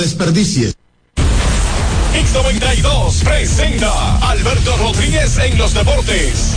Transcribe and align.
desperdicies. 0.00 0.74
X92 2.14 3.22
presenta 3.22 4.16
Alberto 4.30 4.74
Rodríguez 4.78 5.36
en 5.38 5.58
los 5.58 5.74
deportes. 5.74 6.56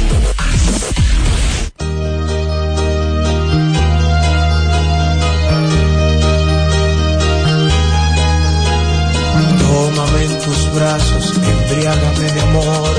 Tómame 9.59 10.24
en 10.24 10.40
tus 10.40 10.74
brazos, 10.74 11.34
embriágame 11.36 12.32
de 12.32 12.42
amor 12.42 12.96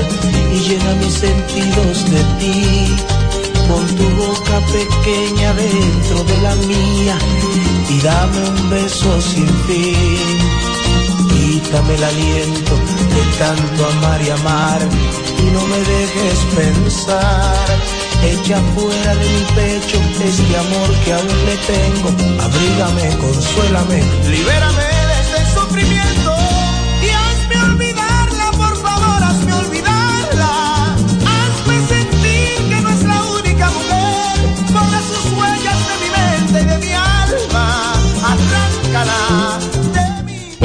y 0.53 0.59
llena 0.59 0.93
mis 0.95 1.13
sentidos 1.13 2.11
de 2.11 2.23
ti. 2.39 2.95
Pon 3.67 3.87
tu 3.95 4.07
boca 4.11 4.61
pequeña 4.71 5.53
dentro 5.55 6.23
de 6.23 6.37
la 6.43 6.55
mía 6.67 7.17
y 7.89 7.99
dame 8.01 8.49
un 8.49 8.69
beso 8.69 9.21
sin 9.21 9.47
fin. 9.67 10.04
Quítame 11.85 11.97
el 11.97 12.03
aliento 12.03 12.75
de 12.75 13.37
tanto 13.37 13.85
amar 13.85 14.19
y 14.21 14.29
amar 14.31 14.81
y 15.37 15.51
no 15.51 15.67
me 15.67 15.77
dejes 15.77 16.39
pensar. 16.55 17.77
Echa 18.23 18.59
fuera 18.73 19.15
de 19.15 19.29
mi 19.29 19.43
pecho 19.53 20.01
este 20.23 20.57
amor 20.57 20.89
que 21.03 21.13
aún 21.13 21.45
le 21.45 21.57
tengo. 21.67 22.41
Abrígame, 22.41 23.17
consuélame, 23.17 24.03
libérame 24.31 24.94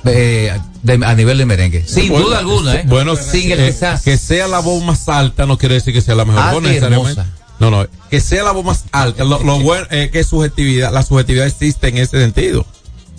eh, 0.04 0.52
de- 0.82 1.06
a 1.06 1.14
nivel 1.14 1.38
de 1.38 1.46
merengue. 1.46 1.86
Sin 1.88 2.10
Bueno, 2.10 2.26
duda 2.26 2.40
alguna, 2.40 2.74
¿eh? 2.74 2.84
Bueno, 2.88 3.16
sin 3.16 3.52
el 3.52 3.60
eh, 3.60 3.68
quizás. 3.72 4.02
que 4.02 4.18
sea 4.18 4.48
la 4.48 4.58
voz 4.58 4.84
más 4.84 5.08
alta 5.08 5.46
no 5.46 5.60
quiere 5.60 5.76
decir 5.76 5.94
que 5.94 6.02
sea 6.02 6.16
la 6.16 6.26
mejor 6.26 6.54
voz 6.54 6.64
y 6.64 6.68
necesariamente. 6.70 7.22
hermosa. 7.22 7.38
No, 7.62 7.70
no, 7.70 7.86
que 8.10 8.20
sea 8.20 8.44
la 8.44 8.54
voz 8.54 8.66
más 8.66 8.86
alta. 8.92 9.24
Lo, 9.24 9.44
lo 9.44 9.60
bueno 9.60 9.86
es 9.92 10.10
que 10.10 10.24
subjetividad, 10.24 10.92
la 10.92 11.04
subjetividad 11.04 11.46
existe 11.46 11.90
en 11.90 12.00
ese 12.00 12.20
sentido. 12.20 12.66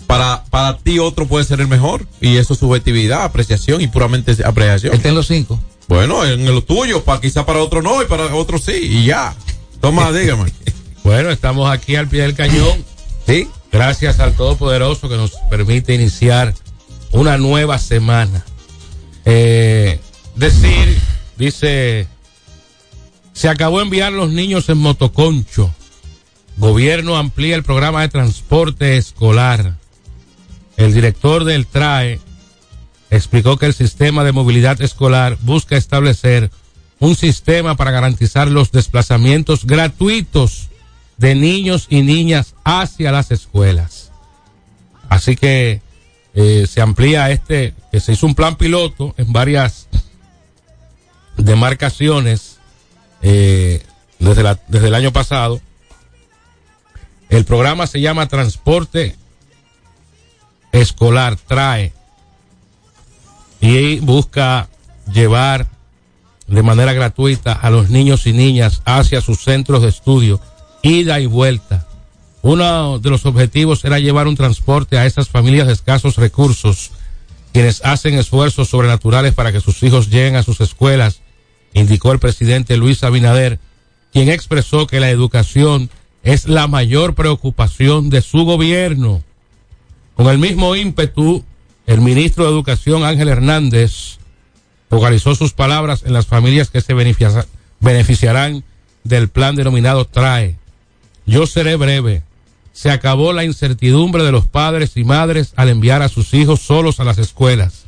Para, 0.05 0.43
para 0.49 0.77
ti 0.79 0.99
otro 0.99 1.25
puede 1.29 1.45
ser 1.45 1.61
el 1.61 1.69
mejor 1.69 2.05
y 2.19 2.35
eso 2.35 2.51
es 2.51 2.59
subjetividad, 2.59 3.23
apreciación 3.23 3.79
y 3.79 3.87
puramente 3.87 4.35
apreciación. 4.43 4.95
Está 4.95 5.07
en 5.07 5.15
los 5.15 5.27
cinco. 5.27 5.61
Bueno, 5.87 6.25
en 6.25 6.43
lo 6.45 6.61
tuyo, 6.61 7.05
para 7.05 7.21
quizá 7.21 7.45
para 7.45 7.59
otro 7.59 7.81
no 7.81 8.01
y 8.01 8.05
para 8.05 8.35
otro 8.35 8.57
sí 8.57 8.73
y 8.73 9.05
ya. 9.05 9.33
Toma, 9.79 10.11
dígame. 10.17 10.51
Bueno, 11.05 11.29
estamos 11.29 11.71
aquí 11.71 11.95
al 11.95 12.09
pie 12.09 12.23
del 12.23 12.35
cañón. 12.35 12.83
Sí. 13.25 13.47
Gracias 13.71 14.19
al 14.19 14.33
Todopoderoso 14.33 15.07
que 15.07 15.15
nos 15.15 15.31
permite 15.49 15.93
iniciar 15.93 16.53
una 17.11 17.37
nueva 17.37 17.79
semana. 17.79 18.43
Eh, 19.23 20.01
decir, 20.35 20.99
dice, 21.37 22.09
se 23.33 23.49
acabó 23.49 23.81
enviar 23.81 24.13
los 24.13 24.31
niños 24.31 24.69
en 24.69 24.77
motoconcho. 24.77 25.73
Gobierno 26.57 27.17
amplía 27.17 27.55
el 27.55 27.63
programa 27.63 28.01
de 28.01 28.09
transporte 28.09 28.97
escolar. 28.97 29.75
El 30.77 30.93
director 30.93 31.43
del 31.43 31.65
TRAE 31.65 32.19
explicó 33.09 33.57
que 33.57 33.65
el 33.65 33.73
sistema 33.73 34.23
de 34.23 34.31
movilidad 34.31 34.81
escolar 34.81 35.37
busca 35.41 35.75
establecer 35.75 36.51
un 36.99 37.15
sistema 37.15 37.75
para 37.75 37.91
garantizar 37.91 38.49
los 38.49 38.71
desplazamientos 38.71 39.65
gratuitos 39.65 40.69
de 41.17 41.35
niños 41.35 41.87
y 41.89 42.01
niñas 42.01 42.55
hacia 42.63 43.11
las 43.11 43.31
escuelas. 43.31 44.11
Así 45.09 45.35
que 45.35 45.81
eh, 46.33 46.65
se 46.67 46.81
amplía 46.81 47.29
este, 47.31 47.73
que 47.91 47.99
se 47.99 48.13
hizo 48.13 48.25
un 48.25 48.35
plan 48.35 48.55
piloto 48.55 49.13
en 49.17 49.31
varias 49.33 49.87
demarcaciones 51.37 52.52
eh, 53.23 53.81
desde, 54.19 54.43
la, 54.43 54.59
desde 54.67 54.89
el 54.89 54.95
año 54.95 55.11
pasado. 55.11 55.59
El 57.29 57.45
programa 57.45 57.87
se 57.87 57.99
llama 57.99 58.27
Transporte 58.27 59.15
Escolar, 60.71 61.37
trae, 61.37 61.93
y 63.59 63.99
busca 64.01 64.67
llevar 65.11 65.67
de 66.47 66.63
manera 66.63 66.93
gratuita 66.93 67.53
a 67.53 67.69
los 67.69 67.89
niños 67.89 68.27
y 68.27 68.33
niñas 68.33 68.81
hacia 68.85 69.21
sus 69.21 69.39
centros 69.43 69.81
de 69.81 69.89
estudio, 69.89 70.41
ida 70.81 71.19
y 71.19 71.25
vuelta. 71.25 71.87
Uno 72.41 72.99
de 72.99 73.09
los 73.09 73.25
objetivos 73.25 73.85
era 73.85 73.99
llevar 73.99 74.27
un 74.27 74.35
transporte 74.35 74.97
a 74.97 75.05
esas 75.05 75.29
familias 75.29 75.67
de 75.67 75.73
escasos 75.73 76.17
recursos, 76.17 76.91
quienes 77.53 77.83
hacen 77.85 78.15
esfuerzos 78.15 78.69
sobrenaturales 78.69 79.33
para 79.33 79.51
que 79.51 79.61
sus 79.61 79.81
hijos 79.81 80.09
lleguen 80.09 80.35
a 80.35 80.43
sus 80.43 80.59
escuelas, 80.59 81.22
indicó 81.73 82.11
el 82.11 82.19
presidente 82.19 82.77
Luis 82.77 83.03
Abinader, 83.03 83.59
quien 84.11 84.29
expresó 84.29 84.87
que 84.87 84.99
la 84.99 85.09
educación 85.09 85.89
es 86.23 86.47
la 86.47 86.67
mayor 86.67 87.15
preocupación 87.15 88.09
de 88.09 88.21
su 88.21 88.45
gobierno. 88.45 89.23
Con 90.15 90.27
el 90.27 90.37
mismo 90.37 90.75
ímpetu, 90.75 91.43
el 91.85 92.01
ministro 92.01 92.45
de 92.45 92.51
Educación 92.51 93.03
Ángel 93.03 93.27
Hernández 93.27 94.19
focalizó 94.89 95.35
sus 95.35 95.53
palabras 95.53 96.03
en 96.05 96.13
las 96.13 96.27
familias 96.27 96.69
que 96.69 96.81
se 96.81 96.93
beneficiarán 97.79 98.63
del 99.03 99.29
plan 99.29 99.55
denominado 99.55 100.05
TRAE. 100.05 100.55
Yo 101.25 101.47
seré 101.47 101.75
breve. 101.75 102.21
Se 102.71 102.89
acabó 102.89 103.33
la 103.33 103.43
incertidumbre 103.43 104.23
de 104.23 104.31
los 104.31 104.47
padres 104.47 104.95
y 104.95 105.03
madres 105.03 105.53
al 105.55 105.69
enviar 105.69 106.01
a 106.01 106.09
sus 106.09 106.33
hijos 106.33 106.61
solos 106.61 106.99
a 106.99 107.03
las 107.03 107.17
escuelas. 107.17 107.82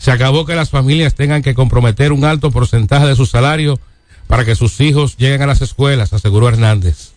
Se 0.00 0.10
acabó 0.10 0.46
que 0.46 0.54
las 0.54 0.70
familias 0.70 1.14
tengan 1.14 1.42
que 1.42 1.54
comprometer 1.54 2.10
un 2.12 2.24
alto 2.24 2.50
porcentaje 2.50 3.06
de 3.06 3.14
su 3.14 3.26
salario 3.26 3.78
para 4.28 4.46
que 4.46 4.56
sus 4.56 4.80
hijos 4.80 5.18
lleguen 5.18 5.42
a 5.42 5.46
las 5.46 5.60
escuelas, 5.60 6.14
aseguró 6.14 6.48
Hernández. 6.48 7.10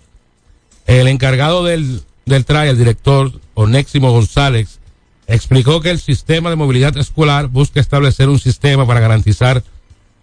El 0.85 1.07
encargado 1.07 1.63
del, 1.63 2.01
del 2.25 2.43
TRAE, 2.43 2.71
el 2.71 2.77
director 2.77 3.31
Oneximo 3.53 4.11
González, 4.11 4.79
explicó 5.27 5.79
que 5.79 5.91
el 5.91 6.01
sistema 6.01 6.49
de 6.49 6.57
movilidad 6.57 6.97
escolar 6.97 7.47
busca 7.47 7.79
establecer 7.79 8.27
un 8.27 8.39
sistema 8.39 8.85
para 8.85 8.99
garantizar 8.99 9.63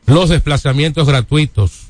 los 0.04 0.28
desplazamientos 0.28 1.08
gratuitos 1.08 1.86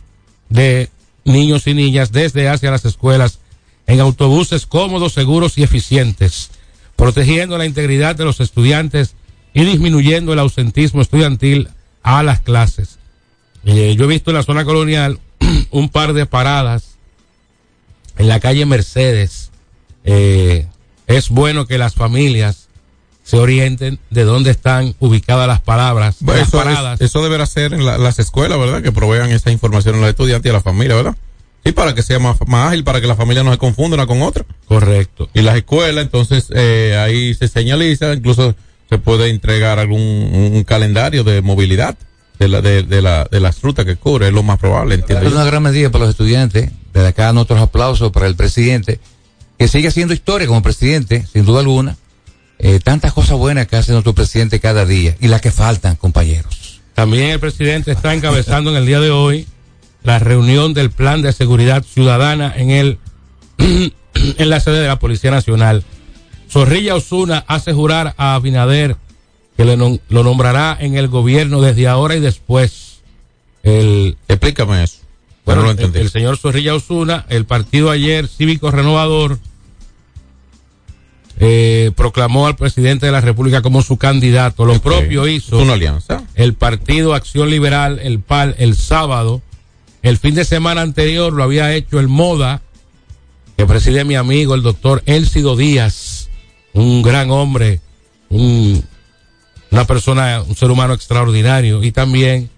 de 0.50 0.88
niños 1.24 1.66
y 1.66 1.74
niñas 1.74 2.12
desde 2.12 2.48
hacia 2.48 2.70
las 2.70 2.84
escuelas 2.84 3.40
en 3.88 3.98
autobuses 3.98 4.66
cómodos, 4.66 5.14
seguros 5.14 5.58
y 5.58 5.64
eficientes, 5.64 6.50
protegiendo 6.94 7.58
la 7.58 7.66
integridad 7.66 8.14
de 8.14 8.24
los 8.24 8.38
estudiantes 8.38 9.16
y 9.54 9.64
disminuyendo 9.64 10.32
el 10.32 10.38
ausentismo 10.38 11.02
estudiantil 11.02 11.68
a 12.02 12.22
las 12.22 12.40
clases. 12.40 12.98
Eh, 13.64 13.94
yo 13.98 14.04
he 14.04 14.08
visto 14.08 14.30
en 14.30 14.36
la 14.36 14.42
zona 14.42 14.64
colonial 14.64 15.18
un 15.70 15.88
par 15.88 16.12
de 16.12 16.26
paradas 16.26 16.96
en 18.18 18.28
la 18.28 18.40
calle 18.40 18.66
Mercedes. 18.66 19.50
Eh, 20.04 20.66
es 21.06 21.28
bueno 21.28 21.66
que 21.66 21.78
las 21.78 21.94
familias 21.94 22.68
se 23.24 23.36
orienten 23.36 23.98
de 24.10 24.24
dónde 24.24 24.50
están 24.50 24.94
ubicadas 24.98 25.46
las 25.46 25.60
palabras, 25.60 26.16
las 26.20 26.48
eso, 26.48 26.58
paradas. 26.58 27.00
eso 27.00 27.22
deberá 27.22 27.46
ser 27.46 27.74
en 27.74 27.84
la- 27.84 27.98
las 27.98 28.18
escuelas, 28.18 28.58
¿verdad? 28.58 28.82
Que 28.82 28.92
provean 28.92 29.30
esa 29.30 29.50
información 29.52 29.96
a 29.96 29.98
los 29.98 30.08
estudiantes 30.08 30.48
y 30.48 30.50
a 30.50 30.54
la 30.54 30.62
familia, 30.62 30.96
¿verdad? 30.96 31.16
Sí, 31.64 31.72
para 31.72 31.94
que 31.94 32.02
sea 32.02 32.18
más, 32.18 32.38
más 32.46 32.68
ágil, 32.70 32.82
para 32.84 33.00
que 33.00 33.06
la 33.06 33.14
familia 33.16 33.42
no 33.42 33.52
se 33.52 33.58
confunda 33.58 33.94
una 33.96 34.06
con 34.06 34.22
otra. 34.22 34.44
Correcto. 34.66 35.28
Y 35.34 35.42
las 35.42 35.56
escuelas, 35.56 36.02
entonces, 36.04 36.46
eh, 36.54 36.96
ahí 36.98 37.34
se 37.34 37.46
señaliza, 37.48 38.14
incluso 38.14 38.54
se 38.90 38.98
puede 38.98 39.30
entregar 39.30 39.78
algún 39.78 40.00
un 40.00 40.64
calendario 40.64 41.24
de 41.24 41.40
movilidad 41.40 41.96
de 42.40 42.48
la, 42.48 42.60
de, 42.60 42.82
de 42.82 43.02
la, 43.02 43.24
de 43.30 43.38
las 43.38 43.60
rutas 43.62 43.84
que 43.84 43.96
cubre, 43.96 44.28
es 44.28 44.32
lo 44.32 44.42
más 44.42 44.58
probable, 44.58 44.96
entiendo 44.96 45.26
Es 45.26 45.32
una 45.32 45.44
gran 45.44 45.62
medida 45.62 45.90
para 45.90 46.04
los 46.04 46.10
estudiantes. 46.10 46.70
Desde 46.92 47.08
acá 47.08 47.32
nuestros 47.32 47.60
aplausos 47.60 48.10
para 48.10 48.26
el 48.26 48.34
presidente, 48.34 48.98
que 49.58 49.68
sigue 49.68 49.88
haciendo 49.88 50.12
historia 50.12 50.48
como 50.48 50.62
presidente, 50.62 51.24
sin 51.32 51.44
duda 51.44 51.60
alguna. 51.60 51.96
Eh, 52.58 52.80
tantas 52.82 53.12
cosas 53.12 53.38
buenas 53.38 53.66
que 53.68 53.76
hace 53.76 53.92
nuestro 53.92 54.14
presidente 54.14 54.58
cada 54.58 54.84
día 54.84 55.16
y 55.20 55.28
las 55.28 55.40
que 55.40 55.50
faltan, 55.50 55.96
compañeros. 55.96 56.80
También 56.94 57.30
el 57.30 57.40
presidente 57.40 57.92
está 57.92 58.12
encabezando 58.12 58.70
en 58.70 58.76
el 58.76 58.86
día 58.86 59.00
de 59.00 59.10
hoy 59.10 59.46
la 60.02 60.18
reunión 60.18 60.74
del 60.74 60.90
Plan 60.90 61.22
de 61.22 61.32
Seguridad 61.32 61.84
Ciudadana 61.84 62.52
en 62.56 62.70
el 62.70 62.98
en 63.58 64.50
la 64.50 64.60
sede 64.60 64.80
de 64.80 64.88
la 64.88 64.98
Policía 64.98 65.30
Nacional. 65.30 65.84
Zorrilla 66.50 66.96
Osuna 66.96 67.44
hace 67.46 67.72
jurar 67.72 68.14
a 68.16 68.34
Abinader 68.34 68.96
que 69.56 69.64
le 69.64 69.76
nom- 69.78 70.00
lo 70.08 70.24
nombrará 70.24 70.76
en 70.80 70.96
el 70.96 71.08
gobierno 71.08 71.60
desde 71.60 71.86
ahora 71.88 72.16
y 72.16 72.20
después. 72.20 73.00
El, 73.62 74.16
Explícame 74.26 74.82
eso. 74.82 74.98
bueno, 75.44 75.62
lo 75.62 75.70
entendí. 75.70 75.98
el 76.00 76.10
señor 76.10 76.38
Zorrilla 76.38 76.74
Osuna, 76.74 77.26
el 77.28 77.44
partido 77.44 77.90
ayer 77.90 78.26
cívico 78.26 78.70
renovador, 78.70 79.38
eh, 81.38 81.90
proclamó 81.96 82.46
al 82.46 82.56
presidente 82.56 83.06
de 83.06 83.12
la 83.12 83.20
República 83.20 83.62
como 83.62 83.82
su 83.82 83.96
candidato. 83.96 84.64
Lo 84.66 84.78
propio 84.80 85.26
hizo 85.26 85.58
una 85.58 85.72
alianza. 85.74 86.24
el 86.34 86.54
Partido 86.54 87.14
Acción 87.14 87.48
Liberal, 87.50 87.98
el 88.02 88.20
PAL, 88.20 88.54
el 88.58 88.76
sábado. 88.76 89.40
El 90.02 90.16
fin 90.18 90.34
de 90.34 90.44
semana 90.44 90.80
anterior 90.82 91.32
lo 91.32 91.42
había 91.42 91.74
hecho 91.74 92.00
el 92.00 92.08
MODA, 92.08 92.62
que 93.56 93.66
preside 93.66 94.04
mi 94.04 94.16
amigo, 94.16 94.54
el 94.54 94.62
doctor 94.62 95.02
Elcido 95.06 95.56
Díaz, 95.56 95.92
un 96.72 97.02
gran 97.02 97.30
hombre, 97.30 97.80
un, 98.28 98.84
una 99.70 99.86
persona, 99.86 100.42
un 100.46 100.56
ser 100.56 100.70
humano 100.70 100.94
extraordinario. 100.94 101.82
Y 101.82 101.92
también 101.92 102.50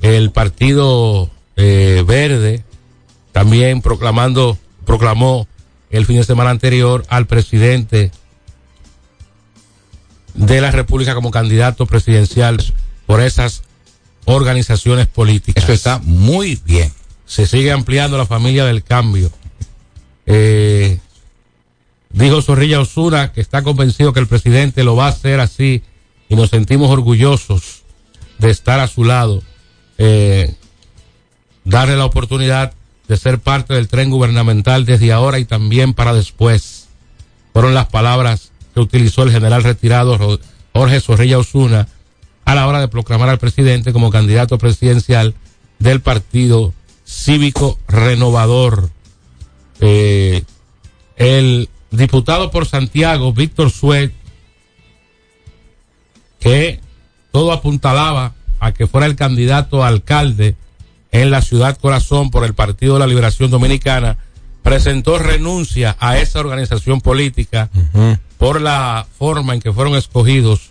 el 0.00 0.30
Partido 0.30 1.30
eh, 1.56 2.04
Verde, 2.06 2.64
también 3.32 3.82
proclamando, 3.82 4.58
proclamó 4.84 5.46
el 5.90 6.06
fin 6.06 6.16
de 6.16 6.24
semana 6.24 6.50
anterior 6.50 7.04
al 7.08 7.26
presidente 7.26 8.10
de 10.34 10.60
la 10.60 10.70
República 10.70 11.14
como 11.14 11.30
candidato 11.30 11.86
presidencial 11.86 12.62
por 13.06 13.20
esas 13.20 13.62
organizaciones 14.24 15.06
políticas. 15.06 15.64
Eso 15.64 15.72
está 15.72 15.98
muy 15.98 16.58
bien. 16.64 16.92
Se 17.26 17.46
sigue 17.46 17.72
ampliando 17.72 18.18
la 18.18 18.26
familia 18.26 18.64
del 18.64 18.82
cambio. 18.82 19.30
Eh, 20.26 20.98
dijo 22.12 22.42
Zorrilla 22.42 22.80
Osuna 22.80 23.32
que 23.32 23.40
está 23.40 23.62
convencido 23.62 24.12
que 24.12 24.20
el 24.20 24.26
presidente 24.26 24.84
lo 24.84 24.96
va 24.96 25.06
a 25.06 25.10
hacer 25.10 25.40
así 25.40 25.82
y 26.28 26.36
nos 26.36 26.50
sentimos 26.50 26.90
orgullosos 26.90 27.82
de 28.38 28.50
estar 28.50 28.80
a 28.80 28.88
su 28.88 29.04
lado. 29.04 29.42
Eh, 29.98 30.54
darle 31.64 31.96
la 31.96 32.04
oportunidad 32.04 32.72
de 33.08 33.16
ser 33.16 33.38
parte 33.38 33.74
del 33.74 33.88
tren 33.88 34.10
gubernamental 34.10 34.84
desde 34.84 35.12
ahora 35.12 35.38
y 35.38 35.44
también 35.44 35.94
para 35.94 36.14
después. 36.14 36.88
Fueron 37.52 37.74
las 37.74 37.86
palabras 37.86 38.52
que 38.74 38.80
utilizó 38.80 39.22
el 39.22 39.32
general 39.32 39.62
retirado 39.62 40.38
Jorge 40.72 41.00
Zorrilla 41.00 41.38
Osuna 41.38 41.88
a 42.44 42.54
la 42.54 42.66
hora 42.66 42.80
de 42.80 42.88
proclamar 42.88 43.28
al 43.28 43.38
presidente 43.38 43.92
como 43.92 44.10
candidato 44.10 44.58
presidencial 44.58 45.34
del 45.78 46.00
Partido 46.00 46.72
Cívico 47.04 47.78
Renovador. 47.88 48.90
Eh, 49.80 50.44
diputado 51.92 52.50
por 52.50 52.66
Santiago, 52.66 53.32
Víctor 53.32 53.70
Suet, 53.70 54.12
que 56.40 56.80
todo 57.30 57.52
apuntalaba 57.52 58.34
a 58.58 58.72
que 58.72 58.86
fuera 58.86 59.06
el 59.06 59.16
candidato 59.16 59.82
a 59.84 59.88
alcalde 59.88 60.56
en 61.12 61.30
la 61.30 61.42
ciudad 61.42 61.76
corazón 61.76 62.30
por 62.30 62.44
el 62.44 62.54
Partido 62.54 62.94
de 62.94 63.00
la 63.00 63.06
Liberación 63.06 63.50
Dominicana, 63.50 64.18
presentó 64.62 65.18
renuncia 65.18 65.96
a 66.00 66.18
esa 66.18 66.40
organización 66.40 67.00
política 67.00 67.70
por 68.38 68.60
la 68.60 69.06
forma 69.18 69.54
en 69.54 69.60
que 69.60 69.72
fueron 69.72 69.94
escogidos 69.94 70.70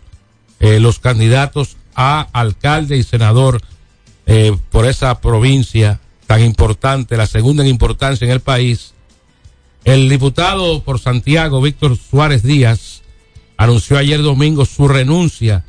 eh, 0.59 0.79
los 0.79 0.99
candidatos 0.99 1.77
a 1.95 2.27
alcalde 2.33 2.97
y 2.97 3.03
senador 3.03 3.61
eh, 4.25 4.55
por 4.69 4.85
esa 4.85 5.19
provincia 5.19 5.99
tan 6.27 6.41
importante, 6.41 7.17
la 7.17 7.27
segunda 7.27 7.63
en 7.63 7.69
importancia 7.69 8.25
en 8.25 8.31
el 8.31 8.39
país. 8.39 8.93
El 9.83 10.09
diputado 10.09 10.83
por 10.83 10.99
Santiago, 10.99 11.61
Víctor 11.61 11.97
Suárez 11.97 12.43
Díaz, 12.43 13.01
anunció 13.57 13.97
ayer 13.97 14.21
domingo 14.21 14.65
su 14.65 14.87
renuncia 14.87 15.65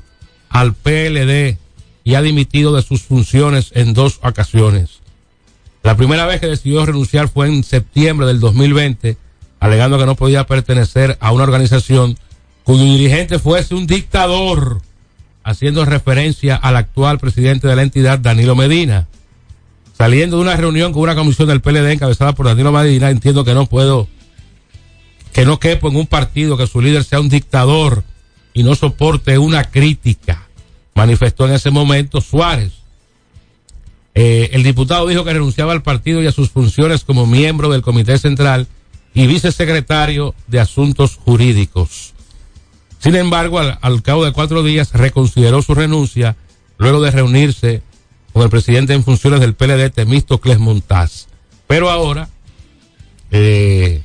al 0.51 0.75
PLD 0.75 1.57
y 2.05 2.15
ha 2.15 2.23
dimitido 2.23 2.75
de 2.75 2.83
sus 2.83 3.03
funciones 3.03 3.71
en 3.75 3.95
dos 3.95 4.21
ocasiones. 4.23 5.01
La 5.83 5.97
primera 5.97 6.27
vez 6.27 6.41
que 6.41 6.47
decidió 6.47 6.85
renunciar 6.85 7.29
fue 7.29 7.49
en 7.49 7.65
septiembre 7.65 8.27
del 8.27 8.39
2020, 8.39 9.17
alegando 9.61 9.99
que 9.99 10.07
no 10.07 10.15
podía 10.15 10.47
pertenecer 10.47 11.17
a 11.21 11.33
una 11.33 11.45
organización 11.45 12.19
cuyo 12.65 12.85
dirigente 12.85 13.39
fuese 13.39 13.75
un 13.75 13.87
dictador, 13.87 14.83
haciendo 15.43 15.85
referencia 15.85 16.57
al 16.57 16.77
actual 16.77 17.19
presidente 17.19 17.67
de 17.67 17.77
la 17.77 17.83
entidad, 17.83 18.19
Danilo 18.19 18.55
Medina. 18.55 19.09
Saliendo 20.03 20.39
de 20.39 20.43
una 20.43 20.57
reunión 20.57 20.93
con 20.93 21.03
una 21.03 21.15
comisión 21.15 21.47
del 21.47 21.61
PLD 21.61 21.93
encabezada 21.93 22.35
por 22.35 22.47
Danilo 22.47 22.73
Medina, 22.73 23.09
entiendo 23.09 23.45
que 23.45 23.55
no 23.55 23.67
puedo, 23.67 24.09
que 25.33 25.47
no 25.47 25.61
quepo 25.61 25.91
en 25.91 25.95
un 25.95 26.09
partido 26.09 26.57
que 26.57 26.67
su 26.67 26.81
líder 26.81 27.05
sea 27.05 27.21
un 27.21 27.29
dictador 27.29 28.03
y 28.53 28.65
no 28.65 28.75
soporte 28.75 29.39
una 29.39 29.63
crítica, 29.71 30.49
manifestó 30.97 31.47
en 31.47 31.53
ese 31.53 31.71
momento 31.71 32.21
Suárez. 32.21 32.73
Eh, 34.17 34.51
el 34.55 34.65
diputado 34.65 35.07
dijo 35.07 35.23
que 35.23 35.35
renunciaba 35.35 35.71
al 35.71 35.85
partido 35.85 36.21
y 36.21 36.27
a 36.27 36.33
sus 36.33 36.51
funciones 36.51 37.05
como 37.05 37.25
miembro 37.25 37.71
del 37.71 37.83
Comité 37.83 38.19
Central 38.19 38.67
y 39.15 39.29
vicesecretario 39.29 40.35
de 40.49 40.59
Asuntos 40.59 41.15
Jurídicos. 41.15 42.13
Sin 42.99 43.15
embargo, 43.15 43.61
al, 43.61 43.79
al 43.81 44.03
cabo 44.03 44.25
de 44.25 44.33
cuatro 44.33 44.65
días 44.65 44.95
reconsideró 44.95 45.63
su 45.63 45.77
renuncia 45.77 46.35
luego 46.77 47.01
de 47.01 47.13
reunirse 47.13 47.83
con 48.33 48.43
el 48.43 48.51
presidente 48.51 48.95
en 48.95 49.05
funciones 49.05 49.41
del 49.41 49.55
PLD, 49.55 49.91
Temístocles 49.91 50.59
Montaz. 50.59 51.27
Pero 51.67 51.91
ahora, 51.91 52.29
eh, 53.31 54.03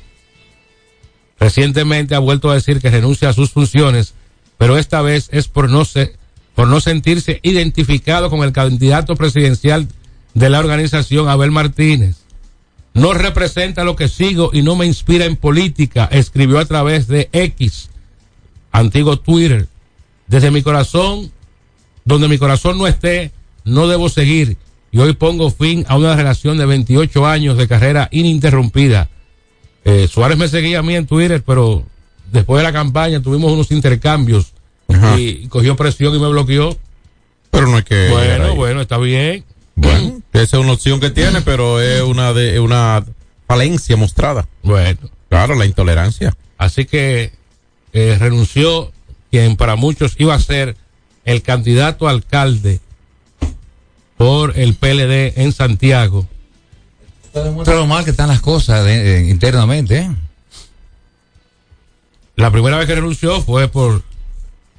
recientemente 1.38 2.14
ha 2.14 2.18
vuelto 2.18 2.50
a 2.50 2.54
decir 2.54 2.80
que 2.80 2.90
renuncia 2.90 3.28
a 3.28 3.32
sus 3.32 3.50
funciones, 3.50 4.14
pero 4.58 4.76
esta 4.76 5.02
vez 5.02 5.28
es 5.32 5.48
por 5.48 5.70
no, 5.70 5.84
se, 5.84 6.16
por 6.54 6.68
no 6.68 6.80
sentirse 6.80 7.40
identificado 7.42 8.30
con 8.30 8.42
el 8.42 8.52
candidato 8.52 9.16
presidencial 9.16 9.88
de 10.34 10.50
la 10.50 10.58
organización, 10.58 11.28
Abel 11.28 11.50
Martínez. 11.50 12.16
No 12.94 13.12
representa 13.12 13.84
lo 13.84 13.96
que 13.96 14.08
sigo 14.08 14.50
y 14.52 14.62
no 14.62 14.74
me 14.74 14.86
inspira 14.86 15.24
en 15.24 15.36
política, 15.36 16.08
escribió 16.10 16.58
a 16.58 16.64
través 16.64 17.06
de 17.06 17.28
X, 17.32 17.90
antiguo 18.72 19.18
Twitter. 19.18 19.68
Desde 20.26 20.50
mi 20.50 20.62
corazón, 20.62 21.30
donde 22.04 22.28
mi 22.28 22.38
corazón 22.38 22.76
no 22.76 22.86
esté, 22.86 23.32
no 23.68 23.88
debo 23.88 24.08
seguir. 24.08 24.56
Y 24.90 24.98
hoy 24.98 25.12
pongo 25.12 25.50
fin 25.50 25.84
a 25.88 25.96
una 25.96 26.16
relación 26.16 26.56
de 26.58 26.66
28 26.66 27.26
años 27.26 27.58
de 27.58 27.68
carrera 27.68 28.08
ininterrumpida. 28.10 29.08
Eh, 29.84 30.08
Suárez 30.10 30.38
me 30.38 30.48
seguía 30.48 30.78
a 30.80 30.82
mí 30.82 30.94
en 30.94 31.06
Twitter, 31.06 31.42
pero 31.46 31.84
después 32.32 32.58
de 32.58 32.64
la 32.64 32.72
campaña 32.72 33.22
tuvimos 33.22 33.52
unos 33.52 33.70
intercambios 33.70 34.52
Ajá. 34.88 35.18
y, 35.18 35.46
cogió 35.48 35.76
presión 35.76 36.14
y 36.14 36.18
me 36.18 36.28
bloqueó. 36.28 36.76
Pero 37.50 37.66
no 37.66 37.76
hay 37.76 37.82
que. 37.82 38.08
Bueno, 38.10 38.54
bueno, 38.54 38.80
está 38.80 38.98
bien. 38.98 39.44
Bueno, 39.74 40.20
esa 40.32 40.56
es 40.58 40.62
una 40.62 40.72
opción 40.72 41.00
que 41.00 41.10
tiene, 41.10 41.40
pero 41.42 41.80
es 41.80 42.02
una 42.02 42.32
de 42.32 42.58
una 42.58 43.04
falencia 43.46 43.96
mostrada. 43.96 44.48
Bueno, 44.62 44.98
Claro, 45.28 45.54
la 45.54 45.66
intolerancia. 45.66 46.34
así 46.56 46.86
que 46.86 47.32
eh, 47.92 48.16
renunció 48.18 48.92
quien 49.30 49.56
para 49.56 49.76
muchos 49.76 50.14
iba 50.18 50.34
a 50.34 50.40
ser 50.40 50.76
el 51.24 51.42
candidato 51.42 52.08
a 52.08 52.10
alcalde 52.10 52.80
por 54.18 54.58
el 54.58 54.74
PLD 54.74 55.40
en 55.42 55.52
Santiago. 55.52 56.26
Demuestra 57.32 57.76
lo 57.76 57.86
mal 57.86 58.04
que 58.04 58.10
están 58.10 58.28
las 58.28 58.40
cosas 58.40 58.84
de- 58.84 59.18
eh, 59.20 59.30
internamente. 59.30 59.98
¿eh? 59.98 60.10
La 62.36 62.50
primera 62.50 62.76
vez 62.78 62.86
que 62.86 62.94
renunció 62.94 63.40
fue 63.42 63.68
por 63.68 64.02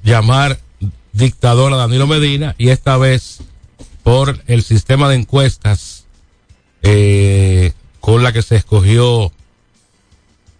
llamar 0.02 0.58
dictador 1.12 1.72
a 1.72 1.76
Danilo 1.76 2.06
Medina 2.06 2.54
y 2.58 2.68
esta 2.68 2.96
vez 2.96 3.38
por 4.02 4.40
el 4.46 4.62
sistema 4.62 5.08
de 5.08 5.16
encuestas 5.16 6.04
eh, 6.82 7.72
con 8.00 8.22
la 8.22 8.32
que 8.32 8.42
se 8.42 8.56
escogió 8.56 9.32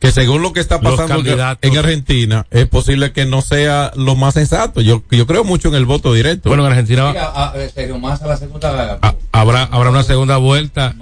Que 0.00 0.12
según 0.12 0.40
lo 0.40 0.54
que 0.54 0.60
está 0.60 0.80
pasando 0.80 1.22
en, 1.60 1.76
Argentina, 1.76 2.46
es 2.50 2.66
posible 2.66 3.12
que 3.12 3.26
no 3.26 3.42
sea 3.42 3.92
lo 3.94 4.16
más 4.16 4.34
sensato. 4.34 4.80
Yo, 4.80 5.02
yo 5.10 5.26
creo 5.26 5.44
mucho 5.44 5.68
en 5.68 5.74
el 5.74 5.84
voto 5.84 6.14
directo. 6.14 6.48
bueno 6.48 6.64
en 6.64 6.72
Argentina 6.72 7.12
la 7.12 8.36
segunda. 8.38 8.98
ah, 9.02 9.14
habrá 9.32 9.64
habrá 9.64 9.90
una 9.90 10.02
segunda 10.02 10.38
vuelta 10.38 10.94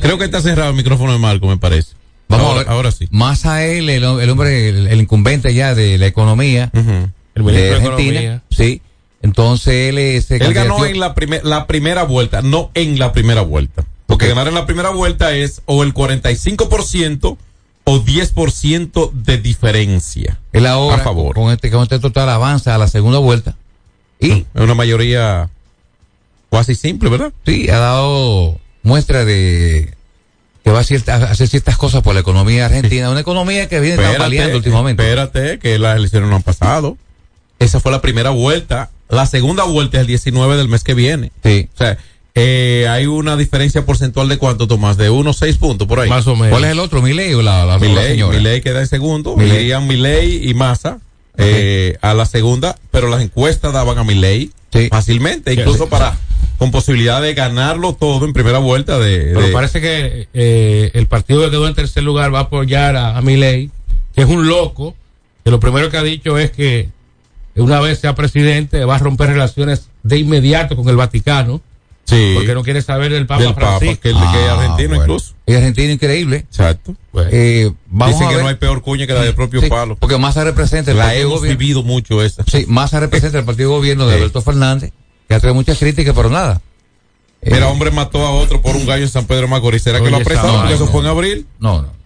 creo 0.00 0.18
que 0.18 0.24
está 0.24 0.40
cerrado 0.40 0.70
el 0.70 0.76
micrófono 0.76 1.12
de 1.12 1.18
Marco, 1.18 1.46
me 1.46 1.58
parece. 1.58 1.92
Vamos 2.28 2.46
ahora, 2.46 2.60
a 2.60 2.64
ver. 2.64 2.72
ahora 2.72 2.90
sí. 2.90 3.06
Más 3.10 3.46
a 3.46 3.64
él, 3.64 3.88
el, 3.88 4.02
el 4.02 4.30
hombre, 4.30 4.70
el, 4.70 4.86
el 4.88 5.00
incumbente 5.00 5.54
ya 5.54 5.74
de 5.74 5.98
la 5.98 6.06
economía 6.06 6.70
Ujú. 6.74 6.90
el 6.90 7.10
de 7.34 7.42
ministro 7.42 7.62
de 7.62 7.74
Argentina. 7.74 8.20
Economía 8.20 8.42
Sí. 8.50 8.82
Entonces 9.22 9.90
él 9.90 9.98
es. 9.98 10.30
Él 10.30 10.54
ganó 10.54 10.84
en 10.86 11.00
la, 11.00 11.14
primer, 11.14 11.44
la 11.44 11.66
primera 11.66 12.04
vuelta, 12.04 12.42
no 12.42 12.70
en 12.74 12.98
la 12.98 13.12
primera 13.12 13.42
vuelta. 13.42 13.84
Porque 14.06 14.28
ganar 14.28 14.46
en 14.46 14.54
la 14.54 14.66
primera 14.66 14.90
vuelta 14.90 15.34
es 15.34 15.62
o 15.66 15.82
el 15.82 15.92
45% 15.92 17.36
o 17.88 18.00
10% 18.04 19.12
de 19.12 19.38
diferencia. 19.38 20.38
Él 20.52 20.66
ahora, 20.66 20.96
A 20.96 21.04
favor. 21.04 21.34
con 21.36 21.52
este, 21.52 21.70
con 21.70 21.82
este 21.84 21.98
total 22.00 22.28
avanza 22.28 22.74
a 22.74 22.78
la 22.78 22.88
segunda 22.88 23.18
vuelta. 23.20 23.56
Y 24.18 24.30
Es 24.32 24.60
una 24.60 24.74
mayoría 24.74 25.48
casi 26.50 26.74
simple, 26.74 27.10
¿verdad? 27.10 27.32
sí, 27.44 27.68
ha 27.70 27.78
dado 27.78 28.58
muestra 28.82 29.24
de 29.24 29.94
que 30.64 30.70
va 30.72 30.80
a, 30.80 30.84
cierta- 30.84 31.14
a 31.14 31.30
hacer 31.30 31.46
ciertas 31.48 31.76
cosas 31.76 32.02
por 32.02 32.14
la 32.14 32.20
economía 32.20 32.66
argentina. 32.66 33.08
Una 33.10 33.20
economía 33.20 33.68
que 33.68 33.78
viene 33.78 34.02
tambaleando 34.02 34.56
últimamente. 34.56 35.02
espérate, 35.04 35.58
que 35.60 35.78
las 35.78 35.96
elecciones 35.96 36.28
no 36.28 36.36
han 36.36 36.42
pasado. 36.42 36.96
Esa 37.60 37.78
fue 37.78 37.92
la 37.92 38.00
primera 38.02 38.30
vuelta. 38.30 38.90
La 39.08 39.26
segunda 39.26 39.62
vuelta 39.62 39.98
es 39.98 40.00
el 40.00 40.06
19 40.08 40.56
del 40.56 40.68
mes 40.68 40.82
que 40.82 40.94
viene. 40.94 41.30
Sí. 41.44 41.68
O 41.74 41.78
sea, 41.78 41.98
eh, 42.38 42.86
hay 42.88 43.06
una 43.06 43.34
diferencia 43.36 43.84
porcentual 43.86 44.28
de 44.28 44.36
cuánto, 44.36 44.68
Tomás, 44.68 44.96
de 44.98 45.08
unos 45.10 45.38
6 45.38 45.56
puntos 45.56 45.88
por 45.88 46.00
ahí. 46.00 46.08
más 46.10 46.26
o 46.26 46.36
menos 46.36 46.50
¿Cuál 46.50 46.64
es 46.64 46.70
el 46.72 46.78
otro? 46.78 47.00
¿Milei 47.02 47.32
o 47.34 47.40
la, 47.42 47.60
la, 47.64 47.72
la 47.72 47.78
Milei, 47.78 48.08
señora? 48.10 48.36
Milei 48.36 48.60
queda 48.60 48.80
en 48.80 48.86
segundo, 48.86 49.36
Milei. 49.36 49.62
irían 49.62 49.88
y 49.90 50.52
Massa 50.54 50.98
eh, 51.38 51.96
a 52.02 52.12
la 52.14 52.26
segunda, 52.26 52.76
pero 52.90 53.08
las 53.08 53.22
encuestas 53.22 53.72
daban 53.72 53.98
a 53.98 54.04
Milei 54.04 54.50
Sí. 54.72 54.88
fácilmente, 54.90 55.54
incluso 55.54 55.84
sí. 55.84 55.90
para 55.90 56.18
con 56.58 56.70
posibilidad 56.70 57.22
de 57.22 57.32
ganarlo 57.34 57.94
todo 57.94 58.24
en 58.26 58.32
primera 58.34 58.58
vuelta 58.58 58.98
de, 58.98 59.30
pero 59.34 59.46
de- 59.46 59.52
parece 59.52 59.80
que 59.80 60.28
eh, 60.34 60.90
el 60.92 61.06
partido 61.06 61.42
que 61.44 61.50
quedó 61.50 61.66
en 61.68 61.74
tercer 61.74 62.02
lugar 62.02 62.34
va 62.34 62.40
a 62.40 62.42
apoyar 62.42 62.96
a, 62.96 63.16
a 63.16 63.22
Milei 63.22 63.70
que 64.14 64.22
es 64.22 64.28
un 64.28 64.46
loco 64.48 64.94
que 65.44 65.50
lo 65.50 65.60
primero 65.60 65.90
que 65.90 65.96
ha 65.96 66.02
dicho 66.02 66.36
es 66.38 66.50
que 66.50 66.88
una 67.54 67.80
vez 67.80 68.00
sea 68.00 68.14
presidente 68.14 68.84
va 68.84 68.96
a 68.96 68.98
romper 68.98 69.28
relaciones 69.28 69.88
de 70.02 70.18
inmediato 70.18 70.76
con 70.76 70.88
el 70.88 70.96
Vaticano 70.96 71.60
sí, 72.06 72.32
porque 72.34 72.54
no 72.54 72.62
quiere 72.62 72.80
saber 72.82 73.12
del 73.12 73.26
Papa 73.26 73.42
del 73.42 73.54
Papa, 73.54 73.78
Francisco 73.78 74.00
que, 74.02 74.08
el- 74.10 74.14
que 74.16 74.22
es 74.22 74.26
Ah, 74.50 74.54
argentino 74.54 74.88
bueno. 74.88 75.02
incluso. 75.04 75.34
Y 75.46 75.54
argentino 75.54 75.92
increíble. 75.92 76.36
Exacto. 76.38 76.94
Bueno, 77.12 77.30
Eh, 77.32 77.70
vamos 77.88 78.14
Dicen 78.14 78.26
a 78.26 78.30
que 78.30 78.34
ver. 78.36 78.44
no 78.44 78.48
hay 78.50 78.56
peor 78.56 78.80
cuña 78.82 79.06
que 79.06 79.12
la 79.12 79.22
del 79.22 79.34
propio 79.34 79.60
Sí, 79.60 79.68
palo. 79.68 79.96
Porque 79.96 80.16
Massa 80.18 80.42
representa 80.44 80.90
el 80.92 80.96
La 80.96 81.04
partido 81.04 81.26
hemos 81.28 81.38
gobierno. 81.40 81.58
vivido 81.58 81.82
mucho 81.82 82.22
esa. 82.22 82.42
Sí, 82.44 82.64
Massa 82.68 82.98
representa 83.00 83.38
el 83.38 83.44
partido 83.44 83.70
gobierno 83.70 84.06
de 84.06 84.12
Sí. 84.14 84.18
Alberto 84.18 84.40
Fernández, 84.42 84.92
que 85.28 85.34
ha 85.34 85.40
traído 85.40 85.54
muchas 85.54 85.78
críticas, 85.78 86.14
pero 86.16 86.30
nada. 86.30 86.60
Eh, 87.42 87.50
Mira, 87.52 87.68
hombre 87.68 87.90
mató 87.90 88.26
a 88.26 88.30
otro 88.30 88.60
por 88.62 88.74
un 88.76 88.86
gallo 88.86 89.02
en 89.04 89.10
San 89.10 89.26
Pedro 89.26 89.42
de 89.42 89.48
Macorís. 89.48 89.82
¿Será 89.82 89.98
que 89.98 90.04
lo 90.10 90.16
esa 90.16 90.22
apresaron? 90.22 90.50
Porque 90.52 90.62
vaina. 90.72 90.76
eso 90.76 90.86
fue 90.92 91.00
en 91.02 91.06
abril. 91.06 91.46
No, 91.60 91.82
no. 91.82 91.96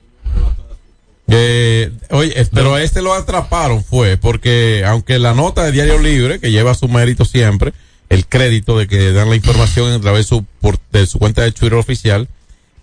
Eh, 1.33 1.93
oye, 2.11 2.33
eh, 2.41 2.47
pero 2.53 2.75
a 2.75 2.83
este 2.83 3.03
lo 3.03 3.15
atraparon 3.15 3.85
fue 3.85 4.17
porque 4.17 4.83
aunque 4.85 5.19
la 5.21 5.33
nota 5.33 5.63
de 5.65 5.71
Diario 5.71 5.99
Libre, 5.99 6.41
que 6.41 6.51
lleva 6.51 6.75
su 6.75 6.89
mérito 6.89 7.25
siempre, 7.25 7.73
el 8.11 8.27
crédito 8.27 8.77
de 8.79 8.87
que 8.87 9.13
dan 9.13 9.31
la 9.31 9.37
información 9.37 9.91
a 9.93 10.01
través 10.01 10.27
de 10.27 10.29
su, 10.29 10.45
por- 10.61 10.79
de 10.93 11.07
su 11.07 11.19
cuenta 11.19 11.43
de 11.43 11.53
Twitter 11.53 11.79
oficial, 11.79 12.29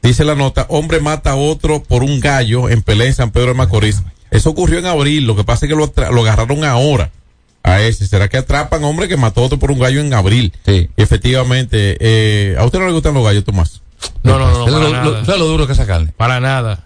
dice 0.01 0.23
la 0.25 0.33
nota, 0.35 0.65
hombre 0.69 0.99
mata 0.99 1.31
a 1.31 1.35
otro 1.35 1.83
por 1.83 2.01
un 2.03 2.19
gallo 2.19 2.69
en 2.69 2.81
pelea 2.81 3.07
en 3.07 3.13
San 3.13 3.29
Pedro 3.31 3.49
de 3.49 3.53
Macorís. 3.53 4.01
Eso 4.31 4.49
ocurrió 4.49 4.79
en 4.79 4.85
abril, 4.87 5.25
lo 5.27 5.35
que 5.35 5.43
pasa 5.43 5.65
es 5.65 5.69
que 5.71 5.75
lo, 5.77 5.93
agarraron 6.21 6.63
ahora 6.65 7.11
a 7.63 7.81
ese. 7.81 8.07
¿Será 8.07 8.27
que 8.29 8.37
atrapan 8.37 8.83
hombre 8.83 9.07
que 9.07 9.15
mató 9.17 9.41
a 9.41 9.45
otro 9.45 9.59
por 9.59 9.71
un 9.71 9.79
gallo 9.79 9.99
en 10.01 10.13
abril? 10.13 10.53
Sí. 10.65 10.89
Y 10.97 11.01
efectivamente, 11.01 11.97
eh, 11.99 12.55
¿a 12.57 12.65
usted 12.65 12.79
no 12.79 12.87
le 12.87 12.93
gustan 12.93 13.13
los 13.13 13.23
gallos, 13.23 13.43
Tomás? 13.43 13.81
no, 14.23 14.37
no, 14.39 14.47
no, 14.49 14.65
¿Sabes 14.65 14.73
para 14.91 15.03
lo, 15.03 15.11
lo- 15.11 15.25
¿sabes 15.25 15.39
lo 15.39 15.47
duro 15.47 15.65
que 15.67 15.73
es 15.73 15.79
carne? 15.79 16.13
para 16.15 16.39
nada 16.39 16.85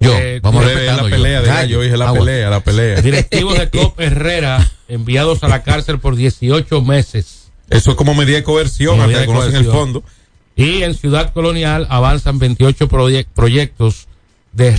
Yo, 0.00 0.12
Eh, 0.16 0.40
vamos 0.42 0.64
Es 0.64 0.70
respetando 0.72 1.02
la 1.04 1.08
yo. 1.10 1.16
pelea 1.16 1.40
de 1.42 1.46
gallo, 1.48 1.80
dije 1.82 1.96
la 1.96 2.06
Ah, 2.06 2.10
bueno. 2.10 2.24
pelea, 2.24 2.50
la 2.50 2.60
pelea. 2.60 3.00
directivos 3.02 3.58
de 3.58 3.70
Cop 3.70 4.00
Herrera 4.00 4.68
enviados 4.88 5.44
a 5.44 5.48
la 5.48 5.62
cárcel 5.62 5.98
por 6.00 6.16
18 6.16 6.82
meses 6.82 7.37
Eso 7.70 7.90
es 7.90 7.96
como 7.96 8.14
medida 8.14 8.36
de 8.36 8.44
coerción, 8.44 8.92
Como 8.98 9.04
hasta 9.04 9.20
que 9.20 9.26
conocen 9.26 9.56
el 9.56 9.66
fondo. 9.66 10.02
Y 10.56 10.82
en 10.82 10.94
Ciudad 10.94 11.32
Colonial 11.32 11.86
avanzan 11.90 12.38
28 12.38 12.88
proye- 12.88 13.26
proyectos 13.34 14.06
de 14.52 14.74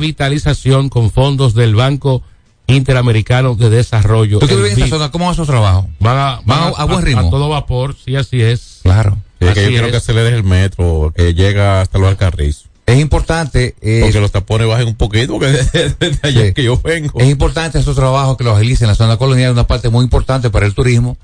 revitalización 0.00 0.88
con 0.88 1.10
fondos 1.10 1.54
del 1.54 1.74
Banco 1.74 2.22
Interamericano 2.66 3.54
de 3.54 3.70
Desarrollo. 3.70 4.40
¿Tú 4.40 4.46
qué 4.46 4.54
el 4.54 4.58
vives 4.60 4.76
en 4.78 4.84
BID. 4.84 4.90
zona? 4.90 5.10
¿Cómo 5.10 5.26
va 5.26 5.34
su 5.34 5.46
trabajo? 5.46 5.88
Van 6.00 6.18
a, 6.18 6.40
Van 6.44 6.62
a- 6.64 6.68
a 6.76 6.84
buen 6.84 7.02
ritmo. 7.04 7.28
A, 7.28 7.30
todo 7.30 7.48
vapor, 7.48 7.94
sí, 8.04 8.16
así 8.16 8.42
es. 8.42 8.80
Claro. 8.82 9.16
Sí, 9.40 9.40
que 9.40 9.44
yo 9.46 9.50
Así 9.52 9.60
quiero 9.68 9.86
es. 9.86 9.90
que 9.92 9.96
acelere 9.98 10.34
el 10.36 10.42
metro, 10.44 11.12
que 11.16 11.32
llega 11.34 11.80
hasta 11.80 11.98
los 11.98 12.08
Alcarrizos. 12.08 12.66
Es 12.86 12.98
importante, 13.00 13.74
eh, 13.80 14.00
Porque 14.02 14.20
los 14.20 14.30
tapones 14.32 14.68
bajen 14.68 14.88
un 14.88 14.94
poquito, 14.96 15.32
porque 15.34 15.46
desde, 15.52 15.94
desde 15.98 16.46
Sí. 16.48 16.52
que 16.54 16.62
yo 16.64 16.80
vengo. 16.82 17.18
es 17.20 17.28
importante 17.28 17.78
esos 17.78 17.96
trabajos 17.96 18.36
que 18.36 18.44
los 18.44 18.56
agilicen 18.56 18.86
en 18.86 18.90
la 18.90 18.94
zona 18.94 19.16
colonial, 19.16 19.52
una 19.52 19.66
parte 19.66 19.88
muy 19.88 20.04
importante 20.04 20.50
para 20.50 20.66
el 20.66 20.74
turismo, 20.74 21.16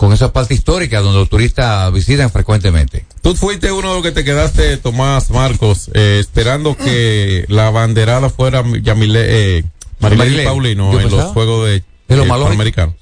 con 0.00 0.14
esa 0.14 0.32
parte 0.32 0.54
histórica 0.54 1.02
donde 1.02 1.18
los 1.18 1.28
turistas 1.28 1.92
visitan 1.92 2.30
frecuentemente. 2.30 3.04
Tú 3.20 3.34
fuiste 3.34 3.70
uno 3.70 3.88
de 3.88 3.94
los 3.96 4.02
que 4.02 4.12
te 4.12 4.24
quedaste, 4.24 4.78
Tomás 4.78 5.28
Marcos, 5.28 5.90
eh, 5.92 6.16
esperando 6.18 6.74
que 6.74 7.44
la 7.48 7.68
banderada 7.68 8.30
fuera 8.30 8.64
Yamile, 8.80 9.58
eh, 9.58 9.64
Marilene. 9.98 10.44
Paulino 10.44 10.98
en 10.98 11.10
los. 11.10 11.24
Juegos 11.34 11.66
de, 11.68 11.84
Es 12.08 12.16
lo 12.16 12.24
eh. 12.24 12.28
Panamericanos. 12.28 12.94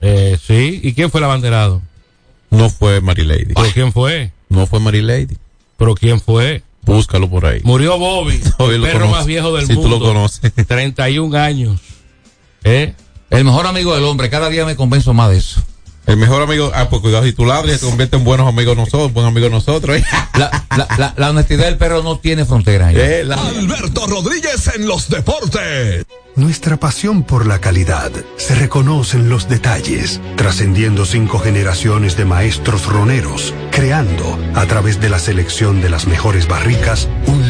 Eh, 0.00 0.38
sí, 0.42 0.80
¿y 0.82 0.94
quién 0.94 1.10
fue 1.10 1.20
el 1.20 1.24
abanderado? 1.24 1.82
No 2.48 2.70
fue 2.70 3.02
Marilady. 3.02 3.52
¿Pero 3.52 3.70
quién 3.74 3.92
fue? 3.92 4.32
No 4.48 4.66
fue 4.66 4.80
Marilady. 4.80 5.36
¿Pero 5.76 5.94
quién 5.94 6.18
fue? 6.18 6.62
Búscalo 6.80 7.28
por 7.28 7.44
ahí. 7.44 7.60
Murió 7.62 7.98
Bobby, 7.98 8.40
el 8.58 8.80
perro 8.80 9.00
conoce. 9.00 9.10
más 9.10 9.26
viejo 9.26 9.54
del 9.54 9.66
Si 9.66 9.74
tú 9.74 9.82
mundo. 9.82 9.98
lo 9.98 10.06
conoces. 10.06 10.50
31 10.66 11.36
años. 11.36 11.78
¿Eh? 12.64 12.94
El 13.28 13.44
mejor 13.44 13.66
amigo 13.66 13.94
del 13.94 14.04
hombre, 14.04 14.30
cada 14.30 14.48
día 14.48 14.64
me 14.64 14.76
convenzo 14.76 15.12
más 15.12 15.28
de 15.28 15.36
eso. 15.36 15.62
El 16.06 16.16
mejor 16.16 16.42
amigo, 16.42 16.72
ah, 16.74 16.88
pues 16.88 17.02
cuidado 17.02 17.24
si 17.24 17.32
tú 17.32 17.44
ladras, 17.44 17.78
se 17.78 17.86
convierte 17.86 18.16
en 18.16 18.24
buenos 18.24 18.48
amigos 18.48 18.76
nosotros, 18.76 19.12
buen 19.12 19.26
amigo 19.26 19.48
nosotros. 19.48 19.96
¿eh? 19.98 20.04
La, 20.38 20.64
la, 20.76 20.88
la, 20.96 21.14
la 21.16 21.30
honestidad 21.30 21.66
del 21.66 21.76
perro 21.76 22.02
no 22.02 22.18
tiene 22.18 22.44
frontera. 22.46 22.90
Eh, 22.92 23.22
la- 23.24 23.34
Alberto 23.36 24.06
Rodríguez 24.06 24.70
en 24.74 24.86
los 24.86 25.08
deportes. 25.10 26.06
Nuestra 26.36 26.78
pasión 26.78 27.24
por 27.24 27.44
la 27.46 27.58
calidad 27.60 28.10
se 28.36 28.54
reconoce 28.54 29.18
en 29.18 29.28
los 29.28 29.48
detalles, 29.48 30.20
trascendiendo 30.36 31.04
cinco 31.04 31.38
generaciones 31.40 32.16
de 32.16 32.24
maestros 32.24 32.86
roneros, 32.86 33.52
creando, 33.70 34.38
a 34.54 34.64
través 34.66 35.00
de 35.00 35.10
la 35.10 35.18
selección 35.18 35.82
de 35.82 35.90
las 35.90 36.06
mejores 36.06 36.48
barricas, 36.48 37.08
un 37.26 37.49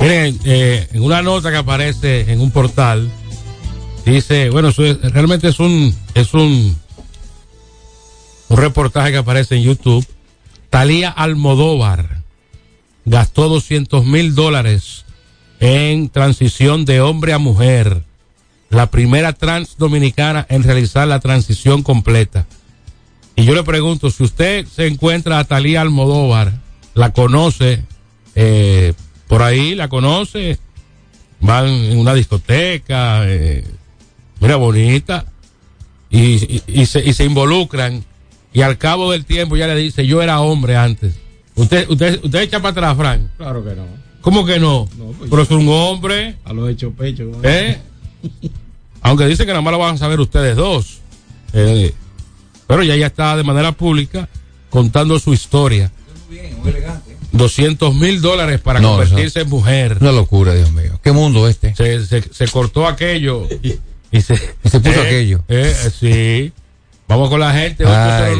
Miren, 0.00 0.38
eh, 0.44 0.88
en 0.92 1.02
una 1.02 1.22
nota 1.22 1.50
que 1.50 1.56
aparece 1.56 2.32
en 2.32 2.40
un 2.40 2.50
portal, 2.50 3.10
dice, 4.04 4.50
bueno, 4.50 4.70
realmente 5.02 5.48
es 5.48 5.58
un, 5.58 5.94
es 6.14 6.34
un, 6.34 6.76
un 8.48 8.56
reportaje 8.56 9.10
que 9.10 9.18
aparece 9.18 9.56
en 9.56 9.62
YouTube. 9.62 10.06
Talía 10.70 11.10
Almodóvar 11.10 12.22
gastó 13.04 13.48
200 13.48 14.04
mil 14.04 14.34
dólares 14.34 15.04
en 15.60 16.08
transición 16.08 16.84
de 16.84 17.00
hombre 17.00 17.32
a 17.32 17.38
mujer. 17.38 18.02
La 18.68 18.90
primera 18.90 19.32
trans 19.32 19.76
dominicana 19.78 20.44
en 20.48 20.62
realizar 20.62 21.06
la 21.08 21.20
transición 21.20 21.82
completa. 21.82 22.46
Y 23.36 23.44
yo 23.44 23.54
le 23.54 23.62
pregunto, 23.62 24.10
si 24.10 24.24
usted 24.24 24.66
se 24.66 24.86
encuentra 24.86 25.38
a 25.38 25.44
Talía 25.44 25.82
Almodóvar, 25.82 26.52
la 26.94 27.12
conoce, 27.12 27.84
eh, 28.34 28.94
por 29.28 29.42
ahí 29.42 29.74
la 29.74 29.88
conoce, 29.88 30.58
van 31.40 31.66
en 31.68 31.98
una 31.98 32.14
discoteca, 32.14 33.22
eh, 33.26 33.64
mira, 34.40 34.56
bonita, 34.56 35.26
y, 36.10 36.20
y- 36.56 36.62
y 36.68 36.86
se, 36.86 37.04
y 37.04 37.12
se 37.12 37.24
involucran, 37.24 38.04
y 38.52 38.62
al 38.62 38.78
cabo 38.78 39.12
del 39.12 39.24
tiempo 39.24 39.56
ya 39.56 39.66
le 39.66 39.74
dice, 39.76 40.06
yo 40.06 40.22
era 40.22 40.40
hombre 40.40 40.76
antes. 40.76 41.14
Usted, 41.54 41.88
usted, 41.90 42.20
usted 42.24 42.40
echa 42.40 42.60
para 42.60 42.70
atrás, 42.72 42.96
Frank. 42.96 43.22
Claro 43.36 43.64
que 43.64 43.74
no. 43.74 43.86
¿Cómo 44.20 44.44
que 44.44 44.58
no? 44.58 44.88
pues 45.18 45.30
Pero 45.30 45.42
es 45.42 45.50
un 45.50 45.68
hombre, 45.68 46.36
A 46.44 46.52
los 46.52 46.68
hechos 46.70 46.92
pecho. 46.96 47.30
¿eh? 47.42 47.78
Aunque 49.02 49.26
dice 49.26 49.44
que 49.44 49.52
nada 49.52 49.62
más 49.62 49.72
lo 49.72 49.78
van 49.78 49.94
a 49.94 49.98
saber 49.98 50.18
ustedes 50.20 50.56
dos. 50.56 50.98
Eh, 51.52 51.94
pero 52.66 52.82
ya 52.82 52.96
ya 52.96 53.06
está 53.06 53.36
de 53.36 53.44
manera 53.44 53.72
pública 53.72 54.28
contando 54.68 55.18
su 55.20 55.32
historia. 55.32 55.90
200 57.36 57.94
mil 57.94 58.20
dólares 58.20 58.60
para 58.60 58.80
No, 58.80 58.90
convertirse 58.96 59.40
en 59.40 59.48
mujer. 59.48 59.98
Una 60.00 60.12
locura, 60.12 60.54
Dios 60.54 60.70
mío. 60.72 60.98
¿Qué 61.02 61.12
mundo 61.12 61.48
este? 61.48 61.74
Se, 61.74 62.04
se, 62.06 62.22
se 62.32 62.48
cortó 62.48 62.86
aquello 62.86 63.46
y, 63.62 63.78
y 64.12 64.20
se, 64.22 64.34
Y 64.64 64.68
se 64.68 64.80
puso 64.80 65.00
eh, 65.02 65.06
aquello. 65.06 65.42
eh, 65.48 65.74
sí. 65.98 66.52
Vamos 67.08 67.28
con 67.30 67.38
la 67.40 67.52
gente. 67.52 67.84
Ay. 67.86 68.34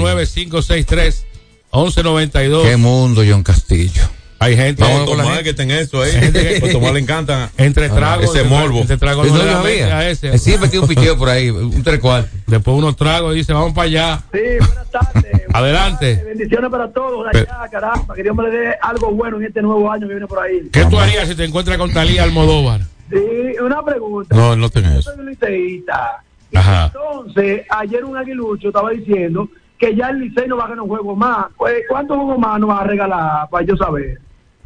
809-563-1192. 1.73 2.63
¿Qué 2.65 2.77
mundo, 2.77 3.23
John 3.29 3.43
Castillo? 3.43 4.03
Hay 4.39 4.57
gente. 4.57 4.85
Gente- 4.85 5.43
que 5.45 5.55
ten 5.55 5.71
eso 5.71 6.03
ahí. 6.03 6.13
Gente 6.13 6.47
que- 6.55 6.61
Pues 6.61 6.73
Tomás 6.73 6.93
le 6.93 7.01
encanta 7.01 7.51
Entre 7.57 7.89
tragos. 7.89 8.27
ese 8.27 8.43
entre- 8.43 8.57
morbo. 8.59 8.81
Entre 8.81 8.97
tragos 8.99 9.27
No, 9.27 9.33
no 9.33 9.39
yo 9.39 9.45
le 9.45 9.51
da 9.51 9.57
sabía. 9.63 9.77
mente 9.87 9.93
a 9.93 10.11
ese. 10.11 10.29
Eh, 10.35 10.39
Siempre 10.39 10.69
tiene 10.69 10.83
un 10.85 10.89
picheo 10.89 11.17
por 11.17 11.29
ahí, 11.29 11.51
un 11.51 11.83
tres 11.83 12.01
cuartos. 12.01 12.31
Después 12.47 12.77
unos 12.77 12.97
tragos 12.97 13.35
y 13.35 13.39
dice, 13.39 13.53
vamos 13.53 13.73
para 13.73 13.87
allá. 13.87 14.21
Sí, 14.33 14.39
buenas 14.59 14.91
tardes. 14.91 15.43
Adelante. 15.55 16.23
Bendiciones 16.27 16.71
para 16.71 16.89
todos 16.93 17.27
Pero- 17.33 17.47
allá, 17.53 17.69
caramba. 17.71 18.15
Que 18.15 18.23
Dios 18.23 18.37
me 18.37 18.43
le 18.45 18.51
dé 18.51 18.75
algo 18.83 19.11
bueno 19.13 19.39
en 19.39 19.45
este 19.45 19.63
nuevo 19.63 19.91
año 19.91 20.07
que 20.07 20.15
viene 20.15 20.27
por 20.27 20.41
ahí. 20.41 20.69
¿Qué 20.73 20.85
tú 20.85 20.99
harías 20.99 21.29
si 21.29 21.35
te 21.35 21.45
encuentras 21.45 21.79
con 21.79 21.93
Talía 21.93 22.23
Almodóvar? 22.25 22.81
Sí, 23.11 23.17
una 23.63 23.83
pregunta. 23.85 24.35
No, 24.37 24.53
él 24.53 24.61
no 24.61 24.69
tiene 24.69 24.95
Yo 24.97 25.03
soy 25.03 25.19
un 25.21 25.27
liceísta. 25.31 26.23
Ajá. 26.55 26.87
entonces, 26.87 27.63
ayer 27.71 28.05
un 28.05 28.17
aguilucho 28.17 28.69
estaba 28.69 28.91
diciendo 28.91 29.49
que 29.79 29.95
ya 29.95 30.09
el 30.09 30.21
Licey 30.21 30.47
no 30.49 30.57
va 30.57 30.65
a 30.65 30.69
ganar 30.69 30.83
un 30.83 30.89
juego 30.89 31.15
más. 31.15 31.47
Pues, 31.57 31.75
¿Cuántos 31.89 32.17
juegos 32.17 32.39
más 32.39 32.59
nos 32.61 32.71
va 32.71 32.81
a 32.81 32.85
regalar 32.85 33.49
para 33.51 33.67
yo 33.67 33.77
saber? 33.77 34.19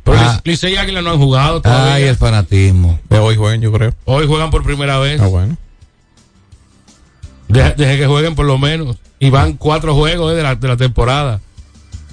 Pero 0.05 0.17
Ah. 0.19 0.41
Licey 0.45 0.75
y 0.75 0.77
Águila 0.77 1.03
no 1.03 1.11
han 1.11 1.19
jugado 1.19 1.61
todavía. 1.63 1.95
Ay, 1.95 2.05
el 2.05 2.17
fanatismo. 2.17 2.99
De 3.09 3.19
hoy 3.19 3.37
juegan, 3.37 3.61
yo 3.61 3.71
creo. 3.73 3.95
Hoy 4.05 4.27
juegan 4.27 4.51
por 4.51 4.63
primera 4.63 4.99
vez. 4.99 5.21
Ah, 5.21 5.27
bueno. 5.27 5.57
Deje, 7.49 7.75
deje 7.77 7.99
que 7.99 8.07
jueguen 8.07 8.35
por 8.35 8.47
lo 8.47 8.59
menos. 8.59 8.97
Y 9.19 9.31
van 9.31 9.55
cuatro 9.55 9.95
juegos 9.95 10.33
eh, 10.33 10.37
de, 10.37 10.43
la, 10.43 10.55
de 10.55 10.69
la 10.69 10.77
temporada. 10.77 11.41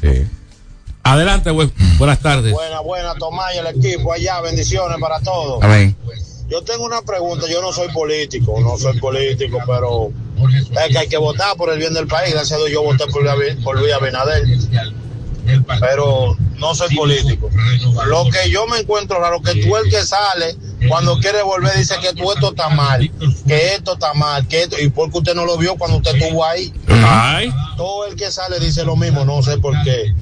Sí. 0.01 0.25
Adelante, 1.03 1.51
bu- 1.51 1.71
buenas 1.97 2.19
tardes. 2.19 2.51
Buena, 2.53 2.81
buena, 2.81 3.13
Tomás 3.15 3.53
y 3.55 3.59
el 3.59 3.67
equipo 3.67 4.11
allá, 4.11 4.41
bendiciones 4.41 4.97
para 4.99 5.19
todos. 5.21 5.63
Amén. 5.63 5.95
Yo 6.49 6.61
tengo 6.63 6.85
una 6.85 7.01
pregunta, 7.01 7.45
yo 7.49 7.61
no 7.61 7.71
soy 7.71 7.89
político, 7.89 8.59
no 8.61 8.77
soy 8.77 8.97
político, 8.99 9.59
pero 9.67 10.11
es 10.51 10.87
que 10.91 10.97
hay 10.97 11.07
que 11.07 11.17
votar 11.17 11.55
por 11.57 11.69
el 11.71 11.77
bien 11.79 11.93
del 11.93 12.07
país. 12.07 12.33
Gracias 12.33 12.53
a 12.53 12.63
Dios 12.63 12.71
yo 12.71 12.83
voté 12.83 13.05
por, 13.07 13.21
Luis 13.21 13.33
Abi- 13.33 13.63
por 13.63 13.77
Luis 13.79 13.93
Abinader, 13.93 14.43
pero 15.79 16.35
no 16.57 16.75
soy 16.75 16.95
político. 16.95 17.49
Lo 18.07 18.25
que 18.29 18.49
yo 18.49 18.67
me 18.67 18.79
encuentro 18.79 19.19
raro, 19.19 19.41
que 19.41 19.55
tú 19.61 19.75
el 19.77 19.89
que 19.89 20.03
sale, 20.03 20.55
cuando 20.87 21.17
quiere 21.19 21.41
volver, 21.41 21.75
dice 21.77 21.95
que 22.01 22.13
tú 22.13 22.31
esto 22.31 22.49
está 22.49 22.69
mal, 22.69 23.09
que 23.47 23.75
esto 23.75 23.93
está 23.93 24.13
mal, 24.13 24.47
que 24.47 24.63
esto, 24.63 24.75
y 24.79 24.89
porque 24.89 25.19
usted 25.19 25.35
no 25.35 25.45
lo 25.45 25.57
vio 25.57 25.75
cuando 25.75 25.97
usted 25.97 26.15
estuvo 26.15 26.43
ahí. 26.45 26.73
Ay, 27.05 27.51
Todo 27.77 28.05
el 28.07 28.15
que 28.15 28.31
sale 28.31 28.59
dice 28.59 28.83
lo 28.83 28.95
mismo, 28.95 29.25
no 29.25 29.41
sé 29.41 29.57
por 29.57 29.73
qué. 29.83 30.13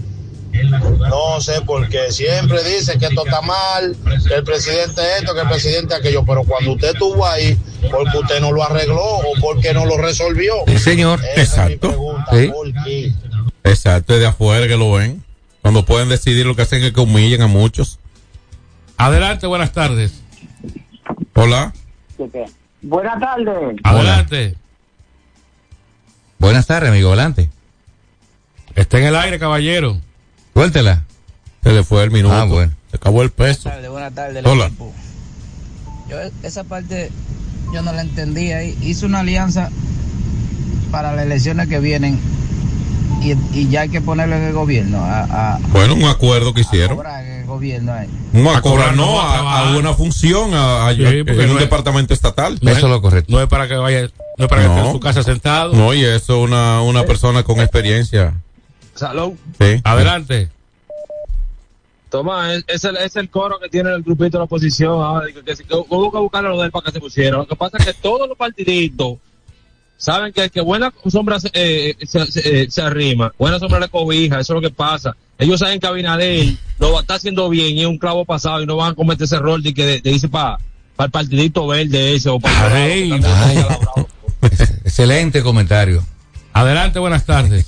No 1.09 1.41
sé 1.41 1.59
por 1.61 1.89
qué. 1.89 2.11
Siempre 2.13 2.63
dice 2.63 2.97
que 2.97 3.07
esto 3.07 3.25
está 3.25 3.41
mal, 3.41 3.95
que 4.25 4.35
el 4.35 4.43
presidente 4.43 5.01
esto, 5.19 5.33
que 5.33 5.41
el 5.41 5.49
presidente 5.49 5.93
aquello, 5.95 6.23
pero 6.25 6.43
cuando 6.43 6.71
usted 6.73 6.89
estuvo 6.93 7.25
ahí, 7.27 7.57
porque 7.91 8.17
usted 8.17 8.39
no 8.39 8.51
lo 8.53 8.63
arregló 8.63 9.03
o 9.03 9.33
porque 9.41 9.73
no 9.73 9.85
lo 9.85 9.97
resolvió. 9.97 10.55
Sí, 10.67 10.77
señor. 10.79 11.19
Esa 11.19 11.31
es 11.31 11.35
mi 11.37 11.41
Exacto. 11.73 11.87
pregunta, 11.89 12.25
Sí. 12.31 12.47
¿por 12.47 12.73
qué? 12.85 13.13
Exacto, 13.65 14.13
es 14.13 14.19
de 14.19 14.27
afuera 14.27 14.67
que 14.67 14.77
lo 14.77 14.91
ven. 14.91 15.23
Cuando 15.63 15.83
pueden 15.85 16.07
decidir 16.07 16.45
lo 16.45 16.55
que 16.55 16.61
hacen 16.61 16.83
es 16.83 16.93
que 16.93 17.01
humillen 17.01 17.41
a 17.41 17.47
muchos. 17.47 17.99
adelante, 18.95 19.47
buenas 19.47 19.71
tardes. 19.71 20.21
Hola. 21.33 21.73
Buenas 22.83 23.19
tardes. 23.19 23.75
Adelante. 23.83 24.55
Buenas 26.37 26.67
tardes, 26.67 26.91
amigo. 26.91 27.09
Adelante. 27.09 27.49
Está 28.75 28.99
en 28.99 29.05
el 29.05 29.15
aire, 29.15 29.39
caballero. 29.39 29.99
Suéltela. 30.53 31.03
Se 31.63 31.71
le 31.71 31.83
fue 31.83 32.03
el 32.03 32.11
minuto. 32.11 32.35
Ah, 32.35 32.45
bueno. 32.45 32.71
Se 32.91 32.97
acabó 32.97 33.23
el 33.23 33.31
peso. 33.31 33.69
tardes, 33.69 33.89
buenas 33.89 34.13
tardes. 34.13 34.45
Hola. 34.45 34.67
equipo. 34.67 34.93
Yo 36.07 36.17
esa 36.43 36.63
parte 36.63 37.09
yo 37.73 37.81
no 37.81 37.91
la 37.93 38.01
entendía. 38.01 38.63
Hizo 38.63 39.07
una 39.07 39.21
alianza 39.21 39.71
para 40.91 41.15
las 41.15 41.25
elecciones 41.25 41.67
que 41.67 41.79
vienen 41.79 42.19
y, 43.21 43.33
y 43.57 43.69
ya 43.69 43.81
hay 43.81 43.89
que 43.89 44.01
ponerlo 44.01 44.35
en 44.35 44.43
el 44.43 44.53
gobierno. 44.53 44.99
A, 45.03 45.55
a, 45.55 45.59
Bueno, 45.71 45.95
un 45.95 46.05
acuerdo 46.05 46.53
que 46.53 46.61
hicieron. 46.61 46.99
el 47.05 47.45
gobierno. 47.45 47.93
ahí. 47.93 48.07
Un 48.33 48.47
A 48.47 48.57
acuerdo, 48.57 48.77
cobrar, 48.77 48.95
no, 48.95 49.05
no, 49.05 49.19
a 49.21 49.77
una 49.77 49.93
función, 49.93 50.53
a, 50.53 50.87
a- 50.87 50.93
Sí, 50.93 51.01
porque 51.25 51.31
en 51.31 51.47
no 51.47 51.51
un 51.53 51.57
es- 51.57 51.59
departamento 51.59 52.13
estatal. 52.13 52.57
No 52.61 52.71
Eso 52.71 52.87
es- 52.87 52.91
lo 52.91 53.01
correcto. 53.01 53.31
No 53.31 53.41
es 53.41 53.47
para 53.47 53.67
que 53.67 53.75
vaya, 53.75 54.09
no 54.37 54.45
es 54.45 54.49
para 54.49 54.61
que 54.63 54.67
No. 54.67 54.75
esté 54.75 54.87
en 54.87 54.93
su 54.93 54.99
casa 54.99 55.23
sentado. 55.23 55.73
No, 55.73 55.93
y 55.93 56.03
eso 56.03 56.39
una, 56.41 56.81
una 56.81 57.03
persona 57.05 57.43
con 57.43 57.59
experiencia. 57.59 58.33
Salud. 58.93 59.33
Sí. 59.59 59.81
Adelante. 59.83 60.49
Tomás, 62.09 62.53
es, 62.57 62.63
es 62.67 62.83
el, 62.85 62.97
es 62.97 63.15
el 63.15 63.29
coro 63.29 63.59
que 63.59 63.67
tiene 63.67 63.89
el 63.91 64.01
grupito 64.03 64.37
de 64.37 64.39
la 64.39 64.43
oposición 64.45 65.01
ahora. 65.03 65.27
Que, 65.27 65.33
que, 65.33 65.55
que, 65.55 65.63
que 65.63 65.73
hubo 65.73 66.11
que 66.11 66.17
buscar 66.19 66.45
a 66.45 66.49
los 66.49 66.61
del 66.61 66.71
para 66.71 66.85
que 66.85 66.91
se 66.93 66.99
pusieran. 66.99 67.39
Lo 67.39 67.47
que 67.47 67.55
pasa 67.55 67.77
es 67.77 67.85
que 67.85 67.93
todos 67.93 68.27
los 68.29 68.37
partiditos 68.37 69.17
saben 69.97 70.33
que, 70.33 70.49
que 70.49 70.61
buena 70.61 70.93
sombra 71.07 71.39
se, 71.39 71.49
eh, 71.53 71.95
se, 72.05 72.25
se- 72.31 72.61
eh, 72.63 72.67
se 72.69 72.81
arrima, 72.81 73.31
buena 73.37 73.59
sombra 73.59 73.79
le 73.79 73.87
cobija, 73.89 74.39
eso 74.39 74.53
es 74.53 74.61
lo 74.61 74.67
que 74.69 74.73
pasa. 74.73 75.15
Ellos 75.37 75.59
saben 75.59 75.79
que 75.79 75.87
Abinader 75.87 76.53
lo 76.79 76.93
va- 76.93 77.01
está 77.01 77.15
haciendo 77.15 77.49
bien 77.49 77.77
y 77.77 77.81
es 77.81 77.87
un 77.87 77.97
clavo 77.97 78.23
pasado 78.25 78.61
y 78.61 78.65
no 78.65 78.75
van 78.77 78.91
a 78.91 78.95
cometer 78.95 79.25
ese 79.25 79.35
error 79.35 79.61
de 79.61 79.73
que 79.73 80.01
de, 80.01 80.11
irse 80.11 80.27
para 80.29 80.57
el 80.99 81.11
partidito 81.11 81.67
verde 81.67 82.15
ese 82.15 82.29
o 82.29 82.39
para 82.39 82.73
Ay, 82.73 83.11
Ay. 83.23 83.65
Excelente 84.85 85.41
comentario. 85.43 86.03
Adelante, 86.53 86.99
buenas 86.99 87.25
tardes. 87.25 87.65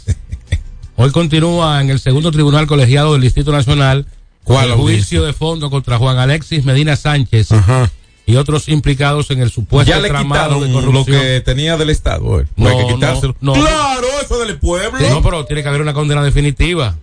Hoy 0.96 1.12
continúa 1.12 1.82
en 1.82 1.90
el 1.90 2.00
segundo 2.00 2.32
tribunal 2.32 2.68
colegiado 2.68 3.14
del 3.14 3.22
Distrito 3.22 3.52
Nacional 3.52 4.06
¿Cuál 4.44 4.70
el 4.70 4.76
juicio 4.76 5.24
de 5.24 5.34
fondo 5.34 5.70
contra 5.70 5.98
Juan 5.98 6.18
Alexis 6.18 6.64
Medina 6.64 6.96
Sánchez 6.96 7.52
Ajá. 7.52 7.92
Y 8.28 8.36
otros 8.36 8.68
implicados 8.70 9.32
en 9.32 9.42
el 9.42 9.50
supuesto 9.50 9.90
Ya 9.92 10.00
le 10.00 10.10
tramado 10.10 10.60
de 10.62 10.68
quitaron 10.68 10.74
lo 10.86 10.92
corrupción. 10.92 11.22
que 11.22 11.42
tenía 11.42 11.78
del 11.78 11.90
Estado. 11.90 12.42
eh. 12.42 12.46
No, 12.56 12.70
Hay 12.70 12.78
que 12.86 12.94
quitárselo. 12.94 13.36
no, 13.42 13.56
no. 13.56 13.62
Claro, 13.62 14.06
eso 14.22 14.40
del 14.46 14.60
pueblo. 14.60 15.00
No, 15.10 15.24
pero 15.24 15.46
tiene 15.46 15.64
que 15.64 15.70
haber 15.70 15.82
una 15.82 15.94
condena 15.94 16.22
definitiva. 16.24 16.96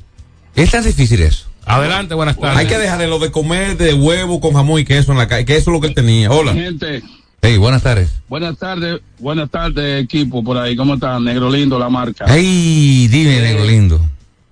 Es 0.54 0.70
tan 0.70 0.84
difícil 0.84 1.20
eso. 1.22 1.46
Adelante, 1.66 2.14
buenas 2.14 2.38
tardes. 2.38 2.58
Hay 2.58 2.66
que 2.66 2.78
dejarle 2.78 3.06
lo 3.08 3.18
de 3.18 3.30
comer 3.32 3.76
de 3.78 3.94
huevo 3.94 4.38
con 4.38 4.52
jamón 4.52 4.78
y 4.80 4.84
queso 4.84 5.10
en 5.12 5.18
la 5.18 5.26
calle, 5.26 5.44
que 5.46 5.56
eso 5.56 5.70
es 5.70 5.74
lo 5.74 5.80
que 5.80 5.86
él 5.88 5.94
tenía. 5.94 6.30
Hola. 6.30 6.52
Gente, 6.52 7.02
Hey, 7.40 7.56
buenas 7.58 7.82
tardes. 7.82 8.10
buenas 8.28 8.56
tardes, 8.58 9.00
buenas 9.18 9.50
tardes 9.50 10.02
equipo 10.04 10.42
por 10.44 10.56
ahí, 10.58 10.76
¿cómo 10.76 10.94
están? 10.94 11.24
Negro 11.24 11.50
Lindo, 11.50 11.78
la 11.78 11.88
marca. 11.90 12.24
Hey, 12.28 13.08
dime, 13.10 13.40
negro 13.40 13.64
lindo. 13.64 14.00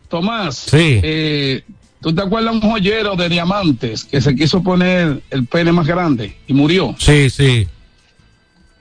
Tomás, 0.08 0.56
Sí. 0.56 1.00
eh, 1.02 1.64
¿tú 2.02 2.14
te 2.14 2.20
acuerdas 2.22 2.52
un 2.54 2.60
joyero 2.60 3.16
de 3.16 3.28
diamantes 3.28 4.04
que 4.04 4.20
se 4.20 4.34
quiso 4.34 4.62
poner 4.62 5.22
el 5.30 5.46
pene 5.46 5.72
más 5.72 5.86
grande 5.86 6.36
y 6.46 6.52
murió? 6.52 6.94
Sí, 6.98 7.30
sí. 7.30 7.66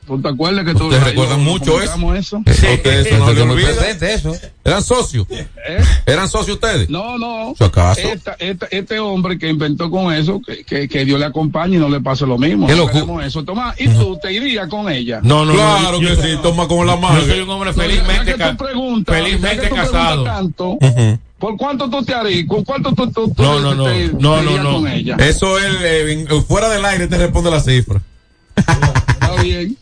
¿Tú 0.08 0.20
te 0.20 0.28
acuerdas 0.30 0.66
que 0.66 0.74
tú 0.74 0.90
recuerdan 0.90 1.46
lo 1.46 1.52
mucho 1.52 1.80
eso. 1.82 2.14
eso? 2.16 2.38
A 2.38 2.74
ustedes 2.74 3.06
eso 3.08 3.18
no 3.46 3.54
olvida. 3.54 3.68
presente, 3.68 4.14
eso. 4.14 4.36
¿Eran 4.66 4.84
socios? 4.84 5.28
¿Eh? 5.30 5.46
¿Eran 6.08 6.28
socios 6.28 6.56
ustedes? 6.56 6.90
No, 6.90 7.18
no. 7.20 7.54
¿Su 7.56 7.64
acaso? 7.64 8.02
Esta- 8.02 8.36
esta- 8.40 8.66
este 8.72 9.00
hombre 9.00 9.38
que 9.38 9.48
inventó 9.48 9.90
con 9.92 10.12
eso, 10.12 10.42
que, 10.42 10.64
que, 10.66 10.90
que 10.90 11.06
Dios 11.06 11.20
le 11.20 11.28
acompañe 11.28 11.76
y 11.78 11.80
no 11.80 11.88
le 11.88 12.02
pase 12.02 12.26
lo 12.26 12.38
mismo. 12.40 12.66
Qué 12.68 12.76
No 13.06 13.22
eso. 13.22 13.46
Tomás, 13.46 13.80
¿y 13.80 13.88
tú 13.90 14.18
te 14.22 14.34
irías 14.34 14.68
con 14.68 14.92
ella? 14.92 15.22
No, 15.24 15.46
no, 15.46 15.54
Claro 15.54 15.92
no. 15.94 16.00
que 16.00 16.06
yo, 16.08 16.16
sí, 16.22 16.30
toma 16.42 16.68
con 16.68 16.88
la 16.88 16.96
yo 16.96 17.00
mano. 17.02 17.22
soy 17.22 17.40
un 17.40 17.50
hombre 17.52 17.72
No, 17.72 17.78
ya 17.78 17.84
felizmente, 17.84 18.26
que 18.26 18.32
tú 18.34 18.38
ca- 18.40 18.58
preguntas, 18.58 19.16
ya 19.18 19.24
felizmente 19.24 19.70
que 19.70 19.76
casado. 19.76 20.24
tanto. 20.24 20.78
¿Por 21.42 21.58
cuánto 21.58 21.90
tú 21.90 22.06
te 22.06 22.14
harías? 22.14 22.48
¿Con 22.48 22.64
cuánto 22.64 22.94
tú, 22.94 23.12
tú, 23.12 23.34
tú 23.34 23.42
No, 23.44 23.60
no, 23.60 23.74
no. 23.76 23.86
te- 23.86 24.10
te 24.10 24.14
No, 24.14 24.42
no, 24.44 24.62
no. 24.64 24.74
con 24.76 24.88
ella? 24.88 25.18
Eso 25.20 25.58
él, 25.58 25.76
eh, 25.82 26.28
fuera 26.48 26.70
del 26.70 26.86
aire, 26.86 27.08
te 27.08 27.18
responde 27.18 27.50
la 27.52 27.60
cifra. 27.60 28.00
Está 28.56 29.42
bien. 29.42 29.76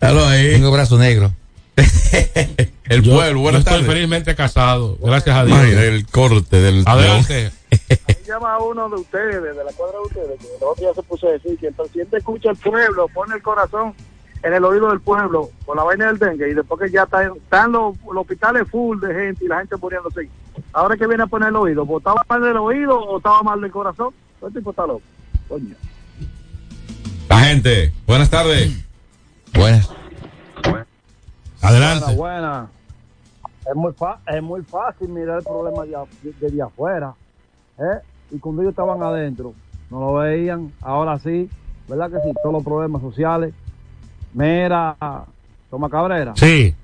Dalo 0.00 0.26
ahí. 0.26 0.52
Tengo 0.52 0.70
brazo 0.70 0.96
negro. 0.98 1.32
El 2.90 3.02
Yo, 3.02 3.12
pueblo, 3.14 3.36
yo 3.38 3.42
buenas 3.42 3.60
estoy 3.60 3.74
tardes. 3.74 3.86
felizmente 3.88 4.34
casado. 4.34 4.98
Gracias 5.00 5.36
a 5.36 5.44
Dios. 5.44 5.58
Ay, 5.58 5.70
el 5.72 6.06
corte 6.06 6.56
del. 6.60 6.82
Adelante. 6.86 7.52
llama 8.26 8.54
a 8.54 8.58
uno 8.62 8.88
de 8.88 8.96
ustedes, 8.96 9.42
de 9.42 9.64
la 9.64 9.72
cuadra 9.76 9.98
de 9.98 10.06
ustedes, 10.06 10.40
que 10.40 10.46
el 10.46 10.62
otro 10.62 10.74
día 10.84 10.88
se 10.94 11.02
puso 11.04 11.28
a 11.28 11.32
decir 11.32 11.56
que 11.58 11.68
el 11.68 11.74
presidente 11.74 12.16
escucha 12.16 12.50
al 12.50 12.56
pueblo, 12.56 13.06
pone 13.14 13.34
el 13.36 13.42
corazón 13.42 13.94
en 14.42 14.54
el 14.54 14.64
oído 14.64 14.88
del 14.90 15.00
pueblo 15.00 15.50
por 15.66 15.76
la 15.76 15.82
vaina 15.84 16.06
del 16.06 16.18
dengue 16.18 16.50
y 16.50 16.54
después 16.54 16.80
que 16.80 16.90
ya 16.90 17.02
está- 17.02 17.24
están 17.26 17.72
los, 17.72 17.96
los 18.04 18.16
hospitales 18.22 18.68
full 18.70 18.98
de 19.00 19.12
gente 19.14 19.44
y 19.44 19.48
la 19.48 19.58
gente 19.58 19.76
muriéndose. 19.76 20.28
Ahora 20.72 20.96
que 20.96 21.06
viene 21.06 21.22
a 21.24 21.26
poner 21.26 21.48
el 21.50 21.56
oído, 21.56 21.84
¿pues 21.86 21.98
¿estaba 21.98 22.22
mal 22.28 22.42
del 22.42 22.56
oído 22.56 22.98
o 22.98 23.16
estaba 23.18 23.42
mal 23.42 23.60
del 23.60 23.70
corazón? 23.70 24.14
Este 24.40 24.58
tipo 24.58 24.70
está 24.70 24.86
loco. 24.86 25.02
Coño. 25.48 25.74
La 27.28 27.38
gente, 27.40 27.92
buenas 28.06 28.30
tardes. 28.30 28.84
Buenas. 29.54 29.90
Adelante. 31.62 32.14
Buena, 32.16 32.68
Es 33.68 33.74
muy, 33.74 33.92
fa- 33.92 34.18
es 34.26 34.42
muy 34.42 34.62
fácil 34.62 35.08
mirar 35.08 35.38
el 35.38 35.44
problema 35.44 35.84
de, 35.84 35.96
de, 36.40 36.50
de 36.50 36.62
afuera. 36.62 37.12
¿eh? 37.78 38.00
Y 38.30 38.38
cuando 38.38 38.62
ellos 38.62 38.72
estaban 38.72 39.02
adentro, 39.02 39.52
no 39.90 40.00
lo 40.00 40.14
veían. 40.14 40.72
Ahora 40.80 41.18
sí, 41.18 41.50
¿verdad 41.88 42.10
que 42.10 42.16
sí? 42.26 42.32
Todos 42.42 42.54
los 42.54 42.64
problemas 42.64 43.02
sociales. 43.02 43.52
Mira, 44.34 44.96
Toma 45.70 45.88
Cabrera. 45.88 46.32
Sí. 46.36 46.74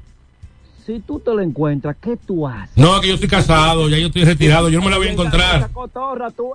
si 0.85 1.01
tú 1.01 1.19
te 1.19 1.33
lo 1.33 1.41
encuentras, 1.41 1.97
¿qué 2.01 2.17
tú 2.17 2.47
haces? 2.47 2.71
No, 2.77 3.01
que 3.01 3.09
yo 3.09 3.15
estoy 3.15 3.29
casado, 3.29 3.89
ya 3.89 3.99
yo 3.99 4.07
estoy 4.07 4.23
retirado, 4.25 4.69
yo 4.69 4.79
no 4.79 4.85
me 4.85 4.91
la 4.93 4.99
voy 4.99 5.09
a 5.09 5.13
encontrar. 5.13 5.69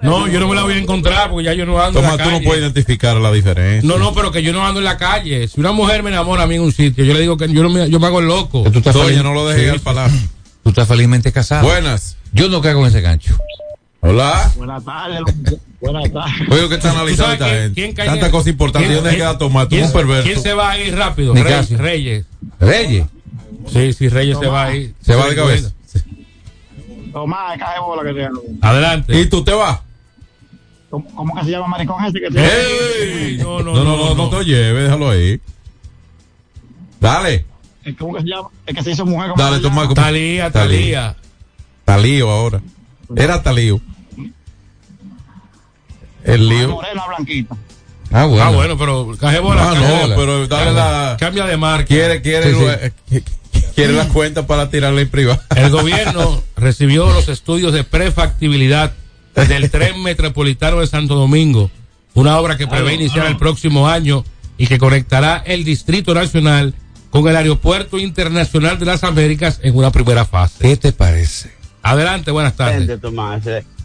No, 0.02 0.28
yo 0.28 0.40
no 0.40 0.48
me 0.48 0.56
la 0.56 0.64
voy 0.64 0.74
a 0.74 0.78
encontrar 0.78 1.30
porque 1.30 1.44
ya 1.46 1.54
yo 1.54 1.66
no 1.66 1.82
ando 1.82 2.00
Toma, 2.00 2.14
en 2.14 2.18
la 2.18 2.24
tú 2.24 2.30
no 2.30 2.36
calle. 2.38 2.48
puedes 2.48 2.64
identificar 2.64 3.18
la 3.18 3.30
diferencia. 3.32 3.86
No, 3.90 3.98
no, 3.98 4.14
pero 4.14 4.32
que 4.32 4.42
yo 4.42 4.54
no 4.54 4.66
ando 4.66 4.80
en 4.80 4.86
la 4.86 4.98
calle. 4.98 5.48
Si 5.50 5.60
una 5.60 5.74
mujer 5.74 6.02
me 6.04 6.12
enamora 6.12 6.44
a 6.44 6.48
mí 6.48 6.56
en 6.56 6.62
un 6.62 6.72
sitio, 6.72 7.04
yo 7.04 7.14
le 7.14 7.20
digo 7.20 7.36
que 7.36 7.52
yo, 7.52 7.62
no 7.62 7.70
me, 7.70 7.90
yo 7.90 8.00
me 8.00 8.08
hago 8.08 8.20
el 8.22 8.28
loco. 8.28 8.64
tú 8.72 8.80
estás 8.80 8.96
feliz- 8.96 9.22
no 9.22 9.34
lo 9.34 9.46
dejes 9.48 9.64
Sí. 9.66 9.70
al 9.70 9.80
palacio. 9.82 10.30
Tú 10.64 10.70
estás 10.70 10.88
felizmente 10.88 11.32
casado. 11.34 11.68
Buenas. 11.68 12.16
Yo 12.32 12.48
no 12.48 12.62
caigo 12.62 12.80
en 12.82 12.88
ese 12.88 13.02
gancho. 13.02 13.36
Hola. 14.02 14.52
Buenas 14.56 14.84
tardes, 14.84 15.20
buenas 15.80 16.12
tardes. 16.12 16.50
Oye, 16.50 16.70
¿qué 16.70 16.76
está 16.76 16.92
analizando 16.92 17.34
esta 17.34 17.46
quién- 17.46 17.62
gente? 17.62 17.82
quién 17.82 17.94
cae 17.94 18.08
Tanta 18.08 18.32
cosa 18.32 18.50
importante. 18.50 18.88
quién- 18.88 18.92
¿Y 18.92 18.96
dónde 18.96 19.10
quién- 19.12 19.22
queda 19.22 19.38
tomar? 19.38 19.66
Tú 19.68 19.70
¿Quién, 19.76 19.86
un 19.86 19.92
perverso. 19.94 20.24
quién 20.24 20.42
se 20.42 20.54
va 20.54 20.72
a 20.72 20.78
ir 20.80 20.96
rápido? 20.96 21.34
Reyes. 21.36 21.70
Reyes. 21.78 22.26
Reyes. 22.60 23.06
Sí, 23.72 23.94
sí, 23.94 24.10
Reyes 24.10 24.38
se 24.40 24.48
va 24.48 24.66
a 24.66 24.76
ir. 24.76 24.96
Se 25.02 25.16
va 25.16 25.30
de 25.30 25.36
cabeza. 25.36 25.72
Tomás, 27.14 27.58
cae 27.60 27.80
bola 27.80 28.04
que 28.04 28.14
te 28.16 28.26
hago. 28.26 28.42
Adelante. 28.62 29.20
¿Y 29.20 29.26
tú 29.28 29.44
te 29.44 29.54
vas? 29.54 29.80
¿Cómo, 30.90 31.06
cómo 31.14 31.36
que 31.36 31.44
se 31.46 31.52
llama 31.52 31.68
maricón 31.68 32.04
ese 32.06 32.20
que 32.20 32.30
te 32.32 32.40
¡Ey! 33.32 33.38
No, 33.38 33.60
no, 33.62 33.74
No, 33.76 33.84
no, 33.84 33.98
no, 33.98 34.16
no 34.16 34.30
te 34.30 34.36
lo 34.38 34.42
lleves, 34.42 34.84
déjalo 34.86 35.10
ahí. 35.12 35.40
Dale, 37.00 37.46
¿Cómo 37.98 38.14
que 38.16 38.22
se 38.22 38.28
llama? 38.28 38.50
Es 38.66 38.76
que 38.76 38.84
se 38.84 38.92
hizo 38.92 39.06
mujer 39.06 39.32
como 39.32 39.42
dale, 39.44 39.62
como- 39.62 39.94
Talía, 39.94 40.52
Talía. 40.52 41.16
Talío 41.86 42.30
ahora. 42.30 42.62
Era 43.16 43.42
Talío. 43.42 43.82
El 46.24 46.48
lío. 46.48 46.70
Morena 46.70 47.04
blanquita. 47.08 47.56
Ah, 48.12 48.26
bueno. 48.26 48.44
Ah, 48.44 48.50
bueno, 48.50 48.78
pero 48.78 49.16
caje 49.20 49.40
bola. 49.40 49.72
Ah, 49.72 49.76
no, 49.76 50.02
bola. 50.02 50.16
pero 50.16 50.48
dale 50.48 50.72
la. 50.74 51.18
Cambia 51.20 51.46
de 51.46 51.58
marca. 51.58 51.86
Quiere, 51.88 52.22
quiere, 52.22 52.52
Sí, 52.54 52.60
sí. 53.10 53.16
eh, 53.16 53.24
quiere 53.76 53.94
la 53.94 54.08
cuenta 54.10 54.46
para 54.46 54.70
tirarla 54.70 55.02
en 55.02 55.10
privado. 55.10 55.42
El 55.56 55.70
gobierno 55.72 56.44
recibió 56.58 57.10
los 57.12 57.30
estudios 57.30 57.74
de 57.74 57.84
prefactibilidad 57.84 58.94
del 59.48 59.72
tren 59.72 60.04
metropolitano 60.04 60.82
de 60.82 60.88
Santo 60.88 61.16
Domingo, 61.16 61.72
una 62.14 62.38
obra 62.38 62.58
que 62.58 62.68
prevé 62.68 62.94
iniciar 62.96 63.28
el 63.28 63.38
próximo 63.38 63.88
año 63.88 64.26
y 64.58 64.68
que 64.68 64.78
conectará 64.78 65.42
el 65.46 65.64
Distrito 65.64 66.14
Nacional 66.14 66.74
con 67.12 67.28
el 67.28 67.36
Aeropuerto 67.36 67.98
Internacional 67.98 68.78
de 68.78 68.86
las 68.86 69.04
Américas 69.06 69.60
en 69.64 69.76
una 69.76 69.90
primera 69.92 70.26
fase. 70.26 70.60
¿Qué 70.60 70.76
te 70.76 70.92
parece? 70.92 71.52
Adelante, 71.82 72.30
buenas 72.32 72.56
tardes. 72.56 72.80
Gente, 72.80 72.98
Tomás. 72.98 73.42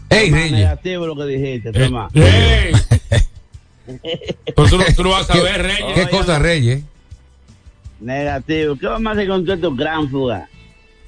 Ey, 0.09 0.31
negativo 0.31 1.05
lo 1.07 1.15
que 1.15 1.25
dijiste, 1.25 1.69
Eh, 1.69 1.85
Tomás. 1.85 2.11
ey. 2.15 2.71
Pero 4.55 4.67
tú, 4.69 4.77
no- 4.77 4.83
tú 4.95 5.09
vas 5.09 5.29
a 5.29 5.33
¿Qué, 5.33 5.41
ver, 5.41 5.61
Reyes. 5.63 5.93
¿Qué 5.95 6.09
cosa, 6.09 6.39
Reyes? 6.39 6.81
Negativo. 7.99 8.75
¿Qué 8.77 8.87
vamos 8.87 9.07
a 9.07 9.11
hacer 9.13 9.27
con 9.27 9.43
todos 9.45 9.57
estos 9.57 9.75
gránfugas? 9.77 10.49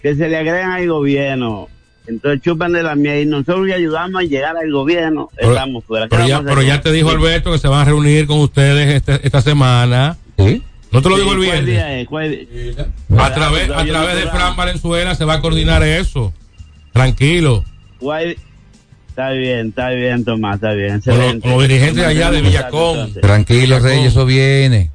Que 0.02 0.16
se 0.16 0.28
le 0.30 0.38
agregan 0.38 0.72
al 0.72 0.88
gobierno. 0.88 1.68
Entonces 2.08 2.42
chupan 2.42 2.72
de 2.74 2.82
la 2.82 2.96
mía 2.96 3.20
y 3.22 3.26
nosotros 3.26 3.68
le 3.68 3.76
ayudamos 3.76 4.22
a 4.22 4.26
llegar 4.26 4.56
al 4.58 4.72
gobierno. 4.72 5.30
Pero- 5.36 5.52
Estamos 5.54 5.84
fuera. 5.86 6.06
¿Qué 6.08 6.16
Pero 6.16 6.28
ya, 6.28 6.42
pero 6.42 6.62
ya 6.62 6.82
te 6.82 6.92
dijo 6.92 7.10
Alberto 7.10 7.52
que 7.52 7.60
se 7.60 7.68
van 7.68 7.82
a 7.82 7.86
reunir 7.86 8.26
con 8.26 8.40
ustedes 8.40 8.96
este- 8.96 9.20
esta 9.26 9.42
semana. 9.42 10.18
¿Sí? 10.38 10.64
¿No 10.92 11.02
te 11.04 11.10
lo 11.10 11.16
Sí, 11.18 11.22
digo 11.22 11.34
el 11.34 11.38
¿cuál 11.38 11.50
viernes? 11.52 11.66
día 11.66 12.00
es? 12.00 12.08
¿Cuál 12.08 12.32
día? 12.32 12.88
A 13.24 13.34
través, 13.34 13.70
a 13.70 13.86
través 13.86 14.16
de 14.16 14.22
Fran 14.32 14.56
Valenzuela 14.56 15.14
se 15.14 15.26
va 15.26 15.34
a 15.36 15.42
coordinar 15.42 15.84
eso. 15.84 16.34
Tranquilo. 16.94 17.64
¿Cuál- 18.00 18.38
Está 19.20 19.32
bien, 19.32 19.68
está 19.68 19.90
bien, 19.90 20.24
Tomás, 20.24 20.56
está 20.56 20.72
bien. 20.72 20.94
Los, 20.94 21.08
Excelente. 21.08 21.50
los 21.50 21.62
dirigentes 21.62 22.06
allá 22.06 22.32
de 22.32 22.42
Villacón. 22.42 23.14
Tranquilo, 23.16 23.62
Villacón. 23.76 23.90
Reyes, 23.90 24.06
eso 24.14 24.26
viene. 24.26 24.92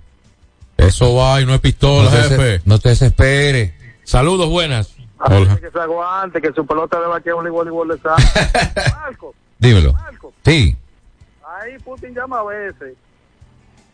Eso 0.79 1.15
va 1.15 1.43
y 1.43 1.45
no 1.45 1.53
es 1.53 1.61
pistola, 1.61 2.09
No 2.11 2.17
te, 2.17 2.23
jefe. 2.31 2.61
no 2.65 2.79
te 2.79 2.89
desesperes. 2.89 3.73
Saludos, 4.03 4.49
buenas. 4.49 4.95
Hola. 5.19 5.57
Que 5.61 5.71
se 5.71 5.79
aguante, 5.79 6.41
que 6.41 6.53
su 6.55 6.67
pelota 6.67 6.99
de 7.01 7.07
vaqueo 7.07 7.37
un 7.37 7.51
voleibol 7.51 7.87
de 7.89 7.99
sal. 7.99 8.17
Marco, 9.03 9.35
Dímelo. 9.59 9.93
Marco, 9.93 10.33
Sí. 10.43 10.75
ahí 11.61 11.79
Putin 11.85 12.15
llama 12.15 12.41
a 12.41 12.45
veces. 12.45 12.95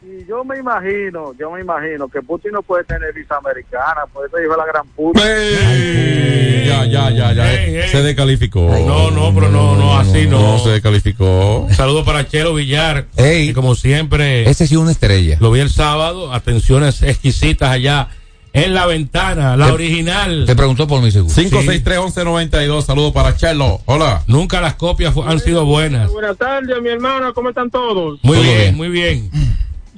Y 0.03 0.25
yo 0.27 0.45
me 0.45 0.59
imagino, 0.59 1.35
yo 1.39 1.51
me 1.51 1.61
imagino 1.61 2.09
que 2.09 2.23
Putin 2.23 2.53
no 2.53 2.63
puede 2.63 2.85
tener 2.85 3.13
visa 3.13 3.37
americana, 3.37 4.03
por 4.11 4.27
eso 4.27 4.39
dijo 4.39 4.57
la 4.57 4.65
gran 4.65 4.87
puta. 4.97 5.21
Ey, 5.23 6.65
Ya, 6.67 6.85
ya, 6.87 7.11
ya, 7.11 7.33
ya. 7.35 7.53
Ey, 7.65 7.77
ey. 7.77 7.89
Se 7.91 8.03
descalificó. 8.03 8.61
No, 8.87 9.11
no, 9.11 9.35
pero 9.35 9.51
no, 9.51 9.77
no, 9.77 9.99
así 9.99 10.27
no. 10.27 10.41
No, 10.53 10.59
se 10.59 10.71
descalificó. 10.71 11.67
Saludos 11.73 12.05
para 12.07 12.27
Chelo 12.27 12.55
Villar. 12.55 13.07
Ey. 13.17 13.49
que 13.49 13.55
como 13.55 13.75
siempre, 13.75 14.49
Ese 14.49 14.67
sí 14.67 14.75
es 14.75 14.81
una 14.81 14.93
estrella. 14.93 15.37
lo 15.41 15.51
vi 15.51 15.61
el 15.61 15.69
sábado. 15.71 16.33
Atenciones 16.33 17.03
exquisitas 17.03 17.69
allá 17.71 18.09
en 18.53 18.73
la 18.75 18.87
ventana, 18.87 19.57
la 19.57 19.67
Te- 19.67 19.73
original. 19.73 20.45
Te 20.47 20.57
preguntó 20.57 20.87
por 20.89 21.03
mi 21.03 21.11
seguro. 21.11 21.35
563-1192. 21.35 22.83
Saludos 22.85 23.13
para 23.13 23.37
Chelo. 23.37 23.81
Hola. 23.85 24.23
Nunca 24.27 24.61
las 24.63 24.75
copias 24.75 25.15
han 25.27 25.39
sido 25.41 25.65
buenas. 25.67 26.11
Buenas 26.11 26.37
tardes, 26.39 26.81
mi 26.83 26.89
hermano, 26.89 27.35
¿cómo 27.35 27.51
están 27.51 27.71
todos? 27.71 28.19
Muy 28.23 28.37
Todo 28.39 28.43
bien, 28.45 28.59
bien. 28.59 28.77
muy 28.77 28.89
bien. 28.89 29.31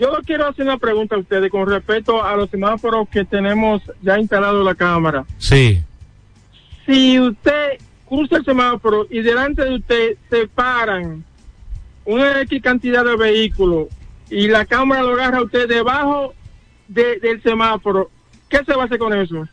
Yo 0.02 0.18
quiero 0.26 0.48
hacer 0.48 0.64
una 0.64 0.78
pregunta 0.78 1.14
a 1.14 1.18
ustedes 1.20 1.48
con 1.48 1.68
respecto 1.68 2.24
a 2.24 2.34
los 2.34 2.50
semáforos 2.50 3.08
que 3.08 3.24
tenemos 3.24 3.80
ya 4.02 4.18
instalados 4.18 4.58
en 4.58 4.64
la 4.64 4.74
cámara. 4.74 5.24
Sí. 5.38 5.80
Si 6.86 7.20
usted 7.20 7.78
cruza 8.08 8.38
el 8.38 8.44
semáforo 8.44 9.06
y 9.08 9.20
delante 9.20 9.64
de 9.64 9.76
usted 9.76 10.16
se 10.28 10.48
paran 10.48 11.24
una 12.04 12.40
X 12.42 12.60
cantidad 12.60 13.04
de 13.04 13.16
vehículos 13.16 13.86
y 14.28 14.48
la 14.48 14.64
cámara 14.64 15.02
lo 15.02 15.12
agarra 15.12 15.38
a 15.38 15.42
usted 15.44 15.68
debajo 15.68 16.34
de- 16.88 17.20
del 17.20 17.40
semáforo, 17.44 18.10
¿qué 18.48 18.58
se 18.66 18.74
va 18.74 18.82
a 18.82 18.86
hacer 18.86 18.98
con 18.98 19.14
eso? 19.14 19.46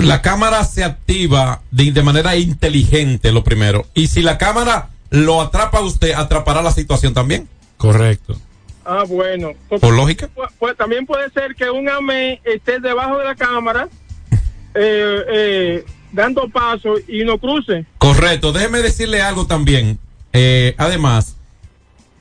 La 0.00 0.20
cámara 0.20 0.64
se 0.64 0.82
activa 0.82 1.62
de, 1.70 1.92
de 1.92 2.02
manera 2.02 2.34
inteligente, 2.36 3.30
lo 3.30 3.44
primero. 3.44 3.86
Y 3.94 4.08
si 4.08 4.20
la 4.22 4.36
cámara 4.36 4.88
lo 5.10 5.40
atrapa 5.40 5.78
a 5.78 5.82
usted, 5.82 6.12
atrapará 6.12 6.60
la 6.60 6.72
situación 6.72 7.14
también. 7.14 7.48
Correcto. 7.76 8.36
Ah, 8.84 9.04
bueno. 9.06 9.52
Porque 9.68 9.86
Por 9.86 9.94
lógica. 9.94 10.28
pu- 10.34 10.48
pues, 10.58 10.76
también 10.76 11.06
puede 11.06 11.30
ser 11.30 11.54
que 11.54 11.70
un 11.70 11.88
AME 11.88 12.40
esté 12.44 12.80
debajo 12.80 13.18
de 13.18 13.24
la 13.24 13.34
cámara 13.34 13.88
eh, 14.74 15.20
eh, 15.32 15.84
dando 16.12 16.48
paso 16.48 16.94
y 17.08 17.24
no 17.24 17.38
cruce. 17.38 17.86
Correcto. 17.98 18.52
Déjeme 18.52 18.80
decirle 18.80 19.22
algo 19.22 19.46
también. 19.46 19.98
Eh, 20.32 20.74
además, 20.78 21.36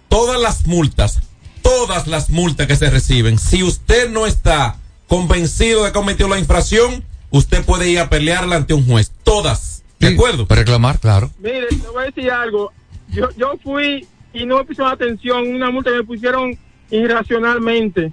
todas 0.09 0.39
las 0.41 0.67
multas, 0.67 1.19
todas 1.61 2.07
las 2.07 2.29
multas 2.29 2.67
que 2.67 2.75
se 2.75 2.89
reciben, 2.89 3.39
si 3.39 3.63
usted 3.63 4.09
no 4.09 4.25
está 4.27 4.77
convencido 5.07 5.83
de 5.83 5.89
que 5.89 5.93
cometió 5.93 6.27
la 6.27 6.39
infracción, 6.39 7.03
usted 7.31 7.63
puede 7.65 7.89
ir 7.89 7.99
a 7.99 8.09
pelearla 8.09 8.55
ante 8.57 8.73
un 8.73 8.85
juez. 8.85 9.11
Todas. 9.23 9.83
¿De 9.99 10.07
Sí, 10.09 10.13
acuerdo? 10.15 10.47
Para 10.47 10.61
reclamar, 10.61 10.99
claro. 10.99 11.29
Mire, 11.39 11.67
te 11.67 11.75
voy 11.87 12.03
a 12.03 12.05
decir 12.07 12.31
algo. 12.31 12.71
Yo, 13.09 13.29
yo 13.37 13.53
fui 13.63 14.07
y 14.33 14.45
no 14.45 14.57
me 14.57 14.65
pusieron 14.65 14.91
atención, 14.91 15.47
una 15.47 15.69
multa 15.69 15.91
que 15.91 15.97
me 15.97 16.03
pusieron 16.03 16.57
irracionalmente. 16.89 18.11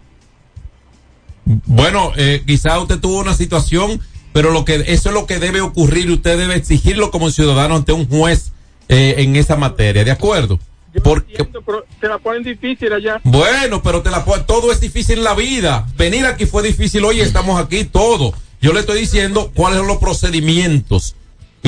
Bueno, 1.45 2.13
eh, 2.17 2.43
quizá 2.47 2.79
usted 2.79 3.01
tuvo 3.01 3.19
una 3.19 3.35
situación, 3.35 4.01
pero 4.33 4.51
lo 4.51 4.65
que 4.65 4.85
eso 4.87 5.09
es 5.09 5.15
lo 5.15 5.27
que 5.27 5.39
debe 5.39 5.61
ocurrir. 5.61 6.11
Usted 6.11 6.39
debe 6.39 6.57
exigirlo 6.57 7.11
como 7.11 7.31
ciudadano 7.31 7.77
ante 7.77 7.93
un 7.93 8.07
juez 8.07 8.53
eh, 8.89 9.15
en 9.19 9.37
esa 9.37 9.57
materia, 9.57 10.05
¿de 10.05 10.11
acuerdo? 10.11 10.59
Yo 10.95 11.03
Porque 11.03 11.37
entiendo, 11.37 11.63
pero 11.63 11.85
te 12.01 12.09
la 12.09 12.19
ponen 12.19 12.43
difícil 12.43 12.93
allá. 12.93 13.21
bueno, 13.25 13.83
pero 13.83 14.03
te 14.03 14.11
la 14.11 14.25
todo 14.47 14.73
es 14.73 14.81
difícil 14.81 15.19
en 15.19 15.25
la 15.25 15.35
vida. 15.35 15.87
Venir 15.97 16.27
aquí 16.27 16.47
fue 16.47 16.63
difícil, 16.63 17.05
hoy 17.05 17.21
estamos 17.21 17.61
aquí 17.61 17.85
todo. 17.85 18.33
Yo 18.61 18.73
le 18.73 18.81
estoy 18.81 19.01
diciendo 19.01 19.53
cuáles 19.55 19.79
son 19.79 19.89
los 19.89 19.99
procedimientos. 19.99 21.15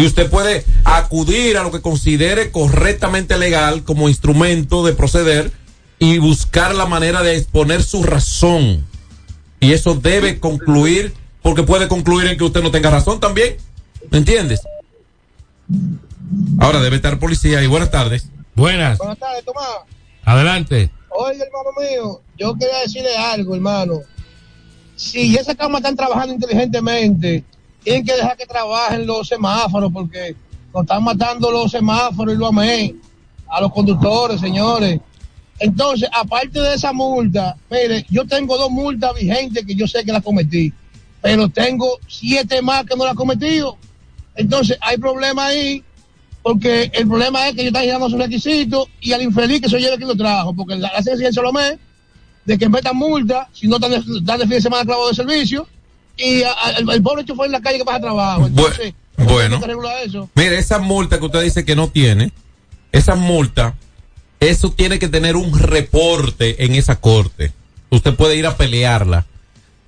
Y 0.01 0.07
usted 0.07 0.31
puede 0.31 0.65
acudir 0.85 1.59
a 1.59 1.63
lo 1.63 1.71
que 1.71 1.83
considere 1.83 2.51
correctamente 2.51 3.37
legal 3.37 3.85
como 3.85 4.09
instrumento 4.09 4.83
de 4.83 4.95
proceder 4.95 5.53
y 5.99 6.17
buscar 6.17 6.75
la 6.75 6.87
manera 6.87 7.23
de 7.23 7.37
exponer 7.37 7.83
su 7.83 8.03
razón. 8.03 8.87
Y 9.61 9.75
eso 9.75 9.95
debe 9.95 10.41
concluir, 10.41 11.13
porque 11.43 11.65
puede 11.65 11.87
concluir 11.87 12.29
en 12.29 12.39
que 12.39 12.45
usted 12.45 12.63
no 12.63 12.71
tenga 12.71 12.89
razón 12.89 13.21
también. 13.21 13.59
¿Me 14.11 14.17
entiendes? 14.17 14.63
Ahora 16.59 16.81
debe 16.81 16.97
estar 16.97 17.19
policía 17.19 17.63
y 17.63 17.67
buenas 17.67 17.91
tardes. 17.91 18.25
Buenas. 18.55 18.97
Buenas 18.97 19.19
tardes, 19.19 19.45
Tomás. 19.45 19.81
Adelante. 20.25 20.91
Oye, 21.11 21.43
hermano 21.43 21.71
mío, 21.79 22.23
yo 22.39 22.55
quería 22.55 22.79
decirle 22.79 23.15
algo, 23.19 23.55
hermano. 23.55 24.01
Si 24.97 25.37
esas 25.37 25.57
cámaras 25.57 25.81
están 25.81 25.97
trabajando 25.97 26.33
inteligentemente, 26.33 27.45
tienen 27.83 28.05
que 28.05 28.15
dejar 28.15 28.37
que 28.37 28.47
trabajen 28.47 29.07
los 29.07 29.29
semáforos, 29.29 29.91
porque 29.93 30.37
nos 30.73 30.83
están 30.83 31.03
matando 31.03 31.51
los 31.51 31.71
semáforos 31.71 32.35
y 32.35 32.39
lo 32.39 32.47
amé 32.47 32.95
a 33.49 33.61
los 33.61 33.73
conductores, 33.73 34.41
señores. 34.41 35.01
Entonces, 35.59 36.09
aparte 36.13 36.61
de 36.61 36.75
esa 36.75 36.93
multa, 36.93 37.57
mire, 37.71 38.07
yo 38.09 38.25
tengo 38.27 38.57
dos 38.57 38.71
multas 38.71 39.15
vigentes 39.15 39.65
que 39.67 39.75
yo 39.75 39.87
sé 39.87 40.05
que 40.05 40.13
las 40.13 40.23
cometí, 40.23 40.73
pero 41.21 41.49
tengo 41.49 41.99
siete 42.07 42.63
más 42.63 42.85
que 42.85 42.97
no 42.97 43.05
las 43.05 43.15
he 43.15 43.17
cometido. 43.17 43.77
Entonces, 44.37 44.79
hay 44.81 44.97
problema 44.97 45.47
ahí, 45.47 45.85
porque 46.43 46.91
el 46.95 47.07
problema 47.07 47.49
es 47.49 47.55
que 47.55 47.63
yo 47.63 47.69
están 47.69 47.83
llegando 47.83 48.07
a 48.07 48.11
sus 48.11 48.19
requisitos 48.19 48.87
y 49.01 49.13
al 49.13 49.23
infeliz 49.23 49.61
que 49.61 49.69
se 49.69 49.79
lleve 49.79 49.97
quien 49.97 50.09
lo 50.09 50.17
trajo, 50.17 50.55
porque 50.55 50.77
la 50.77 50.89
hacen 50.89 51.21
en 51.23 51.33
Solomé 51.33 51.79
de 52.45 52.57
que 52.57 52.69
metan 52.69 52.97
multa 52.97 53.49
si 53.53 53.69
no 53.69 53.77
están 53.77 53.91
de, 53.91 53.99
de 53.99 54.39
fin 54.39 54.49
de 54.49 54.61
semana 54.63 54.85
clavo 54.85 55.09
de 55.09 55.15
servicio 55.15 55.67
y 56.17 56.43
a- 56.43 56.53
a- 56.53 56.71
el, 56.79 57.03
pobre 57.03 57.25
chofer 57.25 57.47
en 57.47 57.53
la 57.53 57.61
calle 57.61 57.79
que 57.79 57.85
pasa 57.85 58.01
trabajo. 58.01 58.47
Entonces, 58.47 58.95
bueno. 59.17 59.59
Mire, 60.35 60.59
esa 60.59 60.79
multa 60.79 61.19
que 61.19 61.27
usted 61.27 61.43
dice 61.43 61.65
que 61.65 61.77
no 61.77 61.89
tiene, 61.89 62.33
esa 62.93 63.15
multa, 63.15 63.75
eso 64.41 64.71
tiene 64.73 64.99
que 64.99 65.09
tener 65.09 65.37
un 65.37 65.59
reporte 65.59 66.65
en 66.65 66.75
esa 66.75 66.97
corte. 67.01 67.53
Usted 67.91 68.15
puede 68.15 68.37
ir 68.37 68.47
a 68.47 68.57
pelearla. 68.57 69.27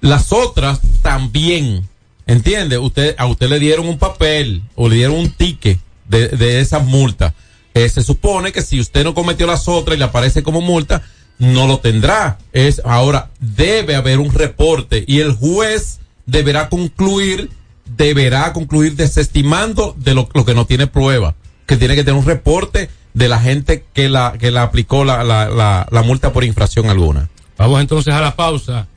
Las 0.00 0.32
otras 0.32 0.80
también, 1.02 1.88
¿entiende? 2.26 2.76
Usted, 2.78 3.14
a 3.18 3.26
usted 3.26 3.48
le 3.48 3.58
dieron 3.60 3.86
un 3.86 3.98
papel 3.98 4.62
o 4.74 4.88
le 4.88 4.96
dieron 4.96 5.16
un 5.16 5.30
ticket 5.30 5.78
de, 6.08 6.28
de 6.28 6.60
esa 6.60 6.80
multa. 6.80 7.34
Eh, 7.74 7.88
se 7.88 8.02
supone 8.02 8.52
que 8.52 8.60
si 8.62 8.80
usted 8.80 9.04
no 9.04 9.14
cometió 9.14 9.46
las 9.46 9.68
otras 9.68 9.96
y 9.96 9.98
le 9.98 10.04
aparece 10.04 10.42
como 10.42 10.60
multa, 10.60 11.02
no 11.38 11.66
lo 11.66 11.78
tendrá. 11.78 12.38
Es 12.52 12.82
ahora 12.84 13.30
debe 13.40 13.94
haber 13.96 14.18
un 14.18 14.32
reporte 14.34 15.04
y 15.06 15.20
el 15.20 15.32
juez 15.32 16.00
deberá 16.26 16.68
concluir, 16.68 17.50
deberá 17.84 18.52
concluir 18.52 18.96
desestimando 18.96 19.94
de 19.98 20.14
lo, 20.14 20.28
lo 20.34 20.44
que 20.44 20.54
no 20.54 20.66
tiene 20.66 20.86
prueba, 20.86 21.34
que 21.66 21.76
tiene 21.76 21.94
que 21.94 22.04
tener 22.04 22.18
un 22.18 22.26
reporte 22.26 22.90
de 23.14 23.28
la 23.28 23.38
gente 23.38 23.84
que 23.92 24.08
la 24.08 24.36
que 24.38 24.50
la 24.50 24.62
aplicó 24.62 25.04
la, 25.04 25.22
la, 25.22 25.86
la, 25.90 26.02
multa 26.02 26.32
por 26.32 26.44
infracción 26.44 26.88
alguna. 26.88 27.28
Vamos 27.58 27.80
entonces 27.80 28.12
a 28.14 28.20
la 28.20 28.36
pausa. 28.36 28.88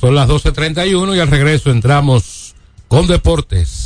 Son 0.00 0.14
las 0.14 0.28
12.31 0.28 1.16
y 1.16 1.20
al 1.20 1.28
regreso 1.28 1.70
entramos 1.70 2.54
con 2.88 3.06
deportes. 3.06 3.85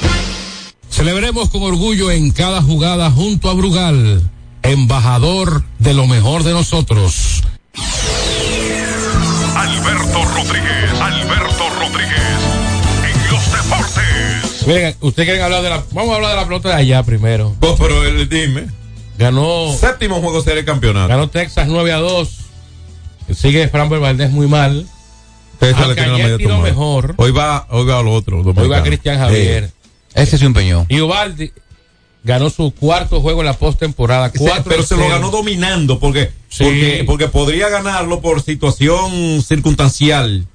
Celebremos 0.91 1.49
con 1.49 1.63
orgullo 1.63 2.11
en 2.11 2.31
cada 2.31 2.61
jugada 2.61 3.09
junto 3.09 3.49
a 3.49 3.53
Brugal, 3.53 4.29
embajador 4.61 5.63
de 5.79 5.93
lo 5.93 6.05
mejor 6.05 6.43
de 6.43 6.51
nosotros. 6.51 7.41
Alberto 9.55 10.23
Rodríguez, 10.25 11.01
Alberto 11.01 11.69
Rodríguez, 11.79 12.19
en 13.05 13.31
los 13.31 13.51
deportes. 13.51 14.67
Miren, 14.67 14.95
ustedes 14.99 15.27
quieren 15.27 15.43
hablar 15.43 15.63
de 15.63 15.69
la. 15.69 15.83
Vamos 15.91 16.11
a 16.11 16.15
hablar 16.15 16.31
de 16.31 16.37
la 16.37 16.43
pelota 16.43 16.69
de 16.69 16.75
allá 16.75 17.03
primero. 17.03 17.55
Pues, 17.59 17.73
pero 17.79 18.05
el, 18.05 18.27
dime. 18.27 18.67
Ganó. 19.17 19.73
Séptimo 19.73 20.19
juego 20.19 20.41
serie 20.41 20.65
campeonato. 20.65 21.07
Ganó 21.07 21.29
Texas 21.29 21.67
9 21.67 21.93
a 21.93 21.97
2. 21.97 22.37
Sigue 23.33 23.69
Framber 23.69 23.99
Valdés 23.99 24.31
muy 24.31 24.47
mal. 24.47 24.85
Texas 25.57 25.87
le 25.87 25.95
tiene 25.95 26.17
la 26.17 26.27
media 26.27 26.57
mejor. 26.57 27.13
Hoy 27.17 27.31
va, 27.31 27.65
hoy 27.69 27.85
va 27.85 27.99
al 27.99 28.07
otro. 28.07 28.41
Hoy 28.41 28.67
va. 28.67 28.83
Cristian 28.83 29.17
Javier. 29.17 29.71
Ese 30.13 30.37
se 30.37 30.45
empeñó. 30.45 30.85
Y 30.89 30.99
Ubaldi 31.01 31.51
ganó 32.23 32.49
su 32.49 32.71
cuarto 32.71 33.21
juego 33.21 33.41
en 33.41 33.47
la 33.47 33.53
postemporada. 33.53 34.29
Sí, 34.31 34.39
4 34.39 34.63
pero 34.67 34.83
se 34.83 34.95
lo 34.95 35.01
0. 35.03 35.13
ganó 35.15 35.31
dominando 35.31 35.99
porque, 35.99 36.31
Sí. 36.49 36.63
porque 36.63 37.03
porque 37.07 37.27
podría 37.27 37.69
ganarlo 37.69 38.21
por 38.21 38.41
situación 38.41 39.41
circunstancial 39.41 40.45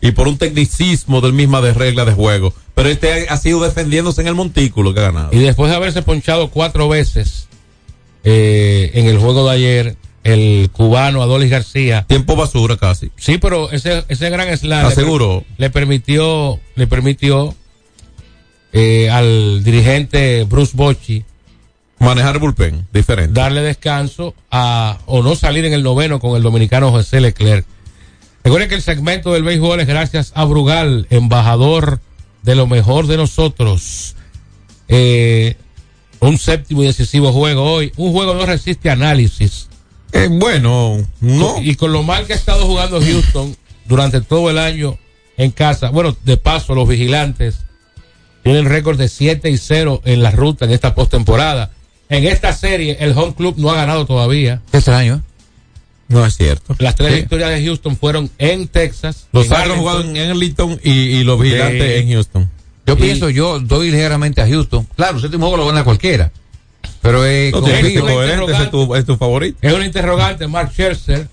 y 0.00 0.10
por 0.12 0.28
un 0.28 0.38
tecnicismo 0.38 1.20
del 1.20 1.32
misma 1.32 1.60
de 1.62 1.72
regla 1.74 2.04
de 2.04 2.12
juego. 2.12 2.52
Pero 2.74 2.88
este 2.90 3.28
ha, 3.28 3.32
ha 3.34 3.36
sido 3.38 3.60
defendiéndose 3.62 4.20
en 4.20 4.28
el 4.28 4.34
montículo 4.34 4.92
que 4.94 5.00
ha 5.00 5.04
ganado. 5.04 5.30
Y 5.32 5.38
después 5.38 5.70
de 5.70 5.76
haberse 5.76 6.02
ponchado 6.02 6.50
cuatro 6.50 6.88
veces 6.88 7.48
eh, 8.24 8.90
en 8.94 9.06
el 9.06 9.18
juego 9.18 9.48
de 9.48 9.54
ayer, 9.54 9.96
el 10.24 10.68
cubano 10.72 11.22
Adolis 11.22 11.50
García. 11.50 12.04
Tiempo 12.08 12.34
basura 12.36 12.76
casi. 12.76 13.10
Sí, 13.16 13.38
pero 13.38 13.70
ese, 13.70 14.04
ese 14.08 14.28
gran 14.30 14.56
slam 14.58 14.92
le 15.56 15.70
permitió, 15.70 16.58
le 16.74 16.86
permitió 16.86 17.54
eh, 18.78 19.08
al 19.08 19.64
dirigente 19.64 20.44
Bruce 20.44 20.72
Bochy 20.74 21.24
Manejar 21.98 22.34
el 22.34 22.40
bullpen, 22.40 22.86
diferente. 22.92 23.32
darle 23.32 23.62
descanso 23.62 24.34
a 24.50 24.98
o 25.06 25.22
no 25.22 25.34
salir 25.34 25.64
en 25.64 25.72
el 25.72 25.82
noveno 25.82 26.20
con 26.20 26.36
el 26.36 26.42
dominicano 26.42 26.90
José 26.90 27.22
Leclerc. 27.22 27.64
Recuerden 28.44 28.68
que 28.68 28.74
el 28.74 28.82
segmento 28.82 29.32
del 29.32 29.44
béisbol 29.44 29.80
es 29.80 29.86
gracias 29.86 30.32
a 30.34 30.44
Brugal, 30.44 31.06
embajador 31.08 32.00
de 32.42 32.54
lo 32.54 32.66
mejor 32.66 33.06
de 33.06 33.16
nosotros. 33.16 34.14
Eh, 34.88 35.56
un 36.20 36.36
séptimo 36.36 36.82
y 36.82 36.86
decisivo 36.86 37.32
juego 37.32 37.62
hoy. 37.62 37.92
Un 37.96 38.12
juego 38.12 38.34
no 38.34 38.44
resiste 38.44 38.90
análisis. 38.90 39.68
Eh, 40.12 40.28
bueno, 40.30 40.98
no. 41.20 41.62
Y 41.62 41.76
con 41.76 41.92
lo 41.92 42.02
mal 42.02 42.26
que 42.26 42.34
ha 42.34 42.36
estado 42.36 42.66
jugando 42.66 43.00
Houston 43.00 43.56
durante 43.86 44.20
todo 44.20 44.50
el 44.50 44.58
año 44.58 44.98
en 45.38 45.50
casa. 45.50 45.88
Bueno, 45.88 46.14
de 46.24 46.36
paso, 46.36 46.74
los 46.74 46.86
vigilantes 46.86 47.65
tienen 48.46 48.64
récord 48.66 48.96
de 48.98 49.08
7 49.08 49.50
y 49.50 49.58
0 49.58 50.02
en 50.04 50.22
la 50.22 50.30
ruta 50.30 50.64
en 50.64 50.70
esta 50.70 50.94
postemporada. 50.94 51.70
En 52.08 52.24
esta 52.24 52.52
serie, 52.52 52.96
el 53.00 53.12
home 53.18 53.34
club 53.34 53.54
no 53.58 53.70
ha 53.70 53.74
ganado 53.74 54.06
todavía. 54.06 54.62
Qué 54.70 54.76
extraño. 54.78 55.22
No 56.08 56.24
es 56.24 56.36
cierto. 56.36 56.76
Las 56.78 56.94
tres 56.94 57.12
Sí. 57.12 57.16
victorias 57.22 57.50
de 57.50 57.64
Houston 57.64 57.96
fueron 57.96 58.30
en 58.38 58.68
Texas. 58.68 59.26
Los 59.32 59.50
Arlington. 59.50 59.78
jugaron 59.80 60.16
en 60.16 60.30
Arlington 60.30 60.80
y, 60.84 60.90
y 60.92 61.24
los 61.24 61.40
vigilantes 61.40 62.00
en 62.00 62.08
Houston. 62.12 62.48
Yo 62.86 62.94
Y- 62.94 62.96
pienso, 62.96 63.28
yo 63.30 63.58
doy 63.58 63.90
ligeramente 63.90 64.40
a 64.40 64.46
Houston. 64.46 64.86
Claro, 64.94 65.16
el 65.16 65.22
séptimo 65.22 65.48
juego 65.48 65.64
lo 65.64 65.66
gana 65.68 65.82
cualquiera. 65.82 66.30
Pero 67.02 67.26
eh, 67.26 67.50
No 67.52 67.60
confío. 67.60 68.22
es 68.46 68.70
tu, 68.70 68.94
es 68.94 69.04
tu 69.04 69.16
favorito. 69.16 69.58
Es 69.60 69.72
un 69.72 69.82
interrogante, 69.84 70.46
Mark 70.46 70.70
Scherzer, 70.72 71.26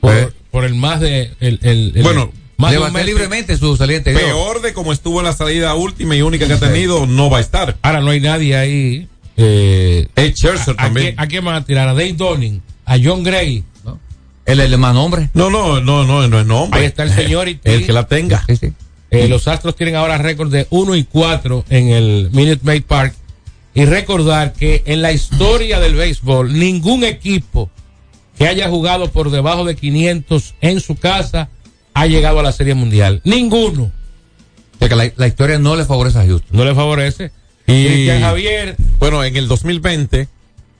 por, 0.00 0.14
Eh. 0.14 0.28
por 0.50 0.64
el 0.66 0.74
más 0.74 1.00
de. 1.00 1.32
El, 1.40 1.58
el- 1.62 1.92
el- 1.96 2.02
Bueno, 2.02 2.30
más 2.60 2.70
Le 2.70 2.76
de 2.78 2.82
un 2.84 2.92
baté 2.92 3.04
mes. 3.04 3.06
libremente 3.06 3.56
su 3.56 3.76
salida 3.76 3.98
anterior. 3.98 4.22
Peor 4.22 4.62
de 4.62 4.72
como 4.72 4.92
estuvo 4.92 5.18
en 5.20 5.24
la 5.26 5.32
salida 5.32 5.74
última 5.74 6.14
y 6.14 6.22
única 6.22 6.46
que 6.46 6.52
ha 6.52 6.60
tenido, 6.60 7.06
no 7.06 7.28
va 7.30 7.38
a 7.38 7.40
estar. 7.40 7.76
Ahora 7.82 8.00
no 8.00 8.10
hay 8.10 8.20
nadie 8.20 8.56
ahí. 8.56 9.08
Eh, 9.36 10.06
Es 10.16 10.34
Scherzer 10.34 10.74
¿a, 10.78 10.82
a 10.82 10.84
también. 10.86 11.14
a 11.16 11.26
quién 11.26 11.44
van 11.44 11.54
a 11.56 11.64
tirar? 11.64 11.88
A 11.88 11.94
Dave 11.94 12.12
Donning, 12.12 12.60
a 12.84 12.96
John 13.02 13.22
Gray. 13.24 13.64
El, 14.46 14.58
el 14.60 14.78
más 14.78 14.94
nombre. 14.94 15.30
No, 15.34 15.48
no, 15.50 15.80
no, 15.80 16.04
no, 16.04 16.26
no 16.28 16.40
es 16.40 16.46
nombre. 16.46 16.80
Ahí 16.80 16.86
está 16.86 17.04
el 17.04 17.12
señor 17.12 17.48
y 17.48 17.58
El 17.64 17.86
que 17.86 17.92
la 17.92 18.06
tenga. 18.06 18.44
Sí, 18.48 18.56
sí. 18.56 18.72
Eh, 19.12 19.28
los 19.28 19.46
Astros 19.48 19.74
tienen 19.76 19.96
ahora 19.96 20.18
récord 20.18 20.50
de 20.52 20.66
1 20.70 20.94
y 20.96 21.04
4 21.04 21.64
en 21.70 21.88
el 21.88 22.30
Minute 22.32 22.60
Maid 22.62 22.82
Park. 22.84 23.14
Y 23.74 23.84
recordar 23.84 24.52
que 24.52 24.82
en 24.86 25.02
la 25.02 25.12
historia 25.12 25.78
del 25.78 25.94
béisbol, 25.94 26.52
ningún 26.58 27.04
equipo 27.04 27.70
que 28.36 28.48
haya 28.48 28.68
jugado 28.68 29.10
por 29.10 29.30
debajo 29.30 29.64
de 29.64 29.76
500 29.76 30.54
en 30.60 30.80
su 30.80 30.96
casa 30.96 31.48
ha 32.00 32.06
llegado 32.06 32.40
a 32.40 32.42
la 32.42 32.52
Serie 32.52 32.74
Mundial. 32.74 33.20
Ninguno. 33.24 33.84
O 33.84 34.78
sea 34.78 34.88
que 34.88 34.96
la, 34.96 35.12
la 35.16 35.26
historia 35.26 35.58
no 35.58 35.76
le 35.76 35.84
favorece 35.84 36.18
a 36.18 36.26
Houston. 36.26 36.56
No 36.56 36.64
le 36.64 36.74
favorece. 36.74 37.30
Y- 37.66 37.86
Cristian 37.86 38.20
Javier, 38.22 38.76
Bueno, 38.98 39.22
en 39.24 39.36
el 39.36 39.46
2020, 39.48 40.28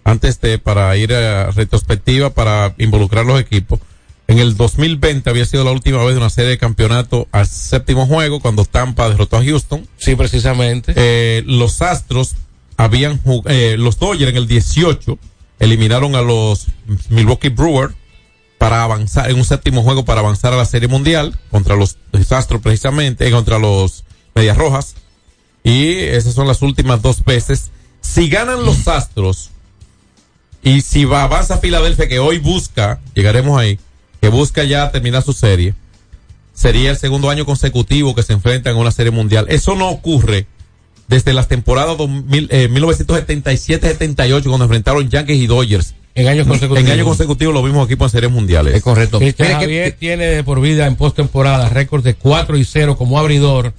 antes 0.04 0.40
de, 0.40 0.58
para 0.58 0.96
ir 0.96 1.12
a 1.12 1.50
retrospectiva, 1.50 2.30
para 2.30 2.74
involucrar 2.78 3.26
los 3.26 3.38
equipos, 3.40 3.78
en 4.26 4.38
el 4.38 4.56
2020 4.56 5.28
había 5.28 5.44
sido 5.44 5.64
la 5.64 5.72
última 5.72 5.98
vez 6.04 6.14
de 6.14 6.18
una 6.20 6.30
serie 6.30 6.50
de 6.50 6.58
campeonato 6.58 7.28
al 7.32 7.46
séptimo 7.46 8.06
juego, 8.06 8.40
cuando 8.40 8.64
Tampa 8.64 9.08
derrotó 9.10 9.36
a 9.36 9.44
Houston. 9.44 9.86
sí, 9.98 10.14
precisamente. 10.16 10.92
Eh, 10.96 11.42
los 11.46 11.82
Astros 11.82 12.36
habían 12.76 13.20
eh, 13.46 13.76
los 13.78 13.98
Dodgers 13.98 14.30
en 14.30 14.36
el 14.36 14.46
18 14.46 15.18
eliminaron 15.58 16.14
a 16.14 16.22
los 16.22 16.68
Milwaukee 17.10 17.50
Brewers 17.50 17.92
para 18.60 18.84
avanzar 18.84 19.30
en 19.30 19.38
un 19.38 19.44
séptimo 19.46 19.82
juego 19.82 20.04
para 20.04 20.20
avanzar 20.20 20.52
a 20.52 20.56
la 20.58 20.66
Serie 20.66 20.86
Mundial 20.86 21.34
contra 21.50 21.76
los, 21.76 21.96
Astros 22.28 22.60
precisamente, 22.60 23.26
eh, 23.26 23.30
contra 23.30 23.58
los 23.58 24.04
Medias 24.34 24.58
Rojas. 24.58 24.96
Y 25.64 25.94
esas 25.94 26.34
son 26.34 26.46
las 26.46 26.60
últimas 26.60 27.00
dos 27.00 27.24
veces. 27.24 27.70
Si 28.02 28.28
ganan 28.28 28.66
los 28.66 28.86
Astros 28.86 29.48
y 30.62 30.82
si 30.82 31.06
va, 31.06 31.22
avanza 31.22 31.56
Filadelfia 31.56 32.06
que 32.06 32.18
hoy 32.18 32.36
busca, 32.36 33.00
llegaremos 33.14 33.58
ahí, 33.58 33.78
que 34.20 34.28
busca 34.28 34.62
ya 34.62 34.92
terminar 34.92 35.22
su 35.22 35.32
serie, 35.32 35.74
sería 36.52 36.90
el 36.90 36.98
segundo 36.98 37.30
año 37.30 37.46
consecutivo 37.46 38.14
que 38.14 38.22
se 38.22 38.34
enfrentan 38.34 38.74
en 38.74 38.78
una 38.78 38.92
serie 38.92 39.10
mundial. 39.10 39.46
Eso 39.48 39.74
no 39.74 39.88
ocurre 39.88 40.46
desde 41.08 41.32
las 41.32 41.48
temporadas 41.48 41.96
2000, 41.96 42.48
eh, 42.50 42.68
1977-78 42.68 44.44
cuando 44.44 44.66
enfrentaron 44.66 45.08
Yankees 45.08 45.38
y 45.38 45.46
Dodgers. 45.46 45.94
En 46.14 46.26
años 46.28 46.46
consecutivos. 46.46 46.86
En 46.88 46.92
años 46.92 47.06
consecutivos 47.06 47.54
los 47.54 47.62
mismos 47.64 47.86
equipos 47.86 48.06
en 48.06 48.10
series 48.10 48.32
mundiales. 48.32 48.74
Es 48.74 48.82
correcto. 48.82 49.18
Cristian 49.18 49.48
Mire 49.48 49.58
que- 49.58 49.64
Javier 49.64 49.96
tiene 49.98 50.26
de 50.26 50.44
por 50.44 50.60
vida 50.60 50.86
en 50.86 50.96
postemporada 50.96 51.68
récord 51.68 52.02
de 52.02 52.14
4 52.14 52.56
y 52.56 52.64
0 52.64 52.96
como 52.96 53.18
abridor, 53.18 53.72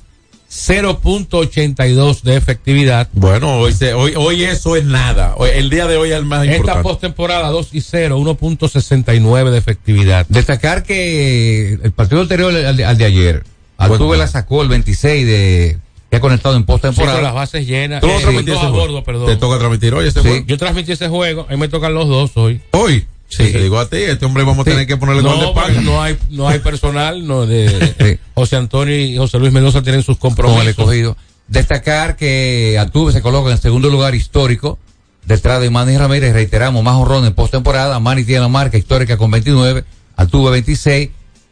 0.82 0.49 2.23
de 2.23 2.36
efectividad. 2.36 3.07
Bueno, 3.13 3.59
hoy, 3.59 3.73
se- 3.73 3.93
hoy, 3.93 4.13
hoy 4.15 4.43
eso 4.43 4.75
es 4.75 4.84
nada. 4.86 5.34
Hoy- 5.38 5.49
el 5.53 5.69
día 5.69 5.88
de 5.88 5.97
hoy 5.97 6.11
es 6.11 6.17
el 6.17 6.25
más 6.25 6.43
Esta 6.43 6.55
importante. 6.57 6.84
postemporada 6.84 7.49
2 7.49 7.69
y 7.73 7.82
0, 7.82 8.17
1.69 8.17 9.51
de 9.51 9.57
efectividad. 9.57 10.25
Destacar 10.29 10.84
que 10.84 11.73
el 11.82 11.91
partido 11.91 12.21
anterior 12.21 12.53
al 12.53 12.77
de, 12.77 12.86
al 12.86 12.97
de 12.97 13.05
ayer, 13.05 13.43
Altuve 13.77 14.07
Bueno. 14.09 14.23
la 14.23 14.27
sacó 14.27 14.61
el 14.61 14.67
26 14.69 15.25
de 15.25 15.77
que 16.12 16.18
ha 16.18 16.20
conectado 16.20 16.55
en 16.57 16.62
Sí, 16.62 16.66
con 16.68 16.76
las 16.76 16.82
postemporada. 16.93 17.32
bases 17.32 17.66
llenas. 17.66 18.01
Tú 18.01 18.07
lo 18.07 18.14
eh, 18.14 18.20
transmitiste 18.22 18.51
dos 18.51 18.59
a 18.59 18.66
ese 18.66 18.72
juego. 18.72 18.86
bordo, 18.88 19.03
perdón. 19.03 19.26
Te 19.28 19.36
toca 19.38 19.57
transmitir 19.57 19.93
hoy 19.93 20.07
ese 20.07 20.22
Sí. 20.22 20.28
juego. 20.28 20.45
Yo 20.45 20.57
transmití 20.57 20.91
ese 20.91 21.07
juego, 21.07 21.45
a 21.49 21.51
mí 21.53 21.57
me 21.57 21.70
tocan 21.70 21.93
los 21.93 22.07
dos 22.09 22.32
hoy. 22.36 22.62
Hoy. 22.72 23.07
Sí. 23.30 23.49
Te 23.49 23.64
digo 23.64 23.80
a 23.80 23.88
ti, 23.89 23.95
este 23.95 24.26
hombre 24.26 24.43
vamos 24.43 24.59
a 24.68 24.70
Sí. 24.70 24.72
tener 24.72 24.86
que 24.88 24.97
ponerle 24.97 25.22
gol 25.22 25.39
de 25.39 25.45
No, 25.45 25.53
paga. 25.53 25.80
no 25.82 26.01
hay, 26.03 26.18
no 26.30 26.49
hay 26.49 26.59
personal, 26.59 27.26
no 27.26 27.45
de 27.47 27.70
Sí. 27.97 28.20
José 28.34 28.57
Antonio 28.57 28.95
y 28.99 29.16
José 29.16 29.39
Luis 29.39 29.53
Mendoza 29.53 29.82
tienen 29.82 30.03
sus 30.03 30.18
con 30.18 30.32
el 30.32 30.36
compromisos. 30.36 30.68
escogido. 30.68 31.16
Destacar 31.47 32.18
que 32.18 32.78
Altuve 32.78 33.14
se 33.14 33.22
coloca 33.22 33.47
en 33.47 33.53
el 33.53 33.59
segundo 33.62 33.89
lugar 33.89 34.14
histórico 34.16 34.78
detrás 35.26 35.62
de 35.62 35.70
Manny 35.70 35.97
Ramírez. 35.97 36.34
Reiteramos, 36.34 36.84
más 36.84 36.95
honrón 36.95 37.24
en 37.26 37.34
postemporada. 37.34 37.97
Manny 38.01 38.26
tiene 38.26 38.41
la 38.41 38.47
marca 38.49 38.78
histórica 38.78 39.16
con 39.16 39.32
29. 39.32 39.86
Altuve 40.18 40.51
26. 40.51 41.09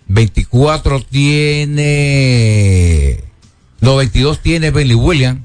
24 0.08 1.00
tiene. 2.20 3.24
No, 3.82 3.96
22 3.96 4.40
tiene 4.40 4.72
Benny 4.72 4.94
Williams. 4.96 5.42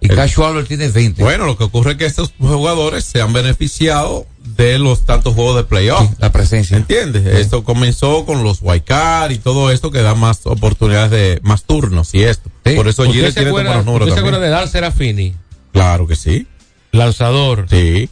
Y 0.00 0.08
El- 0.10 0.16
Cash 0.16 0.32
Schwarber 0.32 0.66
tiene 0.66 0.88
20. 0.88 1.22
Bueno, 1.22 1.46
lo 1.46 1.56
que 1.56 1.62
ocurre 1.64 1.92
es 1.92 1.96
que 1.98 2.06
estos 2.06 2.32
jugadores 2.38 3.04
se 3.04 3.22
han 3.22 3.32
beneficiado 3.32 4.26
de 4.42 4.78
los 4.80 5.04
tantos 5.04 5.34
juegos 5.34 5.54
de 5.56 5.62
playoff. 5.64 6.08
Sí, 6.08 6.16
la 6.18 6.32
presencia. 6.32 6.76
¿Entiendes? 6.76 7.24
Esto 7.24 7.62
comenzó 7.62 8.26
con 8.26 8.42
los 8.42 8.58
Wildcard 8.62 9.30
y 9.30 9.38
todo 9.38 9.70
esto 9.70 9.92
que 9.92 10.02
da 10.02 10.16
más 10.16 10.44
oportunidades 10.46 11.10
de 11.12 11.40
más 11.44 11.62
turnos 11.62 12.12
y 12.14 12.24
esto. 12.24 12.50
Sí. 12.66 12.74
Por 12.74 12.88
eso 12.88 13.02
¿Usted 13.02 13.14
Gire 13.14 13.28
se 13.28 13.34
tiene 13.34 13.50
acuerda, 13.50 13.68
buenos 13.70 13.86
números 13.86 14.08
usted 14.08 14.16
se 14.16 14.26
acuerda 14.26 14.44
de 14.44 14.50
Dan 14.50 14.68
Serafini, 14.68 15.34
Claro 15.72 16.08
que 16.08 16.16
sí. 16.16 16.48
lanzador? 16.90 17.66
Sí. 17.70 18.10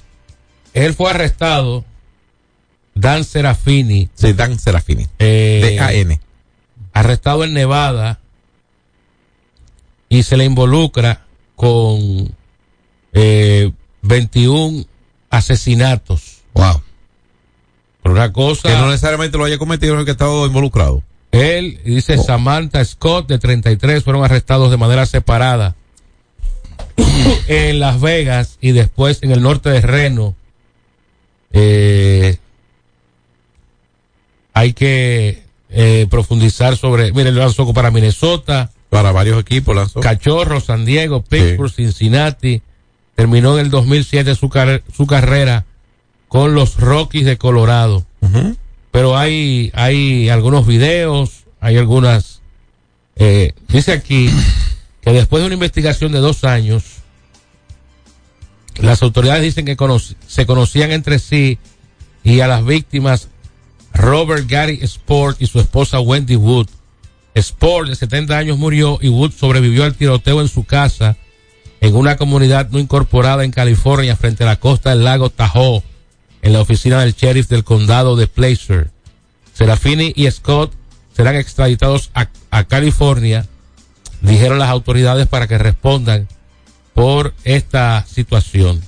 Él 0.75 0.95
fue 0.95 1.11
arrestado, 1.11 1.85
Dan 2.95 3.25
Serafini, 3.25 4.09
Sí, 4.15 4.33
Dan 4.33 4.59
Serafini. 4.61 5.09
eh, 5.19 5.77
D-A-N. 5.77 6.21
arrestado 6.93 7.43
en 7.43 7.53
Nevada 7.55 8.21
y 10.11 10.25
se 10.25 10.37
le 10.37 10.45
involucra 10.45 11.25
con 11.57 12.35
eh, 13.15 13.73
21 14.03 14.85
asesinatos. 15.31 16.41
Wow. 16.53 16.83
Por 18.03 18.13
una 18.13 18.33
cosa, 18.33 18.69
Que 18.69 18.75
no 18.75 18.89
necesariamente 18.89 19.39
lo 19.39 19.45
haya 19.45 19.57
cometido 19.57 19.99
el 19.99 20.05
que 20.05 20.11
ha 20.11 20.13
estado 20.13 20.47
involucrado. 20.47 21.03
él 21.31 21.81
dice 21.85 22.19
Samantha 22.19 22.85
Scott 22.85 23.29
de 23.29 23.39
33 23.39 24.03
fueron 24.03 24.25
arrestados 24.25 24.71
de 24.71 24.77
manera 24.77 25.07
separada 25.07 25.77
en 27.47 27.79
Las 27.79 28.01
Vegas 28.01 28.59
y 28.61 28.73
después 28.73 29.23
en 29.23 29.31
el 29.31 29.43
norte 29.43 29.71
de 29.71 29.81
Reno. 29.81 30.35
Eh, 31.53 32.37
hay 34.55 34.73
que 34.73 35.45
eh, 35.69 36.07
profundizar 36.11 36.77
sobre, 36.77 37.13
mire, 37.13 37.29
él 37.29 37.39
lanzó 37.39 37.73
para 37.73 37.93
Minnesota, 37.93 38.73
Para 38.91 39.13
varios 39.13 39.41
equipos 39.41 39.75
lanzó. 39.75 40.01
Cachorro, 40.01 40.61
San 40.61 40.85
Diego, 40.85 41.23
Pittsburgh, 41.23 41.71
Cincinnati. 41.73 42.61
Terminó 43.15 43.59
en 43.59 43.67
el 43.67 43.71
2007 43.71 44.35
su, 44.35 44.49
car- 44.49 44.83
su 44.95 45.07
carrera 45.07 45.65
con 46.29 46.55
los 46.55 46.77
Rockies 46.79 47.25
de 47.25 47.39
Colorado. 47.39 48.05
Pero 48.91 49.17
hay, 49.17 49.71
hay 49.75 50.29
algunos 50.29 50.67
videos, 50.67 51.45
hay 51.61 51.77
algunas... 51.77 52.41
eh, 53.17 53.53
dice 53.69 53.93
aquí 53.93 54.31
que 55.03 55.13
después 55.13 55.41
de 55.43 55.47
una 55.47 55.55
investigación 55.55 56.11
de 56.13 56.19
dos 56.19 56.43
años, 56.45 56.85
las 58.81 59.03
autoridades 59.03 59.43
dicen 59.43 59.65
que 59.65 59.77
se 60.27 60.47
conocían 60.47 60.91
entre 60.93 61.19
sí 61.19 61.59
y 62.25 62.41
a 62.41 62.47
las 62.49 62.65
víctimas 62.65 63.29
Robert 63.93 64.49
Gary 64.49 64.79
Sport 64.83 65.41
y 65.43 65.47
su 65.47 65.61
esposa 65.61 66.01
Wendy 66.01 66.37
Wood. 66.37 66.69
Sport, 67.35 67.89
de 67.89 67.97
70 67.97 68.37
años, 68.37 68.59
murió 68.59 68.99
y 69.01 69.09
Wood 69.09 69.33
sobrevivió 69.33 69.85
al 69.85 69.95
tiroteo 69.95 70.41
en 70.41 70.49
su 70.49 70.65
casa 70.65 71.17
en 71.81 71.97
una 71.97 72.17
comunidad 72.17 72.69
no 72.71 72.79
incorporada 72.79 73.45
en 73.45 73.51
California 73.51 74.17
frente 74.17 74.45
a 74.45 74.47
la 74.47 74.57
costa 74.57 74.91
del 74.91 75.05
lago 75.05 75.31
Tahoe, 75.31 75.83
en 76.43 76.53
la 76.53 76.61
oficina 76.61 77.01
del 77.01 77.15
sheriff 77.15 77.49
del 77.49 77.65
condado 77.65 78.17
de 78.17 78.27
Placer. 78.27 78.91
Serafini 79.55 80.13
y 80.15 80.31
Scott 80.31 80.73
serán 81.15 81.37
extraditados 81.37 82.11
a, 82.15 82.29
California, 82.65 83.47
dijeron 84.21 84.59
las 84.59 84.69
autoridades 84.69 85.27
para 85.27 85.47
que 85.47 85.59
respondan 85.59 86.29
por 86.95 87.35
esta 87.45 88.05
situación. 88.07 88.81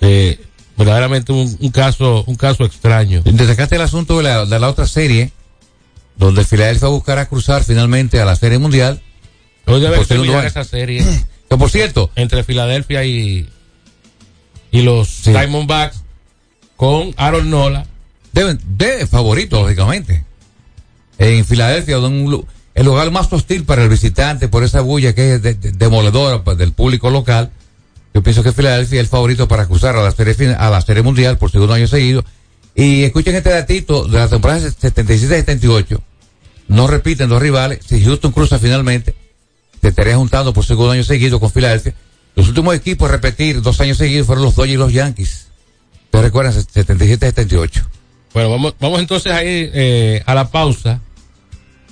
Eh, 0.00 0.40
verdaderamente 0.76 1.32
un, 1.32 1.56
un 1.60 1.70
caso 1.70 2.24
un 2.26 2.36
caso 2.36 2.64
extraño. 2.64 3.22
Destacaste 3.22 3.76
el 3.76 3.82
asunto 3.82 4.18
de 4.18 4.24
la, 4.24 4.44
de 4.44 4.58
la 4.58 4.68
otra 4.68 4.86
serie, 4.86 5.32
donde 6.24 6.44
Filadelfia 6.44 6.88
buscará 6.88 7.26
cruzar 7.26 7.64
finalmente 7.64 8.20
a 8.20 8.24
la 8.24 8.36
Serie 8.36 8.58
Mundial. 8.58 9.00
Hoy 9.66 9.80
debe 9.80 10.04
terminar 10.04 10.44
esa 10.46 10.64
serie 10.64 11.04
Que 11.48 11.56
por 11.56 11.70
cierto, 11.70 12.10
entre 12.16 12.44
Filadelfia 12.44 13.04
y, 13.04 13.48
y 14.70 14.82
los 14.82 15.22
Diamondbacks 15.24 16.02
con 16.76 17.12
Aaron 17.18 17.50
Nola. 17.50 17.86
deben, 18.32 18.58
de 18.66 19.06
favorito, 19.06 19.60
lógicamente. 19.62 20.24
En 21.18 21.44
Filadelfia, 21.44 21.96
donde 21.96 22.24
un 22.24 22.46
el 22.74 22.86
lugar 22.86 23.10
más 23.10 23.30
hostil 23.30 23.64
para 23.64 23.82
el 23.82 23.90
visitante, 23.90 24.48
por 24.48 24.64
esa 24.64 24.80
bulla 24.80 25.14
que 25.14 25.34
es 25.34 25.42
de- 25.42 25.52
de- 25.54 25.72
demoledora 25.72 26.42
pues, 26.42 26.56
del 26.56 26.72
público 26.72 27.10
local. 27.10 27.50
Yo 28.14 28.22
pienso 28.22 28.42
que 28.42 28.52
Filadelfia 28.52 28.96
es 28.96 29.04
el 29.04 29.08
favorito 29.10 29.46
para 29.46 29.66
cruzar 29.66 29.94
a 29.94 30.02
la 30.02 30.10
serie, 30.10 30.54
a 30.54 30.70
la 30.70 30.80
serie 30.80 31.02
mundial 31.02 31.36
por 31.36 31.50
segundo 31.50 31.74
año 31.74 31.86
seguido. 31.86 32.24
Y 32.74 33.02
escuchen 33.04 33.34
este 33.34 33.50
datito 33.50 34.04
de 34.08 34.18
la 34.18 34.28
temporada 34.28 34.60
77-78. 34.60 36.00
No 36.72 36.86
repiten 36.86 37.28
los 37.28 37.40
rivales. 37.40 37.80
Si 37.86 38.02
Houston 38.02 38.32
cruza 38.32 38.58
finalmente, 38.58 39.14
te 39.80 39.88
estaría 39.88 40.16
juntando 40.16 40.54
por 40.54 40.64
segundo 40.64 40.92
año 40.92 41.04
seguido 41.04 41.38
con 41.38 41.50
Filadelfia. 41.50 41.94
Los 42.34 42.48
últimos 42.48 42.74
equipos 42.74 43.10
a 43.10 43.12
repetir 43.12 43.60
dos 43.60 43.78
años 43.82 43.98
seguidos 43.98 44.26
fueron 44.26 44.44
los 44.44 44.56
Dodgers 44.56 44.74
y 44.74 44.78
los 44.78 44.92
Yankees. 44.92 45.48
¿Te 46.10 46.22
recuerdan? 46.22 46.54
77-78. 46.54 47.84
Bueno, 48.32 48.50
vamos, 48.50 48.74
vamos 48.80 49.00
entonces 49.00 49.32
a 49.32 49.44
ir 49.44 49.70
eh, 49.74 50.22
a 50.24 50.34
la 50.34 50.50
pausa. 50.50 51.00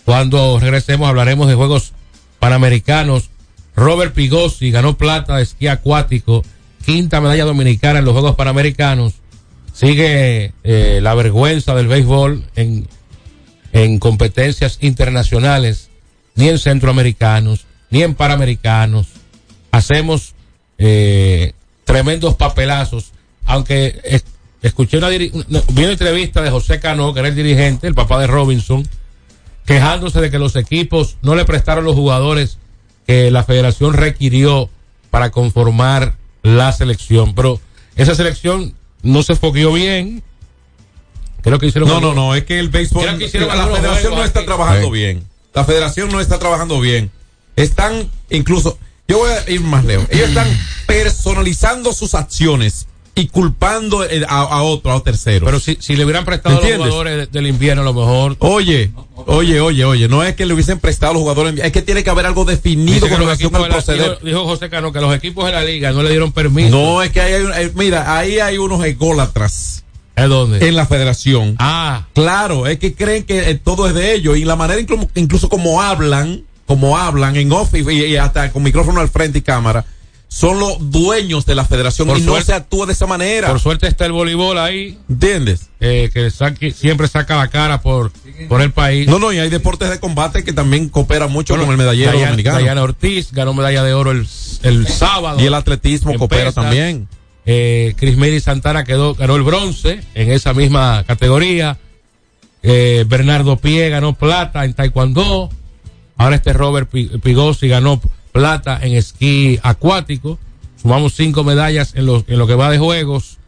Cuando 0.06 0.58
regresemos 0.58 1.06
hablaremos 1.08 1.46
de 1.46 1.54
Juegos 1.54 1.92
Panamericanos. 2.38 3.28
Robert 3.76 4.14
Pigosi 4.14 4.70
ganó 4.70 4.96
plata 4.96 5.36
de 5.36 5.42
esquí 5.42 5.68
acuático, 5.68 6.42
quinta 6.86 7.20
medalla 7.20 7.44
dominicana 7.44 7.98
en 7.98 8.06
los 8.06 8.12
Juegos 8.12 8.34
Panamericanos. 8.34 9.12
Sigue 9.74 10.54
eh, 10.64 11.00
la 11.02 11.14
vergüenza 11.14 11.74
del 11.74 11.86
béisbol 11.86 12.44
en, 12.56 12.88
en 13.72 13.98
competencias 13.98 14.78
internacionales, 14.80 15.90
ni 16.34 16.48
en 16.48 16.58
centroamericanos, 16.58 17.66
ni 17.90 18.02
en 18.02 18.14
panamericanos. 18.14 19.06
Hacemos 19.70 20.34
eh, 20.78 21.52
tremendos 21.84 22.36
papelazos, 22.36 23.12
aunque 23.44 24.00
es- 24.04 24.24
escuché 24.62 24.96
una- 24.98 25.08
vi 25.08 25.30
una 25.82 25.92
entrevista 25.92 26.40
de 26.42 26.50
José 26.50 26.80
Cano, 26.80 27.12
que 27.12 27.20
era 27.20 27.28
el 27.28 27.34
dirigente, 27.36 27.86
el 27.86 27.94
papá 27.94 28.18
de 28.20 28.26
Robinson, 28.26 28.88
quejándose 29.66 30.20
de 30.20 30.30
que 30.30 30.38
los 30.38 30.56
equipos 30.56 31.16
no 31.22 31.34
le 31.34 31.44
prestaron 31.44 31.84
los 31.84 31.94
jugadores 31.94 32.58
que 33.06 33.30
la 33.30 33.44
federación 33.44 33.92
requirió 33.94 34.70
para 35.10 35.30
conformar 35.30 36.16
la 36.42 36.72
selección. 36.72 37.34
Pero 37.34 37.60
esa 37.96 38.14
selección 38.14 38.74
no 39.02 39.22
se 39.22 39.36
fogueó 39.36 39.72
bien. 39.72 40.22
Creo 41.42 41.58
que 41.58 41.66
hicieron. 41.66 41.88
No, 41.88 42.00
no, 42.00 42.14
no, 42.14 42.34
es 42.34 42.44
que 42.44 42.58
el 42.58 42.68
béisbol, 42.68 43.04
Creo 43.04 43.18
que 43.18 43.24
hicieron 43.26 43.48
la 43.56 43.66
federación 43.66 44.14
no 44.14 44.24
está 44.24 44.44
trabajando 44.44 44.86
Sí. 44.86 44.92
bien. 44.92 45.24
La 45.54 45.64
federación 45.64 46.08
no 46.10 46.20
está 46.20 46.38
trabajando 46.38 46.80
bien. 46.80 47.10
Están 47.56 48.08
incluso, 48.30 48.78
yo 49.08 49.18
voy 49.18 49.30
a 49.32 49.50
ir 49.50 49.60
más 49.62 49.84
lejos, 49.84 50.06
ellos 50.10 50.28
están 50.28 50.46
personalizando 50.86 51.92
sus 51.92 52.14
acciones 52.14 52.86
y 53.16 53.26
culpando 53.26 54.04
eh, 54.08 54.24
a, 54.28 54.38
a 54.42 54.62
otro, 54.62 54.92
a 54.92 55.02
terceros. 55.02 55.44
Pero 55.46 55.58
si, 55.60 55.76
si 55.80 55.96
le 55.96 56.04
hubieran 56.04 56.24
prestado 56.24 56.58
a 56.58 56.60
los 56.62 56.76
jugadores 56.76 57.16
de- 57.16 57.26
del 57.26 57.48
invierno, 57.48 57.82
a 57.82 57.84
lo 57.84 57.92
mejor. 57.92 58.36
Oye, 58.38 58.92
oye, 59.26 59.60
oye, 59.60 59.84
oye, 59.84 60.08
no 60.08 60.22
es 60.22 60.36
que 60.36 60.46
le 60.46 60.54
hubiesen 60.54 60.78
prestado 60.78 61.10
a 61.10 61.14
los 61.14 61.22
jugadores, 61.22 61.54
es 61.62 61.72
que 61.72 61.82
tiene 61.82 62.04
que 62.04 62.10
haber 62.10 62.24
algo 62.26 62.44
definido 62.44 63.00
con 63.00 63.10
los 63.10 63.18
relación 63.20 63.48
equipos 63.48 63.56
al 63.56 63.62
de 63.64 63.68
la- 63.68 63.74
proceder. 63.74 64.10
dijo, 64.22 64.24
dijo 64.26 64.44
José 64.44 64.70
Cano 64.70 64.92
que 64.92 65.00
los 65.00 65.14
equipos 65.14 65.44
de 65.44 65.52
la 65.52 65.64
liga 65.64 65.90
no 65.90 66.02
le 66.04 66.10
dieron 66.10 66.30
permiso. 66.32 66.70
No, 66.70 67.02
es 67.02 67.10
que 67.10 67.20
ahí 67.20 67.32
hay, 67.34 67.64
eh, 67.66 67.72
mira, 67.74 68.16
ahí 68.16 68.38
hay 68.38 68.56
unos 68.58 68.82
ególatras. 68.84 69.84
¿Es 70.22 70.28
dónde? 70.28 70.66
En 70.68 70.74
la 70.76 70.86
federación. 70.86 71.56
Ah. 71.58 72.06
Claro, 72.14 72.66
es 72.66 72.78
que 72.78 72.94
creen 72.94 73.24
que 73.24 73.50
eh, 73.50 73.54
todo 73.54 73.86
es 73.88 73.94
de 73.94 74.14
ellos 74.14 74.36
y 74.36 74.44
la 74.44 74.56
manera 74.56 74.80
incluso, 74.80 75.08
incluso 75.14 75.48
como 75.48 75.80
hablan, 75.82 76.42
como 76.66 76.96
hablan 76.98 77.36
en 77.36 77.50
off 77.52 77.74
y, 77.74 77.90
y 77.90 78.16
hasta 78.16 78.50
con 78.52 78.62
micrófono 78.62 79.00
al 79.00 79.08
frente 79.08 79.38
y 79.38 79.42
cámara, 79.42 79.84
son 80.28 80.60
los 80.60 80.92
dueños 80.92 81.44
de 81.44 81.56
la 81.56 81.64
federación 81.64 82.06
Por 82.06 82.18
y 82.18 82.22
no 82.22 82.40
se 82.40 82.52
actúa 82.54 82.86
de 82.86 82.92
esa 82.92 83.04
manera. 83.08 83.48
Por 83.48 83.58
suerte 83.58 83.88
está 83.88 84.06
el 84.06 84.12
voleibol 84.12 84.58
ahí. 84.58 84.96
¿Entiendes? 85.08 85.70
Eh, 85.80 86.08
que 86.14 86.30
saque- 86.30 86.72
siempre 86.72 87.08
saca 87.08 87.34
la 87.36 87.48
cara 87.48 87.80
por, 87.82 88.12
por 88.48 88.62
el 88.62 88.70
país. 88.70 89.08
No, 89.08 89.18
no, 89.18 89.32
y 89.32 89.40
hay 89.40 89.50
deportes 89.50 89.90
de 89.90 89.98
combate 89.98 90.44
que 90.44 90.52
también 90.52 90.88
cooperan 90.88 91.32
mucho 91.32 91.54
Bueno, 91.54 91.64
con 91.64 91.72
el 91.72 91.78
medallero 91.78 92.12
Dayana- 92.12 92.26
dominicano. 92.30 92.58
Dayana 92.58 92.82
Ortiz 92.84 93.32
ganó 93.32 93.54
medalla 93.54 93.82
de 93.82 93.92
oro 93.92 94.12
el, 94.12 94.24
el 94.62 94.86
sábado. 94.86 95.40
Y 95.40 95.46
el 95.46 95.54
atletismo 95.54 96.12
en 96.12 96.18
coopera 96.18 96.52
también. 96.52 97.08
Eh, 97.52 97.94
Chris 97.96 98.16
Mary 98.16 98.38
Santana 98.38 98.84
quedó, 98.84 99.14
ganó 99.16 99.34
el 99.34 99.42
bronce 99.42 100.00
en 100.14 100.30
esa 100.30 100.54
misma 100.54 101.02
categoría. 101.04 101.78
Eh, 102.62 103.04
Bernardo 103.08 103.56
Pie 103.56 103.88
ganó 103.88 104.14
plata 104.14 104.64
en 104.64 104.72
taekwondo. 104.72 105.50
Ahora 106.16 106.36
este 106.36 106.52
Robert 106.52 106.88
Pi- 106.88 107.10
Pigosi 107.20 107.66
ganó 107.66 108.00
plata 108.30 108.78
en 108.80 108.94
esquí 108.94 109.58
acuático. 109.64 110.38
Sumamos 110.80 111.14
cinco 111.14 111.42
medallas 111.42 111.94
en 111.96 112.06
lo, 112.06 112.24
en 112.28 112.38
lo 112.38 112.46
que 112.46 112.54
va 112.54 112.70
de 112.70 112.78
juegos. 112.78 113.38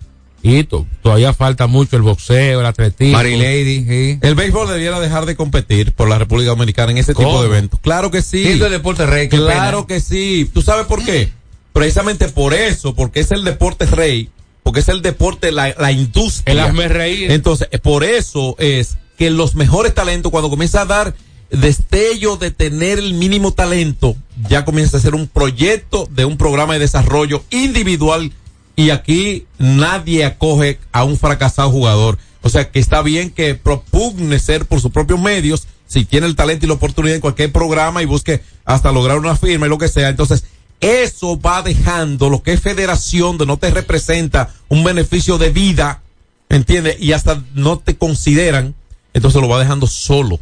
Y 0.42 0.64
to- 0.64 0.84
todavía 1.00 1.32
falta 1.32 1.68
mucho 1.68 1.94
el 1.94 2.02
boxeo, 2.02 2.58
el 2.58 2.66
atletismo. 2.66 3.16
Mary 3.16 3.36
Lady, 3.36 3.84
sí. 3.84 4.18
El 4.20 4.34
béisbol 4.34 4.66
debiera 4.66 4.98
dejar 4.98 5.26
de 5.26 5.36
competir 5.36 5.92
por 5.92 6.08
la 6.08 6.18
República 6.18 6.50
Dominicana 6.50 6.90
en 6.90 6.98
ese 6.98 7.14
tipo 7.14 7.40
de 7.40 7.46
eventos. 7.46 7.78
Claro 7.78 8.10
que 8.10 8.20
sí. 8.20 8.44
El 8.48 8.58
deporte 8.58 9.06
rey, 9.06 9.28
Claro 9.28 9.86
pena. 9.86 9.86
que 9.86 10.00
sí. 10.00 10.50
¿Tú 10.52 10.60
sabes 10.60 10.86
por 10.86 11.04
qué? 11.04 11.30
Precisamente 11.72 12.28
por 12.28 12.54
eso, 12.54 12.94
porque 12.94 13.20
es 13.20 13.30
el 13.30 13.44
deporte 13.44 13.86
rey, 13.86 14.30
porque 14.62 14.80
es 14.80 14.88
el 14.88 15.02
deporte, 15.02 15.52
la, 15.52 15.74
la 15.78 15.92
industria. 15.92 16.52
El 16.52 16.60
hazme 16.60 16.88
reír. 16.88 17.30
Entonces, 17.30 17.68
por 17.82 18.04
eso 18.04 18.56
es 18.58 18.98
que 19.16 19.30
los 19.30 19.54
mejores 19.54 19.94
talentos, 19.94 20.30
cuando 20.30 20.50
comienza 20.50 20.82
a 20.82 20.86
dar 20.86 21.14
destello 21.50 22.36
de 22.36 22.50
tener 22.50 22.98
el 22.98 23.14
mínimo 23.14 23.52
talento, 23.52 24.16
ya 24.48 24.64
comienza 24.64 24.96
a 24.96 25.00
ser 25.00 25.14
un 25.14 25.28
proyecto 25.28 26.08
de 26.10 26.24
un 26.24 26.38
programa 26.38 26.74
de 26.74 26.80
desarrollo 26.80 27.44
individual 27.50 28.32
y 28.74 28.90
aquí 28.90 29.46
nadie 29.58 30.24
acoge 30.24 30.78
a 30.92 31.04
un 31.04 31.18
fracasado 31.18 31.70
jugador. 31.70 32.18
O 32.42 32.48
sea 32.48 32.70
que 32.70 32.80
está 32.80 33.02
bien 33.02 33.30
que 33.30 33.54
propugne 33.54 34.38
ser 34.38 34.66
por 34.66 34.80
sus 34.80 34.90
propios 34.90 35.20
medios, 35.20 35.68
si 35.86 36.04
tiene 36.04 36.26
el 36.26 36.36
talento 36.36 36.64
y 36.64 36.68
la 36.68 36.74
oportunidad 36.74 37.14
en 37.14 37.20
cualquier 37.20 37.52
programa 37.52 38.02
y 38.02 38.06
busque 38.06 38.42
hasta 38.64 38.90
lograr 38.90 39.18
una 39.18 39.36
firma 39.36 39.66
y 39.66 39.68
lo 39.68 39.78
que 39.78 39.88
sea. 39.88 40.08
Entonces, 40.08 40.44
eso 40.82 41.40
va 41.40 41.62
dejando 41.62 42.28
lo 42.28 42.42
que 42.42 42.52
es 42.52 42.60
federación, 42.60 43.38
de 43.38 43.46
no 43.46 43.56
te 43.56 43.70
representa 43.70 44.50
un 44.68 44.82
beneficio 44.82 45.38
de 45.38 45.50
vida, 45.50 46.02
¿entiendes? 46.48 46.96
Y 47.00 47.12
hasta 47.12 47.40
no 47.54 47.78
te 47.78 47.96
consideran, 47.96 48.74
entonces 49.14 49.40
lo 49.40 49.48
va 49.48 49.60
dejando 49.60 49.86
solo. 49.86 50.40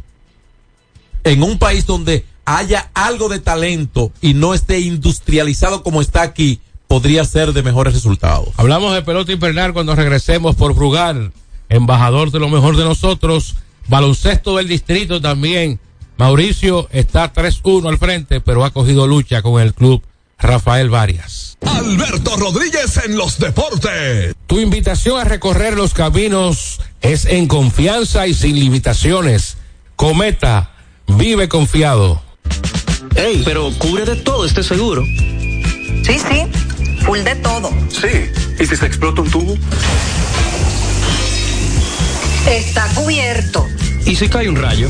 En 1.23 1.43
un 1.43 1.59
país 1.59 1.85
donde 1.85 2.25
haya 2.43 2.89
algo 2.95 3.29
de 3.29 3.37
talento 3.37 4.11
y 4.19 4.33
no 4.33 4.55
esté 4.55 4.79
industrializado 4.79 5.83
como 5.83 6.01
está 6.01 6.23
aquí, 6.23 6.59
podría 6.87 7.23
ser 7.23 7.53
de 7.53 7.61
mejores 7.61 7.93
resultados. 7.93 8.49
Hablamos 8.57 8.95
de 8.95 9.03
pelota 9.03 9.31
invernal 9.31 9.73
cuando 9.73 9.95
regresemos 9.95 10.55
por 10.55 10.73
Frugal, 10.73 11.33
embajador 11.69 12.31
de 12.31 12.39
lo 12.39 12.49
mejor 12.49 12.77
de 12.77 12.83
nosotros, 12.83 13.57
baloncesto 13.87 14.57
del 14.57 14.67
distrito 14.67 15.21
también. 15.21 15.79
Mauricio 16.17 16.89
está 16.91 17.31
3-1 17.31 17.87
al 17.87 17.99
frente, 17.99 18.41
pero 18.41 18.65
ha 18.65 18.71
cogido 18.71 19.05
lucha 19.05 19.43
con 19.43 19.61
el 19.61 19.75
club 19.75 20.01
Rafael 20.41 20.89
Varias. 20.89 21.57
Alberto 21.61 22.35
Rodríguez 22.37 22.99
en 23.05 23.15
los 23.15 23.37
deportes. 23.39 24.33
Tu 24.47 24.59
invitación 24.59 25.19
a 25.19 25.23
recorrer 25.23 25.75
los 25.75 25.93
caminos 25.93 26.81
es 27.01 27.25
en 27.25 27.47
confianza 27.47 28.27
y 28.27 28.33
sin 28.33 28.59
limitaciones. 28.59 29.57
Cometa, 29.95 30.71
vive 31.07 31.47
confiado. 31.47 32.21
Ey, 33.15 33.41
pero 33.45 33.71
cubre 33.77 34.05
de 34.05 34.15
todo 34.15 34.45
este 34.45 34.63
seguro. 34.63 35.03
Sí, 35.05 36.17
sí, 36.17 36.47
full 37.05 37.19
de 37.19 37.35
todo. 37.35 37.69
Sí. 37.89 38.31
¿Y 38.59 38.65
si 38.65 38.75
se 38.75 38.85
explota 38.85 39.21
un 39.21 39.29
tubo? 39.29 39.55
Está 42.47 42.87
cubierto. 42.95 43.67
¿Y 44.05 44.15
si 44.15 44.27
cae 44.27 44.49
un 44.49 44.55
rayo? 44.55 44.89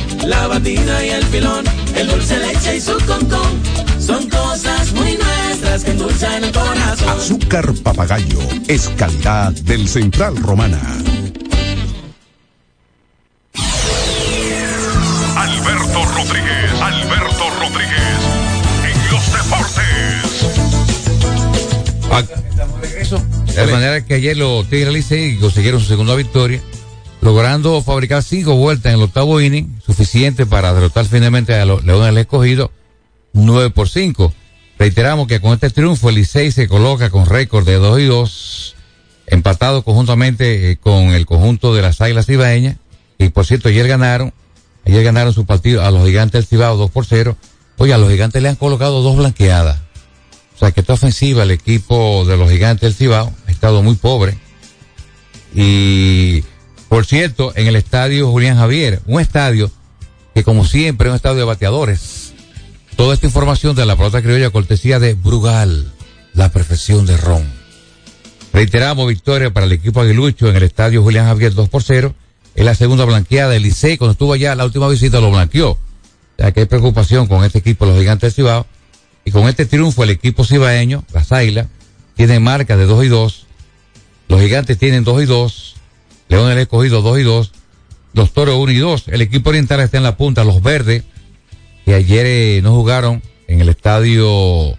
la 0.25 0.47
batida 0.47 1.05
y 1.05 1.09
el 1.09 1.23
filón, 1.25 1.65
el 1.95 2.07
dulce 2.07 2.37
leche 2.37 2.77
y 2.77 2.81
su 2.81 2.97
concón. 3.05 3.61
Son 3.99 4.29
cosas 4.29 4.91
muy 4.93 5.17
nuestras 5.17 5.83
que 5.83 5.91
endulzan 5.91 6.43
el 6.43 6.51
corazón. 6.51 7.09
Azúcar 7.09 7.73
papagayo 7.83 8.39
es 8.67 8.89
calidad 8.97 9.51
del 9.51 9.87
Central 9.87 10.37
Romana. 10.37 10.79
Alberto 15.35 16.05
Rodríguez, 16.15 16.81
Alberto 16.81 17.49
Rodríguez, 17.59 18.19
en 18.85 19.11
los 19.11 19.25
deportes. 19.33 19.91
De 23.55 23.67
manera 23.67 24.05
que 24.05 24.13
ayer 24.15 24.37
los 24.37 24.67
Tigres 24.69 24.93
Licey 24.93 25.37
consiguieron 25.37 25.81
su 25.81 25.87
segunda 25.87 26.15
victoria, 26.15 26.61
logrando 27.21 27.81
fabricar 27.81 28.23
cinco 28.23 28.55
vueltas 28.55 28.93
en 28.93 28.99
el 28.99 29.05
octavo 29.05 29.39
inning, 29.39 29.79
suficiente 29.85 30.45
para 30.45 30.73
derrotar 30.73 31.05
finalmente 31.05 31.53
a 31.55 31.65
los 31.65 31.85
Leones 31.85 32.07
del 32.07 32.17
Escogido 32.17 32.71
9 33.33 33.69
por 33.69 33.87
5. 33.87 34.33
Reiteramos 34.77 35.27
que 35.27 35.39
con 35.39 35.53
este 35.53 35.69
triunfo 35.69 36.09
el 36.09 36.15
Licey 36.15 36.51
se 36.51 36.67
coloca 36.67 37.09
con 37.11 37.27
récord 37.27 37.65
de 37.65 37.75
2 37.75 37.99
y 37.99 38.05
2, 38.05 38.75
empatado 39.27 39.83
conjuntamente 39.83 40.71
eh, 40.71 40.77
con 40.77 41.13
el 41.13 41.25
conjunto 41.25 41.75
de 41.75 41.83
las 41.83 42.01
Águilas 42.01 42.27
Ibaeñas, 42.27 42.77
y 43.19 43.29
por 43.29 43.45
cierto 43.45 43.69
ayer 43.69 43.87
ganaron, 43.87 44.33
ayer 44.85 45.03
ganaron 45.03 45.33
su 45.33 45.45
partido 45.45 45.83
a 45.83 45.91
los 45.91 46.05
Gigantes 46.05 46.41
del 46.41 46.45
Cibao 46.47 46.75
2 46.77 46.89
por 46.89 47.05
0. 47.05 47.37
Oye, 47.77 47.93
a 47.93 47.99
los 47.99 48.09
Gigantes 48.09 48.41
le 48.41 48.49
han 48.49 48.55
colocado 48.55 49.01
dos 49.03 49.17
blanqueadas. 49.17 49.79
O 50.55 50.59
sea 50.59 50.71
que 50.71 50.81
esta 50.81 50.93
ofensiva, 50.93 51.43
el 51.43 51.51
equipo 51.51 52.25
de 52.25 52.37
los 52.37 52.49
Gigantes 52.49 52.81
del 52.81 52.93
Cibao, 52.95 53.31
ha 53.47 53.51
estado 53.51 53.83
muy 53.83 53.95
pobre. 53.95 54.37
Y, 55.53 56.43
por 56.91 57.05
cierto, 57.05 57.53
en 57.55 57.67
el 57.67 57.77
estadio 57.77 58.29
Julián 58.29 58.57
Javier, 58.57 58.99
un 59.05 59.21
estadio 59.21 59.71
que 60.35 60.43
como 60.43 60.65
siempre 60.65 61.07
es 61.07 61.11
un 61.11 61.15
estadio 61.15 61.37
de 61.37 61.45
bateadores. 61.45 62.33
Toda 62.97 63.13
esta 63.13 63.27
información 63.27 63.77
de 63.77 63.85
la 63.85 63.95
pelota 63.95 64.21
criolla 64.21 64.49
cortesía 64.49 64.99
de 64.99 65.13
Brugal, 65.13 65.89
la 66.33 66.51
perfección 66.51 67.05
de 67.05 67.15
Ron. 67.15 67.45
Reiteramos 68.51 69.07
victoria 69.07 69.53
para 69.53 69.67
el 69.67 69.71
equipo 69.71 70.01
aguilucho 70.01 70.49
en 70.49 70.57
el 70.57 70.63
estadio 70.63 71.01
Julián 71.01 71.27
Javier 71.27 71.53
2 71.53 71.69
por 71.69 71.81
0. 71.81 72.13
Es 72.55 72.65
la 72.65 72.75
segunda 72.75 73.05
blanqueada 73.05 73.51
del 73.51 73.63
Licey. 73.63 73.95
Cuando 73.95 74.11
estuvo 74.11 74.33
allá 74.33 74.53
la 74.53 74.65
última 74.65 74.89
visita 74.89 75.21
lo 75.21 75.31
blanqueó. 75.31 75.77
Sea 76.37 76.51
que 76.51 76.59
hay 76.59 76.65
preocupación 76.65 77.25
con 77.25 77.45
este 77.45 77.59
equipo, 77.59 77.85
los 77.85 77.97
gigantes 77.97 78.35
del 78.35 78.45
Cibao. 78.45 78.65
Y 79.23 79.31
con 79.31 79.47
este 79.47 79.65
triunfo 79.65 80.03
el 80.03 80.09
equipo 80.09 80.43
cibaeño, 80.43 81.05
las 81.13 81.31
Águilas, 81.31 81.67
tiene 82.17 82.41
marca 82.41 82.75
de 82.75 82.85
2 82.85 83.05
y 83.05 83.07
2. 83.07 83.47
Los 84.27 84.41
gigantes 84.41 84.77
tienen 84.77 85.05
2 85.05 85.23
y 85.23 85.25
2. 85.25 85.75
León 86.31 86.49
el 86.49 86.59
escogido 86.59 87.01
2 87.01 87.19
y 87.19 87.23
2. 87.23 87.51
Los 88.13 88.31
toros 88.31 88.57
1 88.57 88.71
y 88.71 88.77
2. 88.77 89.09
El 89.09 89.21
equipo 89.21 89.49
oriental 89.49 89.81
está 89.81 89.97
en 89.97 90.03
la 90.03 90.15
punta. 90.15 90.45
Los 90.45 90.63
verdes, 90.63 91.03
que 91.85 91.93
ayer 91.93 92.25
eh, 92.25 92.61
no 92.63 92.73
jugaron 92.73 93.21
en 93.49 93.59
el 93.59 93.67
estadio 93.67 94.77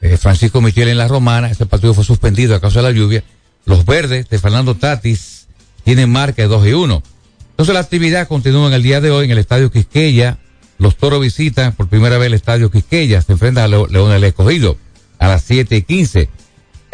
eh, 0.00 0.16
Francisco 0.16 0.60
Michel 0.60 0.86
en 0.86 0.98
la 0.98 1.08
Romana. 1.08 1.50
Ese 1.50 1.66
partido 1.66 1.92
fue 1.92 2.04
suspendido 2.04 2.54
a 2.54 2.60
causa 2.60 2.82
de 2.82 2.84
la 2.84 2.92
lluvia. 2.92 3.24
Los 3.64 3.84
verdes 3.84 4.28
de 4.28 4.38
Fernando 4.38 4.76
Tatis 4.76 5.48
tienen 5.82 6.08
marca 6.08 6.42
de 6.42 6.48
2 6.48 6.68
y 6.68 6.72
1. 6.74 7.02
Entonces 7.50 7.74
la 7.74 7.80
actividad 7.80 8.28
continúa 8.28 8.68
en 8.68 8.74
el 8.74 8.84
día 8.84 9.00
de 9.00 9.10
hoy 9.10 9.24
en 9.24 9.32
el 9.32 9.38
estadio 9.38 9.72
Quisqueya. 9.72 10.38
Los 10.78 10.94
toros 10.94 11.20
visitan 11.20 11.72
por 11.72 11.88
primera 11.88 12.16
vez 12.16 12.28
el 12.28 12.34
estadio 12.34 12.70
Quisqueya. 12.70 13.22
Se 13.22 13.32
enfrentan 13.32 13.64
a 13.64 13.68
León 13.68 14.12
del 14.12 14.22
Escogido 14.22 14.76
a 15.18 15.26
las 15.26 15.42
7 15.42 15.74
y 15.74 15.82
15. 15.82 16.28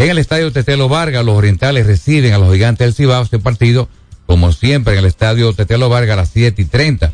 En 0.03 0.11
el 0.11 0.19
estadio 0.19 0.51
Tetelo 0.51 0.89
Vargas, 0.89 1.25
los 1.25 1.37
orientales 1.37 1.87
reciben 1.87 2.33
a 2.33 2.39
los 2.39 2.53
gigantes 2.53 2.85
del 2.85 2.93
Cibao. 2.93 3.23
Este 3.23 3.39
partido, 3.39 3.89
como 4.27 4.51
siempre, 4.51 4.95
en 4.95 4.99
el 4.99 5.05
estadio 5.05 5.53
Tetelo 5.53 5.89
Vargas 5.89 6.15
a 6.15 6.23
las 6.23 6.31
7 6.31 6.61
y 6.61 6.65
30. 6.65 7.13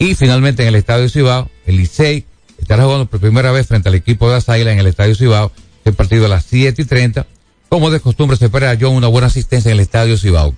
Y 0.00 0.16
finalmente 0.16 0.62
en 0.62 0.70
el 0.70 0.74
estadio 0.74 1.08
Cibao, 1.08 1.48
el 1.64 1.76
Licey 1.76 2.24
estará 2.58 2.82
jugando 2.82 3.06
por 3.06 3.20
primera 3.20 3.52
vez 3.52 3.68
frente 3.68 3.88
al 3.88 3.94
equipo 3.94 4.26
de 4.26 4.34
las 4.34 4.48
Águilas 4.48 4.72
en 4.72 4.80
el 4.80 4.88
estadio 4.88 5.14
Cibao. 5.14 5.52
Este 5.76 5.92
partido 5.92 6.26
a 6.26 6.28
las 6.28 6.44
7 6.46 6.82
y 6.82 6.84
30. 6.86 7.24
Como 7.68 7.88
de 7.88 8.00
costumbre, 8.00 8.36
se 8.36 8.46
espera 8.46 8.74
yo 8.74 8.90
una 8.90 9.06
buena 9.06 9.28
asistencia 9.28 9.70
en 9.70 9.76
el 9.76 9.80
estadio 9.80 10.18
Cibao. 10.18 10.56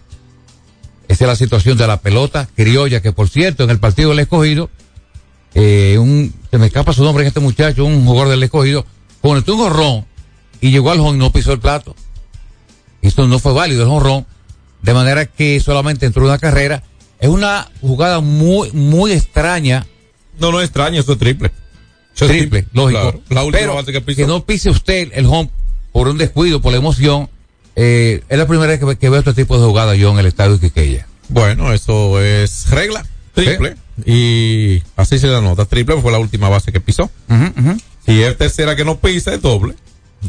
Esa 1.08 1.24
es 1.24 1.28
la 1.28 1.36
situación 1.36 1.76
de 1.76 1.86
la 1.86 2.00
pelota 2.00 2.48
criolla, 2.56 3.02
que 3.02 3.12
por 3.12 3.28
cierto, 3.28 3.64
en 3.64 3.70
el 3.70 3.78
partido 3.78 4.08
del 4.08 4.20
escogido, 4.20 4.70
eh, 5.52 5.98
un, 5.98 6.32
se 6.50 6.56
me 6.56 6.68
escapa 6.68 6.94
su 6.94 7.04
nombre 7.04 7.22
en 7.22 7.28
este 7.28 7.40
muchacho, 7.40 7.84
un 7.84 8.06
jugador 8.06 8.30
del 8.30 8.42
escogido, 8.44 8.86
conectó 9.20 9.56
un 9.56 9.60
jorrón 9.60 10.09
y 10.60 10.70
llegó 10.70 10.90
al 10.90 11.00
home 11.00 11.16
y 11.16 11.18
no 11.20 11.32
pisó 11.32 11.52
el 11.52 11.60
plato. 11.60 11.94
Esto 13.02 13.26
no 13.26 13.38
fue 13.38 13.52
válido 13.52 13.82
el 13.82 13.88
jonrón, 13.88 14.26
de 14.82 14.94
manera 14.94 15.26
que 15.26 15.58
solamente 15.60 16.06
entró 16.06 16.24
una 16.24 16.38
carrera. 16.38 16.82
Es 17.18 17.28
una 17.28 17.70
jugada 17.80 18.20
muy, 18.20 18.72
muy 18.72 19.12
extraña. 19.12 19.86
No, 20.38 20.52
no 20.52 20.60
es 20.60 20.66
extraño, 20.66 21.00
eso 21.00 21.12
es 21.12 21.18
triple. 21.18 21.50
Eso 22.14 22.24
es 22.26 22.30
triple, 22.30 22.66
lógico. 22.72 23.22
La 23.28 23.42
última 23.44 23.60
Pero 23.60 23.74
base 23.74 23.92
que 23.92 24.14
que, 24.14 24.26
no 24.26 24.44
pise 24.44 24.70
usted 24.70 25.10
el 25.14 25.26
home 25.26 25.50
por 25.92 26.08
un 26.08 26.18
descuido, 26.18 26.60
por 26.60 26.72
la 26.72 26.78
emoción. 26.78 27.28
eh, 27.76 28.22
es 28.28 28.38
la 28.38 28.46
primera 28.46 28.70
vez 28.70 28.80
que, 28.80 28.96
que 28.96 29.10
veo 29.10 29.20
este 29.20 29.34
tipo 29.34 29.58
de 29.58 29.66
jugada 29.66 29.94
yo 29.94 30.10
en 30.12 30.18
el 30.18 30.26
estadio 30.26 30.56
de 30.56 30.60
Quiqueya. 30.68 31.06
Bueno, 31.28 31.72
eso 31.72 32.20
es 32.20 32.68
regla. 32.70 33.06
Triple. 33.34 33.76
Y 34.04 34.82
así 34.96 35.18
se 35.18 35.28
la 35.28 35.40
nota. 35.40 35.64
Triple 35.64 36.00
fue 36.00 36.12
la 36.12 36.18
última 36.18 36.48
base 36.48 36.72
que 36.72 36.80
pisó. 36.80 37.10
Si 38.04 38.22
es 38.22 38.36
tercera 38.36 38.74
que 38.76 38.84
no 38.84 38.98
pisa, 38.98 39.32
es 39.34 39.42
doble. 39.42 39.74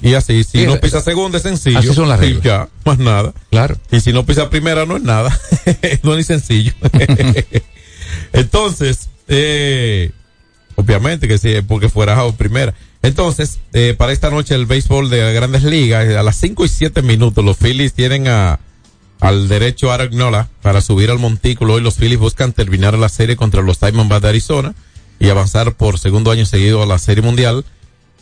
Y 0.01 0.13
así, 0.13 0.43
si 0.43 0.59
Sí, 0.59 0.65
no 0.65 0.73
eso- 0.73 0.81
pisa 0.81 1.01
segunda, 1.01 1.37
es 1.37 1.43
sencillo. 1.43 1.79
así 1.79 1.93
son 1.93 2.07
las 2.09 2.19
Y 2.21 2.25
reglas. 2.33 2.43
ya, 2.43 2.69
más 2.85 2.97
nada. 2.97 3.33
Claro. 3.49 3.77
Y 3.91 3.99
si 3.99 4.13
no 4.13 4.25
pisa 4.25 4.49
primera, 4.49 4.85
no 4.85 4.95
es 4.97 5.03
nada. 5.03 5.37
no 6.03 6.13
es 6.13 6.17
ni 6.17 6.23
sencillo. 6.23 6.73
Entonces, 8.33 9.09
eh, 9.27 10.11
obviamente 10.75 11.27
que 11.27 11.37
sí, 11.37 11.53
porque 11.67 11.89
fuera 11.89 12.15
out 12.17 12.35
primera. 12.35 12.73
Entonces, 13.03 13.59
eh, 13.73 13.95
para 13.97 14.11
esta 14.13 14.29
noche 14.29 14.55
el 14.55 14.65
béisbol 14.65 15.09
de 15.09 15.33
grandes 15.33 15.63
ligas, 15.63 16.07
eh, 16.07 16.17
a 16.17 16.23
las 16.23 16.35
5 16.37 16.65
y 16.65 16.69
7 16.69 17.01
minutos, 17.01 17.43
los 17.43 17.57
Phillies 17.57 17.93
tienen 17.93 18.27
a, 18.27 18.59
al 19.19 19.47
derecho 19.47 19.91
a 19.91 19.95
Aragnola 19.95 20.49
para 20.61 20.81
subir 20.81 21.09
al 21.09 21.19
montículo. 21.19 21.73
Hoy 21.73 21.81
los 21.81 21.95
Phillies 21.95 22.19
buscan 22.19 22.53
terminar 22.53 22.97
la 22.97 23.09
serie 23.09 23.35
contra 23.35 23.61
los 23.61 23.79
Diamondbacks 23.79 24.21
de 24.21 24.29
Arizona 24.29 24.75
y 25.19 25.29
avanzar 25.29 25.73
por 25.75 25.99
segundo 25.99 26.31
año 26.31 26.45
seguido 26.45 26.81
a 26.83 26.85
la 26.85 26.97
serie 26.99 27.23
mundial. 27.23 27.65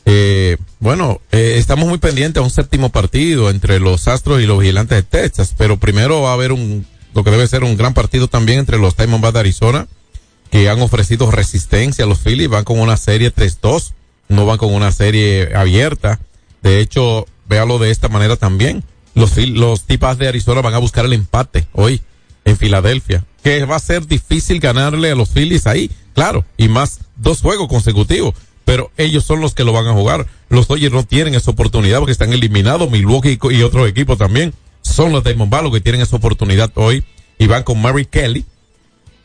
Eh, 0.05 0.57
bueno, 0.79 1.21
eh, 1.31 1.55
estamos 1.57 1.87
muy 1.87 1.97
pendientes 1.97 2.41
a 2.41 2.43
un 2.43 2.49
séptimo 2.49 2.89
partido 2.89 3.49
entre 3.49 3.79
los 3.79 4.07
Astros 4.07 4.41
y 4.41 4.45
los 4.45 4.59
Vigilantes 4.59 4.97
de 4.97 5.03
Texas, 5.03 5.53
pero 5.57 5.77
primero 5.77 6.21
va 6.21 6.31
a 6.31 6.33
haber 6.33 6.51
un, 6.51 6.85
lo 7.13 7.23
que 7.23 7.31
debe 7.31 7.47
ser 7.47 7.63
un 7.63 7.77
gran 7.77 7.93
partido 7.93 8.27
también 8.27 8.59
entre 8.59 8.77
los 8.77 8.95
Diamondbacks 8.95 9.33
de 9.33 9.39
Arizona, 9.41 9.87
que 10.51 10.69
han 10.69 10.81
ofrecido 10.81 11.29
resistencia 11.29 12.05
a 12.05 12.07
los 12.07 12.19
Phillies, 12.19 12.49
van 12.49 12.63
con 12.63 12.79
una 12.79 12.97
serie 12.97 13.33
3-2, 13.33 13.93
no 14.29 14.45
van 14.45 14.57
con 14.57 14.73
una 14.73 14.91
serie 14.91 15.55
abierta. 15.55 16.19
De 16.61 16.79
hecho, 16.79 17.27
véalo 17.47 17.77
de 17.77 17.91
esta 17.91 18.09
manera 18.09 18.35
también. 18.35 18.83
Los, 19.15 19.37
los 19.37 19.83
tipas 19.83 20.17
de 20.17 20.27
Arizona 20.27 20.61
van 20.61 20.73
a 20.73 20.79
buscar 20.79 21.05
el 21.05 21.13
empate 21.13 21.67
hoy 21.73 22.01
en 22.45 22.57
Filadelfia, 22.57 23.25
que 23.43 23.65
va 23.65 23.75
a 23.75 23.79
ser 23.79 24.07
difícil 24.07 24.59
ganarle 24.59 25.11
a 25.11 25.15
los 25.15 25.29
Phillies 25.29 25.67
ahí, 25.67 25.91
claro, 26.13 26.45
y 26.57 26.67
más 26.67 26.99
dos 27.15 27.41
juegos 27.41 27.67
consecutivos, 27.67 28.33
pero 28.69 28.91
ellos 28.97 29.25
son 29.25 29.41
los 29.41 29.55
que 29.55 29.63
lo 29.63 29.73
van 29.73 29.87
a 29.87 29.93
jugar. 29.93 30.27
Los 30.47 30.67
Dodgers 30.67 30.93
no 30.93 31.03
tienen 31.03 31.33
esa 31.33 31.49
oportunidad 31.49 31.97
porque 31.97 32.11
están 32.11 32.33
eliminados, 32.33 32.91
Milwaukee 32.91 33.39
y 33.49 33.63
otros 33.63 33.89
equipos 33.89 34.19
también. 34.19 34.53
Son 34.83 35.11
los 35.11 35.23
Diamondbacks 35.23 35.63
los 35.63 35.73
que 35.73 35.81
tienen 35.81 36.01
esa 36.01 36.17
oportunidad 36.17 36.69
hoy 36.75 37.03
y 37.39 37.47
van 37.47 37.63
con 37.63 37.81
Mary 37.81 38.05
Kelly 38.05 38.45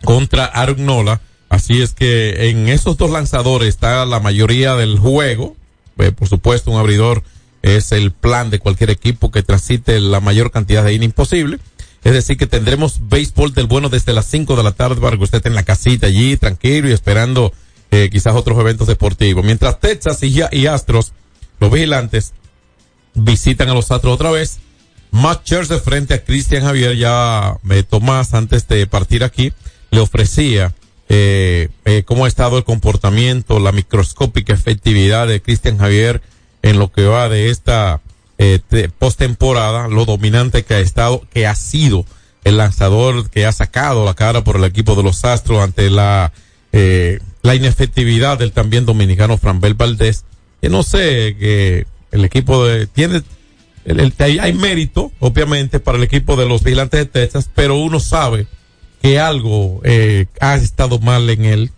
contra 0.03 0.47
Aaron 0.47 0.86
Nola. 0.86 1.20
Así 1.51 1.82
es 1.82 1.92
que 1.92 2.49
en 2.49 2.70
esos 2.70 2.97
dos 2.97 3.11
lanzadores 3.11 3.68
está 3.68 4.07
la 4.07 4.18
mayoría 4.18 4.76
del 4.76 4.99
juego. 4.99 5.55
Eh, 5.99 6.11
por 6.11 6.26
supuesto, 6.26 6.70
un 6.70 6.78
abridor 6.78 7.22
es 7.61 7.92
el 7.92 8.12
plan 8.12 8.49
de 8.49 8.61
cualquier 8.61 8.88
equipo 8.88 9.30
que 9.30 9.42
transite 9.42 10.01
la 10.01 10.20
mayor 10.20 10.53
cantidad 10.53 10.82
de 10.82 10.95
innings 10.95 11.12
posible. 11.12 11.59
Es 12.03 12.14
decir, 12.14 12.38
que 12.38 12.47
tendremos 12.47 13.11
béisbol 13.11 13.53
del 13.53 13.66
bueno 13.66 13.90
desde 13.90 14.14
las 14.14 14.24
5 14.24 14.57
de 14.57 14.62
la 14.62 14.72
tarde 14.72 15.03
para 15.03 15.18
que 15.18 15.24
usted 15.24 15.36
esté 15.36 15.51
en 15.51 15.55
la 15.55 15.64
casita 15.64 16.07
allí, 16.07 16.38
tranquilo 16.38 16.88
y 16.88 16.92
esperando 16.92 17.53
eh, 17.95 18.11
quizás 18.11 18.34
otros 18.34 18.59
eventos 18.59 18.88
deportivos. 18.88 19.45
Mientras 19.45 19.78
Texas 19.78 20.22
y, 20.22 20.40
y 20.51 20.66
Astros, 20.66 21.12
los 21.61 21.70
vigilantes, 21.70 22.32
visitan 23.14 23.68
a 23.68 23.74
los 23.74 23.90
Astros 23.90 24.14
otra 24.14 24.30
vez. 24.30 24.59
Matt 25.12 25.45
Scherzer 25.45 25.78
frente 25.78 26.14
a 26.14 26.24
Cristian 26.24 26.64
Javier, 26.64 26.97
ya 26.97 27.57
eh, 27.70 27.84
Tomás, 27.84 28.34
antes 28.34 28.66
de 28.66 28.84
partir 28.88 29.22
aquí, 29.22 29.53
le 29.92 30.01
ofrecía 30.01 30.74
eh, 31.09 31.68
eh, 31.84 32.03
cómo 32.05 32.24
ha 32.24 32.28
estado 32.28 32.59
el 32.59 32.64
comportamiento, 32.64 33.61
la 33.61 33.70
microscópica 33.70 34.53
efectividad 34.53 35.28
de 35.28 35.40
Cristian 35.40 35.78
Javier 35.78 36.20
en 36.62 36.80
lo 36.80 36.90
que 36.90 37.05
va 37.05 37.28
de 37.28 37.51
esta 37.51 38.01
eh, 38.38 38.59
postemporada, 38.99 39.86
lo 39.86 40.05
dominante 40.05 40.64
que 40.64 40.74
ha 40.74 40.80
estado, 40.80 41.22
que 41.32 41.47
ha 41.47 41.55
sido 41.55 42.05
el 42.42 42.57
lanzador 42.57 43.30
que 43.30 43.47
ha 43.47 43.53
sacado 43.53 44.05
la 44.05 44.14
cara 44.14 44.42
por 44.42 44.57
el 44.57 44.64
equipo 44.64 44.97
de 44.97 45.05
los 45.05 45.24
Astros 45.24 45.61
ante 45.61 45.90
la 45.90 46.32
eh, 46.72 47.20
la 47.45 47.55
inefectividad 47.55 48.38
del 48.38 48.53
también 48.53 48.86
dominicano 48.86 49.36
Franbel 49.36 49.74
Valdés, 49.74 50.24
que 50.62 50.70
no 50.70 50.82
sé, 50.82 51.36
que 51.38 51.86
el 52.11 52.24
equipo 52.24 52.64
de, 52.64 52.86
tiene, 52.86 53.22
el, 53.84 54.14
hay 54.18 54.53
mérito, 54.55 55.12
obviamente, 55.20 55.78
para 55.78 55.99
el 55.99 56.05
equipo 56.05 56.36
de 56.36 56.49
los 56.49 56.64
vigilantes 56.64 57.01
de 57.01 57.05
Texas, 57.05 57.51
pero 57.55 57.76
uno 57.76 58.01
sabe 58.01 58.47
que 59.03 59.20
algo 59.20 59.82
eh, 59.84 60.24
ha 60.40 60.55
estado 60.55 60.99
mal 61.01 61.28
en 61.28 61.45
él 61.45 61.70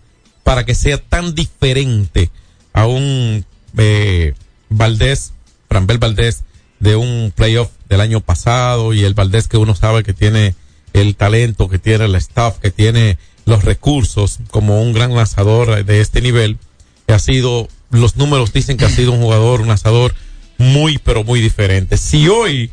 para 0.44 0.64
que 0.64 0.76
sea 0.76 0.98
tan 0.98 1.34
diferente 1.34 2.30
a 2.72 2.86
un 2.86 3.44
eh, 3.76 4.34
Valdés, 4.68 5.32
Franbel 5.68 5.98
Valdés, 5.98 6.44
de 6.78 6.94
un 6.94 7.32
playoff 7.34 7.70
del 7.88 8.02
año 8.02 8.20
pasado 8.20 8.94
y 8.94 9.02
el 9.02 9.14
Valdés 9.14 9.48
que 9.48 9.56
uno 9.56 9.74
sabe 9.74 10.04
que 10.04 10.14
tiene 10.14 10.54
el 10.92 11.16
talento, 11.16 11.68
que 11.68 11.80
tiene 11.80 12.04
el 12.04 12.14
staff, 12.14 12.58
que 12.58 12.70
tiene 12.70 13.18
los 13.46 13.64
recursos 13.64 14.40
como 14.50 14.82
un 14.82 14.92
gran 14.92 15.14
lanzador 15.14 15.84
de 15.84 16.00
este 16.00 16.20
nivel, 16.20 16.58
ha 17.06 17.18
sido, 17.18 17.68
los 17.90 18.16
números 18.16 18.52
dicen 18.52 18.76
que 18.76 18.84
ha 18.84 18.90
sido 18.90 19.12
un 19.12 19.22
jugador, 19.22 19.60
un 19.60 19.68
lanzador 19.68 20.14
muy, 20.58 20.98
pero 20.98 21.24
muy 21.24 21.40
diferente. 21.40 21.96
Si 21.96 22.28
hoy 22.28 22.72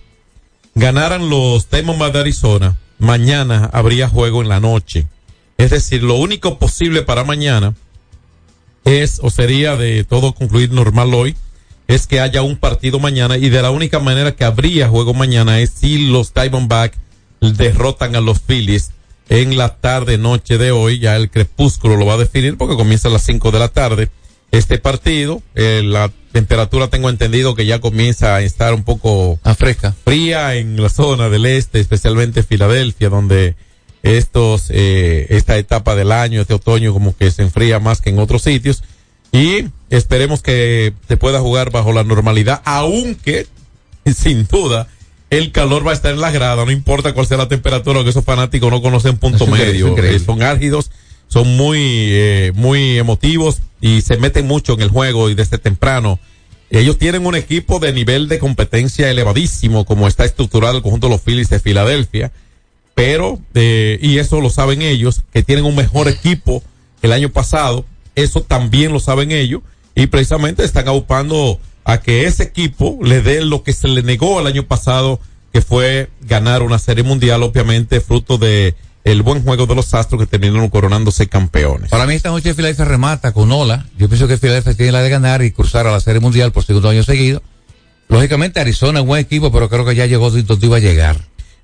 ganaran 0.75 1.29
los 1.29 1.69
Diamondbacks 1.69 2.13
de 2.13 2.19
Arizona, 2.19 2.77
mañana 2.97 3.69
habría 3.71 4.09
juego 4.09 4.41
en 4.41 4.49
la 4.49 4.59
noche. 4.59 5.07
Es 5.57 5.69
decir, 5.69 6.01
lo 6.01 6.15
único 6.15 6.57
posible 6.57 7.03
para 7.03 7.23
mañana 7.23 7.75
es, 8.83 9.19
o 9.21 9.29
sería 9.29 9.75
de 9.77 10.03
todo 10.03 10.33
concluir 10.33 10.71
normal 10.71 11.13
hoy, 11.13 11.35
es 11.87 12.07
que 12.07 12.19
haya 12.19 12.41
un 12.41 12.57
partido 12.57 12.99
mañana 12.99 13.37
y 13.37 13.49
de 13.49 13.61
la 13.61 13.69
única 13.69 13.99
manera 13.99 14.35
que 14.35 14.45
habría 14.45 14.89
juego 14.89 15.13
mañana 15.13 15.59
es 15.59 15.69
si 15.69 16.07
los 16.07 16.33
Diamondbacks 16.33 16.97
derrotan 17.41 18.15
a 18.15 18.21
los 18.21 18.39
Phillies 18.39 18.91
en 19.29 19.57
la 19.57 19.75
tarde 19.77 20.17
noche 20.17 20.57
de 20.57 20.71
hoy, 20.71 20.99
ya 20.99 21.15
el 21.15 21.29
crepúsculo 21.29 21.97
lo 21.97 22.05
va 22.05 22.15
a 22.15 22.17
definir 22.17 22.57
porque 22.57 22.75
comienza 22.75 23.07
a 23.07 23.11
las 23.11 23.23
5 23.23 23.51
de 23.51 23.59
la 23.59 23.69
tarde 23.69 24.09
este 24.53 24.77
partido, 24.77 25.41
eh, 25.55 25.81
la 25.83 26.11
temperatura 26.31 26.87
tengo 26.87 27.09
entendido 27.09 27.55
que 27.55 27.65
ya 27.65 27.79
comienza 27.79 28.35
a 28.35 28.41
estar 28.41 28.75
un 28.75 28.83
poco 28.83 29.39
a 29.43 29.55
fresca, 29.55 29.95
fría 30.05 30.53
en 30.53 30.79
la 30.79 30.89
zona 30.89 31.29
del 31.29 31.47
este, 31.47 31.79
especialmente 31.79 32.43
Filadelfia, 32.43 33.09
donde 33.09 33.55
estos, 34.03 34.67
eh, 34.69 35.25
esta 35.29 35.57
etapa 35.57 35.95
del 35.95 36.11
año, 36.11 36.41
este 36.41 36.53
otoño 36.53 36.93
como 36.93 37.17
que 37.17 37.31
se 37.31 37.41
enfría 37.41 37.79
más 37.79 37.99
que 37.99 38.11
en 38.11 38.19
otros 38.19 38.43
sitios. 38.43 38.83
Y 39.31 39.69
esperemos 39.89 40.43
que 40.43 40.93
se 41.07 41.17
pueda 41.17 41.39
jugar 41.39 41.71
bajo 41.71 41.91
la 41.91 42.03
normalidad, 42.03 42.61
aunque 42.63 43.47
sin 44.15 44.45
duda 44.45 44.87
el 45.37 45.51
calor 45.51 45.85
va 45.85 45.91
a 45.91 45.93
estar 45.93 46.13
en 46.13 46.21
la 46.21 46.31
grada, 46.31 46.63
no 46.65 46.71
importa 46.71 47.13
cuál 47.13 47.25
sea 47.25 47.37
la 47.37 47.47
temperatura, 47.47 48.03
que 48.03 48.09
esos 48.09 48.23
fanáticos 48.23 48.69
no 48.71 48.81
conocen 48.81 49.17
punto 49.17 49.47
medio. 49.47 49.97
Eh, 49.97 50.19
son 50.19 50.43
álgidos, 50.43 50.91
son 51.27 51.57
muy, 51.57 51.79
eh, 51.79 52.51
muy 52.55 52.97
emotivos 52.97 53.61
y 53.81 54.01
se 54.01 54.17
meten 54.17 54.45
mucho 54.45 54.73
en 54.73 54.81
el 54.81 54.89
juego 54.89 55.29
y 55.29 55.35
desde 55.35 55.57
temprano. 55.57 56.19
Ellos 56.69 56.97
tienen 56.97 57.25
un 57.25 57.35
equipo 57.35 57.79
de 57.79 57.93
nivel 57.93 58.27
de 58.27 58.39
competencia 58.39 59.09
elevadísimo, 59.09 59.85
como 59.85 60.07
está 60.07 60.25
estructurado 60.25 60.77
el 60.77 60.83
conjunto 60.83 61.07
de 61.07 61.13
los 61.13 61.21
Phillies 61.21 61.49
de 61.49 61.59
Filadelfia, 61.59 62.31
pero, 62.95 63.39
eh, 63.53 63.97
y 64.01 64.17
eso 64.19 64.41
lo 64.41 64.49
saben 64.49 64.81
ellos, 64.81 65.23
que 65.31 65.43
tienen 65.43 65.65
un 65.65 65.75
mejor 65.75 66.07
equipo 66.07 66.63
que 67.01 67.07
el 67.07 67.13
año 67.13 67.29
pasado, 67.29 67.85
eso 68.15 68.41
también 68.41 68.91
lo 68.91 68.99
saben 68.99 69.31
ellos, 69.31 69.61
y 69.95 70.07
precisamente 70.07 70.63
están 70.63 70.87
aupando 70.87 71.59
a 71.83 71.99
que 71.99 72.25
ese 72.25 72.43
equipo 72.43 72.99
le 73.01 73.21
dé 73.21 73.41
lo 73.43 73.63
que 73.63 73.73
se 73.73 73.87
le 73.87 74.03
negó 74.03 74.39
el 74.39 74.47
año 74.47 74.63
pasado, 74.63 75.19
que 75.51 75.61
fue 75.61 76.09
ganar 76.21 76.63
una 76.63 76.79
serie 76.79 77.03
mundial, 77.03 77.43
obviamente, 77.43 78.01
fruto 78.01 78.37
de 78.37 78.75
el 79.03 79.21
buen 79.21 79.43
juego 79.43 79.65
de 79.65 79.75
los 79.75 79.93
Astros 79.93 80.21
que 80.21 80.27
terminaron 80.27 80.69
coronándose 80.69 81.27
campeones. 81.27 81.89
Para 81.89 82.05
mí 82.05 82.13
esta 82.13 82.29
noche 82.29 82.53
Filadelfia 82.53 82.85
remata 82.85 83.33
con 83.33 83.51
Ola. 83.51 83.85
Yo 83.97 84.07
pienso 84.07 84.27
que 84.27 84.37
Filadelfia 84.37 84.75
tiene 84.75 84.93
la 84.93 85.01
de 85.01 85.09
ganar 85.09 85.43
y 85.43 85.51
cruzar 85.51 85.87
a 85.87 85.91
la 85.91 85.99
Serie 85.99 86.21
Mundial 86.21 86.51
por 86.51 86.63
segundo 86.63 86.89
año 86.89 87.03
seguido. 87.03 87.43
Lógicamente 88.07 88.59
Arizona 88.59 88.99
es 88.99 89.03
un 89.03 89.09
buen 89.09 89.21
equipo, 89.21 89.51
pero 89.51 89.69
creo 89.69 89.85
que 89.85 89.95
ya 89.95 90.05
llegó 90.05 90.31
donde 90.31 90.65
iba 90.65 90.77
a 90.77 90.79
llegar. 90.79 91.17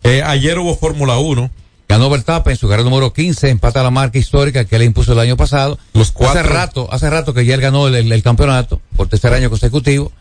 Eh, 0.04 0.22
ayer 0.24 0.60
hubo 0.60 0.76
Fórmula 0.76 1.18
1. 1.18 1.50
Ganó 1.90 2.08
Verstappen 2.12 2.52
en 2.52 2.58
su 2.58 2.68
carrera 2.70 2.88
número 2.88 3.12
15, 3.12 3.50
empata 3.50 3.82
la 3.82 3.90
marca 3.90 4.20
histórica 4.20 4.64
que 4.64 4.78
le 4.78 4.86
impuso 4.86 5.14
el 5.14 5.20
año 5.20 5.36
pasado. 5.36 5.80
Los 5.94 6.12
cuatro. 6.12 6.40
Hace 6.40 6.48
rato, 6.48 6.88
hace 6.92 7.10
rato 7.10 7.34
que 7.34 7.44
ya 7.46 7.56
él 7.56 7.62
ganó 7.62 7.88
el, 7.88 7.96
el- 7.96 8.12
el 8.12 8.22
campeonato 8.24 8.80
por 8.96 9.08
tercer 9.08 9.34
año 9.34 9.50
consecutivo. 9.50 10.12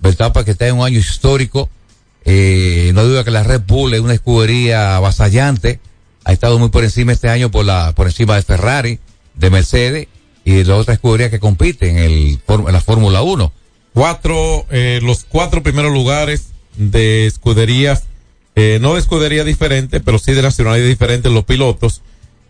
Verstappen 0.00 0.44
que 0.44 0.50
está 0.50 0.66
en 0.66 0.74
un 0.78 0.84
año 0.84 0.98
histórico. 0.98 1.68
Eh, 2.24 2.90
no 2.94 3.04
duda 3.04 3.22
que 3.22 3.30
la 3.30 3.44
Red 3.44 3.62
Bull 3.68 3.94
es 3.94 4.00
una 4.00 4.14
escudería 4.14 4.96
avasallante. 4.96 5.78
Ha 6.24 6.32
estado 6.32 6.58
muy 6.58 6.70
por 6.70 6.82
encima 6.82 7.12
este 7.12 7.28
año 7.28 7.52
por 7.52 7.64
la, 7.64 7.92
por 7.94 8.06
encima 8.08 8.34
de 8.34 8.42
Ferrari, 8.42 8.98
de 9.34 9.50
Mercedes 9.50 10.08
y 10.44 10.54
de 10.54 10.64
las 10.64 10.76
otras 10.78 10.96
escuderías 10.96 11.30
que 11.30 11.38
compiten 11.38 11.98
en 11.98 12.02
el, 12.04 12.40
en 12.48 12.72
la 12.72 12.80
Fórmula 12.80 13.22
1. 13.22 13.52
Cuatro, 13.94 14.66
eh, 14.70 14.98
los 15.02 15.24
cuatro 15.28 15.62
primeros 15.62 15.92
lugares 15.92 16.46
de 16.76 17.26
escuderías, 17.26 18.04
eh, 18.54 18.78
no 18.80 18.94
de 18.94 19.00
escudería 19.00 19.44
diferente, 19.44 20.00
pero 20.00 20.18
sí 20.18 20.32
de 20.32 20.42
nacionalidad 20.42 20.86
diferente 20.86 21.30
los 21.30 21.44
pilotos, 21.44 22.02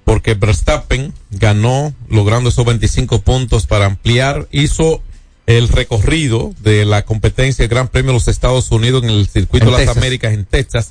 porque 0.04 0.34
Verstappen 0.34 1.12
ganó 1.30 1.94
logrando 2.08 2.48
esos 2.48 2.64
25 2.64 3.20
puntos 3.22 3.66
para 3.66 3.86
ampliar, 3.86 4.48
hizo 4.50 5.02
el 5.46 5.68
recorrido 5.68 6.52
de 6.60 6.84
la 6.84 7.04
competencia 7.04 7.62
del 7.62 7.70
Gran 7.70 7.88
Premio 7.88 8.12
de 8.12 8.18
los 8.18 8.28
Estados 8.28 8.70
Unidos 8.70 9.02
en 9.04 9.10
el 9.10 9.28
circuito 9.28 9.66
En 9.66 9.72
de 9.72 9.72
las 9.72 9.80
Texas. 9.80 9.96
Américas 9.96 10.32
en 10.34 10.44
Texas, 10.44 10.90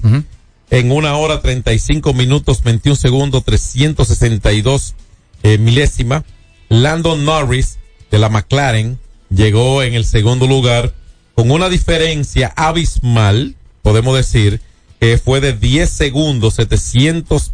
en 0.69 0.91
una 0.91 1.15
hora 1.17 1.41
35 1.41 2.13
minutos 2.13 2.63
21 2.63 2.95
segundos 2.95 3.43
362 3.43 4.95
eh, 5.43 5.57
milésima. 5.57 6.23
Landon 6.69 7.25
Norris 7.25 7.79
de 8.09 8.19
la 8.19 8.29
McLaren 8.29 8.97
llegó 9.29 9.83
en 9.83 9.93
el 9.93 10.05
segundo 10.05 10.47
lugar 10.47 10.93
con 11.35 11.51
una 11.51 11.69
diferencia 11.69 12.53
abismal, 12.55 13.55
podemos 13.81 14.15
decir, 14.15 14.61
fue 15.23 15.41
de 15.41 15.53
10 15.53 15.89
segundos 15.89 16.55
700 16.55 17.51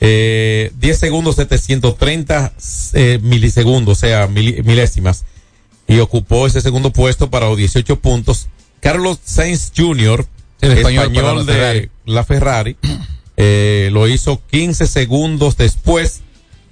eh, 0.00 0.72
10 0.78 0.98
segundos 0.98 1.36
730 1.36 2.54
eh, 2.94 3.18
milisegundos, 3.22 3.98
o 3.98 4.00
sea, 4.00 4.26
milésimas 4.28 5.24
y 5.86 5.98
ocupó 5.98 6.46
ese 6.46 6.62
segundo 6.62 6.90
puesto 6.90 7.30
para 7.30 7.48
los 7.48 7.58
18 7.58 8.00
puntos. 8.00 8.48
Carlos 8.80 9.18
Sainz 9.22 9.72
Jr., 9.76 10.26
El 10.62 10.72
español, 10.72 11.12
la 11.12 11.34
de 11.34 11.52
Ferrari. 11.52 11.90
la 12.06 12.24
Ferrari, 12.24 12.76
eh, 13.36 13.90
lo 13.92 14.08
hizo 14.08 14.40
15 14.50 14.86
segundos 14.86 15.58
después 15.58 16.22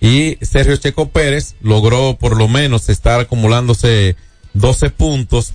y 0.01 0.39
Sergio 0.41 0.77
Checo 0.77 1.11
Pérez 1.11 1.55
logró 1.61 2.17
por 2.19 2.37
lo 2.37 2.49
menos 2.49 2.89
estar 2.89 3.21
acumulándose 3.21 4.17
12 4.55 4.89
puntos. 4.91 5.53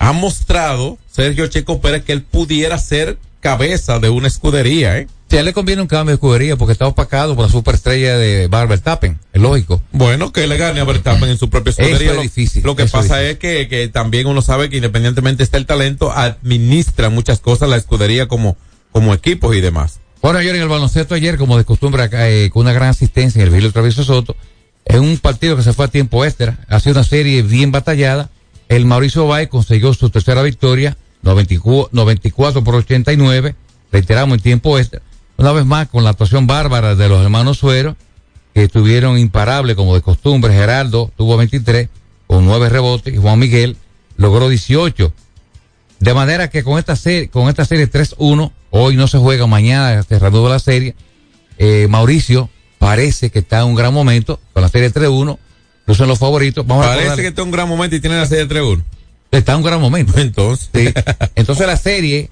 Ha 0.00 0.12
mostrado 0.12 0.98
Sergio 1.08 1.46
Checo 1.46 1.80
Pérez 1.80 2.02
que 2.02 2.12
él 2.12 2.22
pudiera 2.22 2.78
ser 2.78 3.18
cabeza 3.42 3.98
de 3.98 4.08
una 4.08 4.28
escudería, 4.28 4.96
¿eh? 4.98 5.08
Si 5.28 5.36
a 5.36 5.40
él 5.40 5.46
le 5.46 5.52
conviene 5.52 5.82
un 5.82 5.88
cambio 5.88 6.12
de 6.12 6.14
escudería 6.14 6.56
porque 6.56 6.72
está 6.72 6.86
opacado 6.86 7.34
por 7.34 7.46
la 7.46 7.50
superestrella 7.50 8.16
de 8.18 8.46
Barber 8.48 8.78
Tappen, 8.80 9.18
es 9.32 9.40
lógico. 9.42 9.82
Bueno, 9.90 10.30
que 10.32 10.46
le 10.46 10.56
gane 10.58 10.80
a 10.80 10.84
Verstappen 10.84 11.28
en 11.28 11.38
su 11.38 11.48
propia 11.50 11.70
Eso 11.70 11.80
escudería. 11.82 12.10
es 12.10 12.16
Lo- 12.16 12.22
difícil, 12.22 12.62
Lo 12.62 12.76
que 12.76 12.82
eso 12.84 12.98
es 13.00 13.02
pasa 13.08 13.22
es 13.22 13.38
que, 13.38 13.66
que 13.68 13.88
también 13.88 14.26
uno 14.26 14.42
sabe 14.42 14.68
que 14.70 14.76
independientemente 14.76 15.42
está 15.42 15.56
el 15.56 15.66
talento, 15.66 16.12
administra 16.12 17.08
muchas 17.08 17.40
cosas 17.40 17.68
la 17.70 17.76
escudería 17.78 18.28
como, 18.28 18.56
como 18.92 19.12
equipos 19.14 19.56
y 19.56 19.60
demás. 19.60 20.00
Bueno, 20.20 20.38
ayer 20.38 20.54
en 20.54 20.62
el 20.62 20.68
baloncesto, 20.68 21.14
ayer, 21.14 21.36
como 21.38 21.56
de 21.58 21.64
costumbre, 21.64 22.08
eh, 22.12 22.50
con 22.52 22.60
una 22.62 22.72
gran 22.74 22.90
asistencia 22.90 23.40
en 23.40 23.46
el 23.48 23.50
Vigilio 23.50 23.72
Travieso 23.72 24.04
Soto, 24.04 24.36
en 24.84 25.00
un 25.00 25.16
partido 25.18 25.56
que 25.56 25.62
se 25.62 25.72
fue 25.72 25.86
a 25.86 25.88
tiempo 25.88 26.24
extra, 26.24 26.58
ha 26.68 26.78
sido 26.78 26.92
una 26.92 27.04
serie 27.04 27.42
bien 27.42 27.72
batallada. 27.72 28.28
El 28.68 28.84
Mauricio 28.84 29.26
Bay 29.26 29.46
consiguió 29.48 29.94
su 29.94 30.10
tercera 30.10 30.42
victoria, 30.42 30.96
94, 31.22 31.90
94 31.92 32.64
por 32.64 32.74
89, 32.76 33.54
reiteramos 33.90 34.36
en 34.38 34.42
tiempo 34.42 34.78
extra. 34.78 35.02
una 35.36 35.52
vez 35.52 35.64
más 35.64 35.88
con 35.88 36.04
la 36.04 36.10
actuación 36.10 36.46
bárbara 36.46 36.94
de 36.94 37.08
los 37.08 37.22
hermanos 37.22 37.58
Suero, 37.58 37.96
que 38.54 38.64
estuvieron 38.64 39.18
imparables 39.18 39.76
como 39.76 39.94
de 39.94 40.02
costumbre. 40.02 40.52
Gerardo 40.52 41.10
tuvo 41.16 41.36
23 41.36 41.88
con 42.26 42.44
9 42.44 42.68
rebotes 42.68 43.14
y 43.14 43.16
Juan 43.16 43.38
Miguel 43.38 43.76
logró 44.16 44.48
18. 44.48 45.12
De 46.00 46.14
manera 46.14 46.50
que 46.50 46.62
con 46.64 46.78
esta 46.78 46.96
serie, 46.96 47.28
con 47.28 47.48
esta 47.48 47.64
serie 47.64 47.90
3-1, 47.90 48.52
hoy 48.70 48.96
no 48.96 49.06
se 49.08 49.18
juega, 49.18 49.46
mañana 49.46 50.02
se 50.02 50.18
reanuda 50.18 50.50
la 50.50 50.58
serie. 50.58 50.94
Eh, 51.58 51.86
Mauricio 51.88 52.50
parece 52.78 53.30
que 53.30 53.38
está 53.38 53.60
en 53.60 53.66
un 53.68 53.74
gran 53.74 53.94
momento 53.94 54.40
con 54.52 54.62
la 54.62 54.68
serie 54.68 54.92
3-1. 54.92 55.38
No 55.86 55.94
son 55.94 56.08
los 56.08 56.18
favoritos. 56.18 56.66
Vamos 56.66 56.84
a 56.84 56.90
Parece 56.90 57.04
recordar- 57.08 57.22
que 57.22 57.28
está 57.28 57.42
en 57.42 57.48
un 57.48 57.52
gran 57.52 57.68
momento 57.68 57.96
y 57.96 58.00
tiene 58.00 58.16
la 58.18 58.26
serie 58.26 58.46
3-1. 58.48 58.82
Está 59.32 59.52
en 59.52 59.58
un 59.58 59.64
gran 59.64 59.80
momento. 59.80 60.18
Entonces. 60.20 60.70
Sí. 60.72 60.92
Entonces 61.34 61.66
la 61.66 61.76
serie 61.76 62.30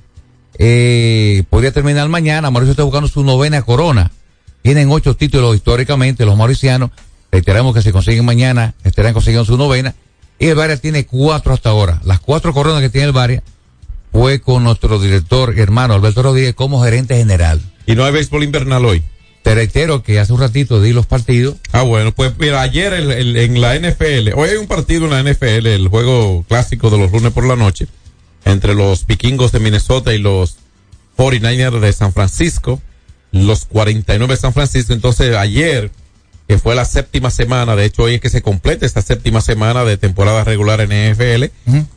eh, 0.58 1.42
podría 1.50 1.72
terminar 1.72 2.08
mañana. 2.08 2.50
Mauricio 2.50 2.72
está 2.72 2.84
buscando 2.84 3.08
su 3.08 3.24
novena 3.24 3.62
corona. 3.62 4.12
Tienen 4.62 4.90
ocho 4.90 5.16
títulos 5.16 5.56
históricamente 5.56 6.24
los 6.24 6.36
mauricianos. 6.36 6.90
Reiteramos 7.32 7.74
que 7.74 7.82
si 7.82 7.92
consiguen 7.92 8.24
mañana 8.24 8.74
estarán 8.84 9.14
consiguiendo 9.14 9.44
su 9.44 9.56
novena. 9.56 9.94
Y 10.38 10.46
el 10.46 10.54
Varia 10.54 10.76
tiene 10.76 11.06
cuatro 11.06 11.54
hasta 11.54 11.70
ahora. 11.70 12.00
Las 12.04 12.20
cuatro 12.20 12.52
coronas 12.52 12.80
que 12.80 12.90
tiene 12.90 13.06
el 13.06 13.12
Varia 13.12 13.42
fue 14.12 14.40
con 14.40 14.64
nuestro 14.64 14.98
director 14.98 15.58
hermano 15.58 15.94
Alberto 15.94 16.22
Rodríguez 16.22 16.54
como 16.54 16.82
gerente 16.82 17.16
general. 17.16 17.60
Y 17.86 17.94
no 17.94 18.04
hay 18.04 18.12
béisbol 18.12 18.44
invernal 18.44 18.84
hoy. 18.84 19.02
Te 19.42 19.54
reitero 19.54 20.02
que 20.02 20.18
hace 20.20 20.32
un 20.32 20.40
ratito 20.40 20.82
di 20.82 20.92
los 20.92 21.06
partidos. 21.06 21.56
Ah, 21.72 21.82
bueno, 21.82 22.12
pues 22.12 22.32
mira, 22.38 22.60
ayer 22.60 22.92
el- 22.92 23.10
el- 23.10 23.36
en 23.36 23.60
la 23.60 23.74
NFL, 23.74 24.32
hoy 24.36 24.50
hay 24.50 24.56
un 24.56 24.66
partido 24.66 25.04
en 25.06 25.10
la 25.10 25.20
NFL, 25.20 25.66
el 25.74 25.88
juego 25.88 26.44
clásico 26.46 26.90
de 26.90 26.98
los 26.98 27.10
lunes 27.10 27.32
por 27.32 27.46
la 27.46 27.56
noche, 27.56 27.86
entre 28.44 28.74
los 28.74 29.06
vikingos 29.06 29.50
de 29.52 29.60
Minnesota 29.60 30.12
y 30.12 30.18
los 30.18 30.56
49ers 31.16 31.80
de 31.80 31.92
San 31.92 32.12
Francisco, 32.12 32.80
los 33.32 33.64
49 33.64 34.34
de 34.34 34.40
San 34.40 34.52
Francisco. 34.52 34.92
Entonces, 34.92 35.34
ayer, 35.36 35.90
que 36.46 36.58
fue 36.58 36.74
la 36.74 36.84
séptima 36.84 37.30
semana, 37.30 37.76
de 37.76 37.84
hecho, 37.86 38.02
hoy 38.02 38.14
es 38.14 38.20
que 38.20 38.28
se 38.28 38.42
completa 38.42 38.84
esta 38.84 39.00
séptima 39.02 39.40
semana 39.40 39.84
de 39.84 39.96
temporada 39.96 40.44
regular 40.44 40.80
en 40.82 40.90
NFL, 40.92 41.50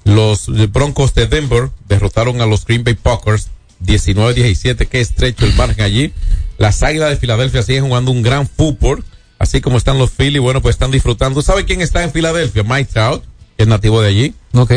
los 0.06 0.48
Broncos 0.72 1.14
de 1.14 1.28
Denver 1.28 1.70
derrotaron 1.90 2.40
a 2.40 2.46
los 2.46 2.64
Green 2.66 2.84
Bay 2.84 2.94
Packers 2.94 3.50
19-17, 3.84 4.88
qué 4.88 5.02
estrecho 5.02 5.46
el 5.46 5.54
margen 5.56 5.84
allí. 5.84 6.14
Las 6.58 6.84
Águilas 6.84 7.10
de 7.10 7.18
Filadelfia 7.18 7.64
siguen 7.64 7.86
jugando 7.86 8.12
un 8.12 8.22
gran 8.22 8.48
fútbol, 8.48 9.04
así 9.40 9.62
como 9.62 9.78
están 9.78 9.98
los 9.98 10.12
Philly, 10.12 10.40
bueno, 10.40 10.62
pues 10.62 10.76
están 10.76 10.92
disfrutando. 10.92 11.42
¿Sabe 11.42 11.66
quién 11.66 11.82
está 11.82 12.04
en 12.04 12.12
Filadelfia? 12.12 12.64
Mike 12.64 12.90
Trout, 12.94 13.24
que 13.58 13.64
es 13.64 13.68
nativo 13.68 14.02
de 14.02 14.10
allí. 14.10 14.34
Ok. 14.54 14.74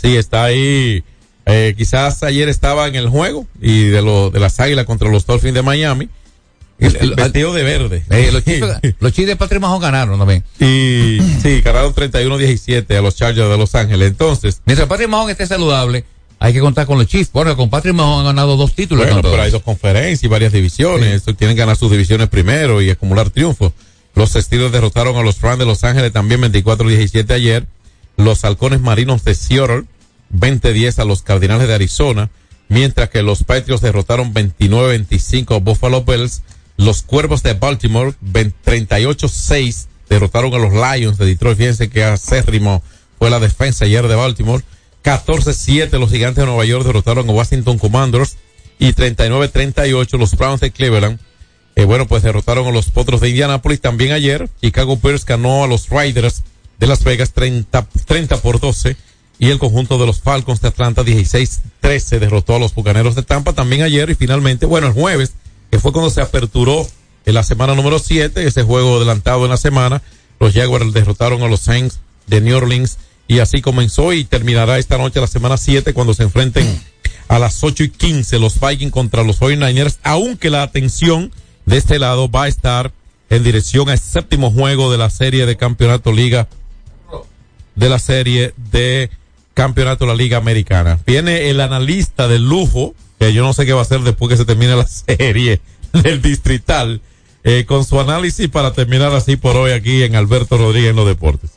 Sí, 0.00 0.16
está 0.16 0.44
ahí. 0.44 1.04
Eh, 1.46 1.74
quizás 1.76 2.22
ayer 2.22 2.48
estaba 2.48 2.88
en 2.88 2.96
el 2.96 3.08
juego 3.08 3.46
y 3.60 3.84
de, 3.84 4.02
lo, 4.02 4.30
de 4.30 4.40
las 4.40 4.58
Águilas 4.58 4.84
contra 4.84 5.10
los 5.10 5.26
Dolphins 5.26 5.54
de 5.54 5.62
Miami. 5.62 6.08
El, 6.78 6.96
el 6.96 7.14
vestido 7.14 7.54
de 7.54 7.62
verde. 7.62 8.04
Eh, 8.10 8.30
los 8.32 8.44
chicos, 8.44 8.70
los 9.00 9.12
chicos 9.12 9.28
de 9.28 9.36
Patrick 9.36 9.60
Mahon 9.62 9.80
ganaron 9.80 10.18
también. 10.18 10.44
Y 10.60 11.18
sí, 11.42 11.62
ganaron 11.62 11.94
31-17 11.94 12.96
a 12.96 13.00
los 13.00 13.16
Chargers 13.16 13.48
de 13.48 13.56
Los 13.56 13.74
Ángeles. 13.74 14.08
Entonces, 14.08 14.60
Mientras 14.66 14.88
Patrick 14.88 15.08
Mahon 15.08 15.30
esté 15.30 15.46
saludable, 15.46 16.04
hay 16.38 16.52
que 16.52 16.60
contar 16.60 16.86
con 16.86 16.98
los 16.98 17.06
Chiefs. 17.06 17.32
Bueno, 17.32 17.56
con 17.56 17.70
Patrick 17.70 17.94
Mahon 17.94 18.20
han 18.20 18.26
ganado 18.26 18.56
dos 18.56 18.74
títulos. 18.74 19.06
Bueno, 19.06 19.22
pero 19.22 19.40
hay 19.40 19.50
dos 19.50 19.62
conferencias 19.62 20.22
y 20.22 20.28
varias 20.28 20.52
divisiones. 20.52 21.24
Tienen 21.36 21.56
que 21.56 21.60
ganar 21.60 21.76
sus 21.76 21.90
divisiones 21.90 22.28
primero 22.28 22.82
y 22.82 22.90
acumular 22.90 23.30
triunfos. 23.30 23.72
Los 24.14 24.32
Steelers 24.32 24.72
derrotaron 24.72 25.16
a 25.16 25.22
los 25.22 25.40
Rams 25.40 25.58
de 25.58 25.66
Los 25.66 25.84
Ángeles 25.84 26.12
también 26.12 26.42
24-17 26.42 27.30
ayer. 27.32 27.66
Los 28.16 28.44
Halcones 28.44 28.80
Marinos 28.80 29.24
de 29.24 29.34
Seattle 29.34 29.84
20-10 30.34 30.98
a 30.98 31.04
los 31.04 31.22
Cardinales 31.22 31.68
de 31.68 31.74
Arizona. 31.74 32.30
Mientras 32.68 33.10
que 33.10 33.22
los 33.22 33.44
Patriots 33.44 33.82
derrotaron 33.82 34.34
29-25 34.34 35.56
a 35.56 35.58
Buffalo 35.60 36.04
Bills. 36.04 36.42
Los 36.76 37.02
Cuervos 37.02 37.42
de 37.42 37.54
Baltimore 37.54 38.12
20 38.20 38.56
38-6 38.64 39.86
derrotaron 40.10 40.52
a 40.54 40.58
los 40.58 40.72
Lions 40.72 41.16
de 41.16 41.24
Detroit. 41.24 41.56
Fíjense 41.56 41.88
que 41.88 42.04
acérrimo 42.04 42.82
fue 43.18 43.30
la 43.30 43.40
defensa 43.40 43.86
ayer 43.86 44.06
de 44.06 44.14
Baltimore. 44.14 44.62
14-7 45.06 46.00
los 46.00 46.10
Gigantes 46.10 46.42
de 46.42 46.46
Nueva 46.46 46.64
York 46.64 46.84
derrotaron 46.84 47.30
a 47.30 47.32
Washington 47.32 47.78
Commanders 47.78 48.38
y 48.80 48.92
39-38 48.92 50.18
los 50.18 50.36
Browns 50.36 50.60
de 50.60 50.72
Cleveland. 50.72 51.20
Eh, 51.76 51.84
bueno, 51.84 52.08
pues 52.08 52.24
derrotaron 52.24 52.66
a 52.66 52.72
los 52.72 52.90
Potros 52.90 53.20
de 53.20 53.28
Indianapolis 53.28 53.80
también 53.80 54.10
ayer. 54.10 54.50
Chicago 54.60 54.98
Bears 55.00 55.24
ganó 55.24 55.62
a 55.62 55.68
los 55.68 55.90
Riders 55.90 56.42
de 56.80 56.88
Las 56.88 57.04
Vegas 57.04 57.32
30, 57.34 57.86
30 58.04 58.36
por 58.38 58.58
12 58.58 58.96
y 59.38 59.50
el 59.50 59.60
conjunto 59.60 59.96
de 59.96 60.06
los 60.06 60.22
Falcons 60.22 60.60
de 60.60 60.68
Atlanta 60.68 61.04
16-13 61.04 62.18
derrotó 62.18 62.56
a 62.56 62.58
los 62.58 62.74
Bucaneros 62.74 63.14
de 63.14 63.22
Tampa 63.22 63.52
también 63.52 63.82
ayer 63.82 64.10
y 64.10 64.16
finalmente, 64.16 64.66
bueno, 64.66 64.88
el 64.88 64.92
jueves, 64.92 65.34
que 65.70 65.78
fue 65.78 65.92
cuando 65.92 66.10
se 66.10 66.20
aperturó 66.20 66.84
en 67.26 67.34
la 67.34 67.44
semana 67.44 67.76
número 67.76 68.00
7, 68.00 68.44
ese 68.44 68.64
juego 68.64 68.96
adelantado 68.96 69.44
en 69.44 69.50
la 69.50 69.56
semana, 69.56 70.02
los 70.40 70.52
Jaguars 70.52 70.92
derrotaron 70.92 71.42
a 71.42 71.48
los 71.48 71.60
Saints 71.60 72.00
de 72.26 72.40
New 72.40 72.56
Orleans 72.56 72.98
y 73.28 73.40
así 73.40 73.60
comenzó 73.60 74.12
y 74.12 74.24
terminará 74.24 74.78
esta 74.78 74.98
noche 74.98 75.20
la 75.20 75.26
semana 75.26 75.56
7 75.56 75.92
cuando 75.92 76.14
se 76.14 76.22
enfrenten 76.22 76.80
a 77.28 77.38
las 77.38 77.62
8 77.62 77.84
y 77.84 77.90
15 77.90 78.38
los 78.38 78.60
Vikings 78.60 78.92
contra 78.92 79.24
los 79.24 79.40
49ers, 79.40 79.98
aunque 80.02 80.50
la 80.50 80.62
atención 80.62 81.32
de 81.64 81.76
este 81.76 81.98
lado 81.98 82.30
va 82.30 82.44
a 82.44 82.48
estar 82.48 82.92
en 83.28 83.42
dirección 83.42 83.88
al 83.88 83.98
séptimo 83.98 84.52
juego 84.52 84.92
de 84.92 84.98
la 84.98 85.10
serie 85.10 85.46
de 85.46 85.56
campeonato 85.56 86.12
liga 86.12 86.48
de 87.74 87.88
la 87.88 87.98
serie 87.98 88.54
de 88.70 89.10
campeonato 89.54 90.04
de 90.04 90.12
la 90.12 90.16
liga 90.16 90.38
americana. 90.38 90.98
Viene 91.06 91.50
el 91.50 91.60
analista 91.60 92.26
de 92.28 92.38
lujo, 92.38 92.94
que 93.18 93.32
yo 93.32 93.42
no 93.42 93.52
sé 93.52 93.66
qué 93.66 93.72
va 93.72 93.80
a 93.80 93.82
hacer 93.82 94.00
después 94.00 94.30
que 94.30 94.36
se 94.36 94.44
termine 94.44 94.74
la 94.76 94.86
serie 94.86 95.60
del 95.92 96.22
distrital, 96.22 97.00
eh, 97.44 97.64
con 97.66 97.84
su 97.84 98.00
análisis 98.00 98.48
para 98.48 98.72
terminar 98.72 99.12
así 99.14 99.36
por 99.36 99.56
hoy 99.56 99.72
aquí 99.72 100.02
en 100.02 100.16
Alberto 100.16 100.56
Rodríguez 100.58 100.90
en 100.90 100.96
los 100.96 101.06
deportes. 101.06 101.50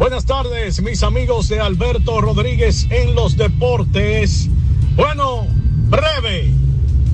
Buenas 0.00 0.24
tardes, 0.24 0.80
mis 0.80 1.02
amigos 1.02 1.50
de 1.50 1.60
Alberto 1.60 2.22
Rodríguez 2.22 2.86
en 2.88 3.14
los 3.14 3.36
deportes. 3.36 4.48
Bueno, 4.96 5.46
breve. 5.90 6.48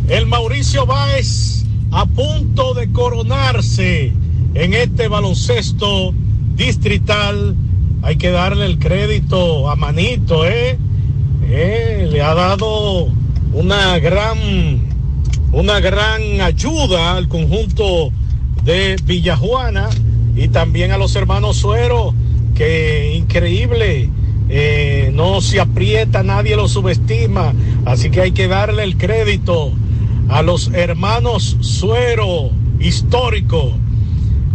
El 0.09 0.27
Mauricio 0.27 0.87
Báez 0.87 1.65
a 1.91 2.07
punto 2.07 2.75
de 2.75 2.93
coronarse 2.93 4.13
en 4.55 4.73
este 4.73 5.09
baloncesto 5.09 6.15
distrital. 6.55 7.57
Hay 8.03 8.19
que 8.19 8.31
darle 8.31 8.67
el 8.67 8.79
crédito 8.79 9.69
a 9.69 9.75
Manito, 9.75 10.47
¿eh? 10.47 10.79
Eh, 11.43 12.09
le 12.09 12.23
ha 12.23 12.35
dado 12.35 13.09
una 13.53 13.99
gran, 13.99 14.39
una 15.51 15.81
gran 15.81 16.41
ayuda 16.41 17.17
al 17.17 17.27
conjunto 17.27 18.13
de 18.63 18.95
Villajuana 19.03 19.91
y 20.37 20.47
también 20.47 20.93
a 20.93 20.99
los 20.99 21.17
hermanos 21.17 21.57
Suero, 21.57 22.15
que 22.57 23.15
increíble, 23.15 24.09
eh, 24.49 25.11
no 25.13 25.41
se 25.41 25.61
aprieta, 25.61 26.23
nadie 26.23 26.57
lo 26.57 26.69
subestima, 26.69 27.53
así 27.85 28.11
que 28.11 28.23
hay 28.23 28.33
que 28.33 28.49
darle 28.49 28.83
el 28.83 28.97
crédito 28.97 29.73
a 30.29 30.43
los 30.43 30.71
hermanos 30.73 31.59
Suero, 31.61 32.51
histórico. 32.81 33.73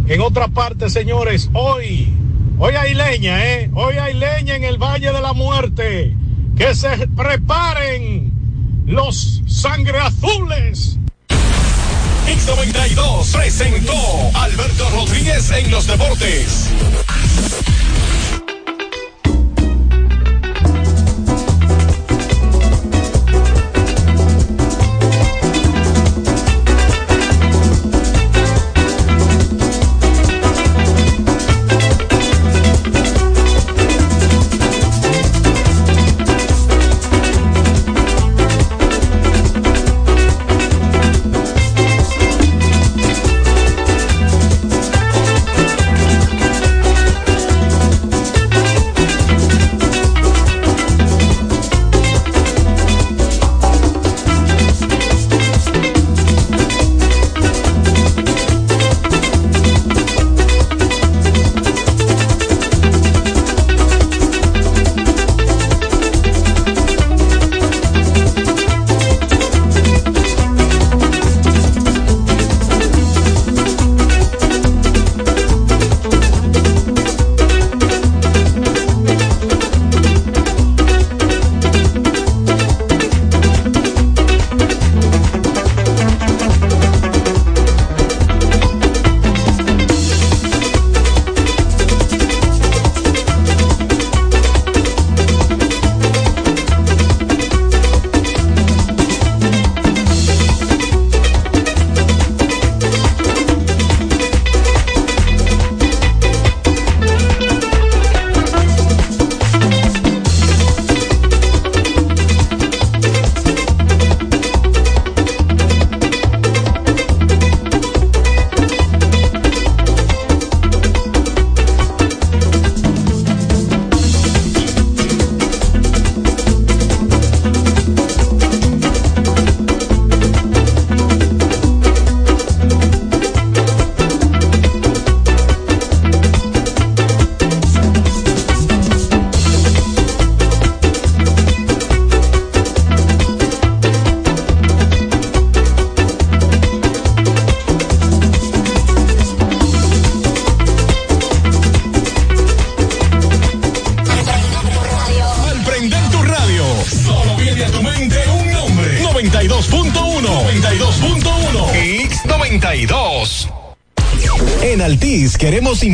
En 0.08 0.20
otra 0.20 0.48
parte, 0.48 0.90
señores, 0.90 1.48
hoy, 1.52 2.12
hoy 2.58 2.74
hay 2.74 2.94
leña, 2.94 3.44
¿eh? 3.46 3.70
Hoy 3.72 3.94
hay 3.96 4.14
leña 4.14 4.56
en 4.56 4.64
el 4.64 4.78
Valle 4.78 5.12
de 5.12 5.20
la 5.20 5.32
Muerte. 5.32 6.16
Que 6.56 6.74
se 6.74 7.06
preparen 7.16 8.32
los 8.86 9.42
sangre 9.46 9.98
azules. 9.98 10.98
X92 12.26 13.32
presentó 13.32 13.94
Alberto 14.34 14.88
Rodríguez 14.90 15.50
en 15.50 15.70
los 15.70 15.86
deportes. 15.86 16.68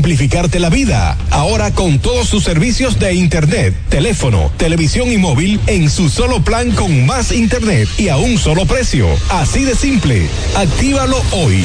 Simplificarte 0.08 0.58
la 0.58 0.70
vida. 0.70 1.18
Ahora 1.30 1.70
con 1.74 1.98
todos 1.98 2.28
sus 2.28 2.42
servicios 2.42 2.98
de 2.98 3.12
Internet, 3.12 3.74
teléfono, 3.90 4.50
televisión 4.56 5.12
y 5.12 5.18
móvil 5.18 5.60
en 5.66 5.90
su 5.90 6.08
solo 6.08 6.42
plan 6.42 6.70
con 6.70 7.04
más 7.04 7.30
Internet 7.30 7.90
y 7.98 8.08
a 8.08 8.16
un 8.16 8.38
solo 8.38 8.64
precio. 8.64 9.06
Así 9.28 9.64
de 9.64 9.74
simple. 9.74 10.26
Actívalo 10.56 11.20
hoy. 11.32 11.62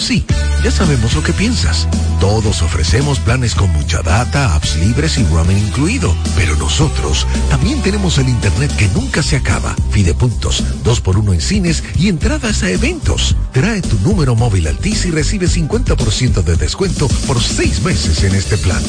Sí, 0.00 0.24
ya 0.64 0.70
sabemos 0.70 1.14
lo 1.14 1.22
que 1.22 1.34
piensas. 1.34 1.86
Todos 2.20 2.62
ofrecemos 2.62 3.18
planes 3.18 3.54
con 3.54 3.70
mucha 3.70 4.00
data, 4.00 4.54
apps 4.54 4.76
libres 4.76 5.18
y 5.18 5.24
roaming 5.24 5.58
incluido. 5.58 6.14
Pero 6.36 6.56
nosotros 6.56 7.26
también 7.50 7.82
tenemos 7.82 8.16
el 8.16 8.30
internet 8.30 8.74
que 8.76 8.88
nunca 8.88 9.22
se 9.22 9.36
acaba. 9.36 9.76
Fidepuntos, 9.90 10.64
dos 10.82 11.02
por 11.02 11.18
uno 11.18 11.34
en 11.34 11.42
cines 11.42 11.84
y 11.98 12.08
entradas 12.08 12.62
a 12.62 12.70
eventos. 12.70 13.36
Trae 13.54 13.80
tu 13.82 13.96
número 14.00 14.34
móvil 14.34 14.66
Altis 14.66 15.06
y 15.06 15.12
recibe 15.12 15.46
50% 15.46 16.42
de 16.42 16.56
descuento 16.56 17.06
por 17.28 17.40
seis 17.40 17.80
meses 17.84 18.24
en 18.24 18.34
este 18.34 18.58
plan. 18.58 18.82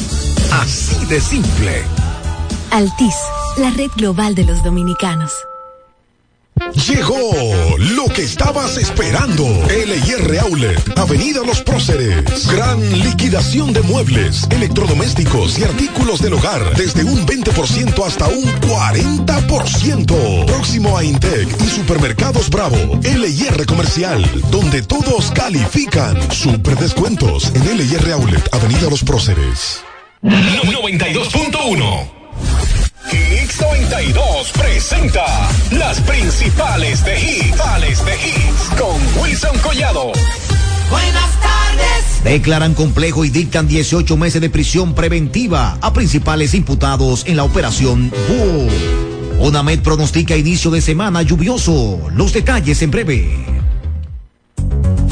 Así 0.50 1.06
de 1.06 1.20
simple. 1.20 1.84
Altis, 2.72 3.14
la 3.58 3.70
red 3.70 3.92
global 3.96 4.34
de 4.34 4.44
los 4.44 4.64
dominicanos. 4.64 5.30
Llegó 6.88 7.76
lo 7.78 8.06
que 8.06 8.22
estabas 8.22 8.78
esperando. 8.78 9.44
LIR 9.68 10.38
Outlet, 10.40 10.98
Avenida 10.98 11.42
Los 11.44 11.60
Próceres. 11.60 12.48
Gran 12.48 12.80
liquidación 13.02 13.72
de 13.72 13.82
muebles, 13.82 14.46
electrodomésticos 14.50 15.58
y 15.58 15.64
artículos 15.64 16.20
del 16.20 16.34
hogar. 16.34 16.76
Desde 16.76 17.02
un 17.04 17.26
20% 17.26 18.06
hasta 18.06 18.28
un 18.28 18.44
40%. 18.44 20.46
Próximo 20.46 20.96
a 20.96 21.04
Intec 21.04 21.48
y 21.62 21.68
Supermercados 21.68 22.48
Bravo. 22.50 22.76
LIR 23.02 23.66
Comercial, 23.66 24.24
donde 24.50 24.82
todos 24.82 25.30
califican. 25.32 26.16
Super 26.32 26.78
descuentos 26.78 27.52
en 27.54 27.76
LIR 27.76 28.12
Outlet, 28.12 28.54
Avenida 28.54 28.88
Los 28.88 29.02
Próceres. 29.02 29.80
92.1. 30.22 32.10
X92 33.10 34.52
presenta 34.52 35.24
las 35.70 36.00
principales 36.00 37.04
de 37.04 37.18
hits, 37.20 38.04
de 38.04 38.14
hits 38.14 38.70
con 38.78 39.22
Wilson 39.22 39.56
Collado. 39.58 40.12
Buenas 40.90 41.40
tardes. 41.40 42.24
Declaran 42.24 42.74
complejo 42.74 43.24
y 43.24 43.30
dictan 43.30 43.68
18 43.68 44.16
meses 44.16 44.40
de 44.40 44.50
prisión 44.50 44.94
preventiva 44.94 45.78
a 45.80 45.92
principales 45.92 46.54
imputados 46.54 47.24
en 47.26 47.36
la 47.36 47.44
operación 47.44 48.10
Búho. 48.28 48.68
UNAMED 49.38 49.80
pronostica 49.80 50.36
inicio 50.36 50.70
de 50.70 50.80
semana 50.80 51.22
lluvioso. 51.22 52.00
Los 52.12 52.32
detalles 52.32 52.82
en 52.82 52.90
breve. 52.90 53.65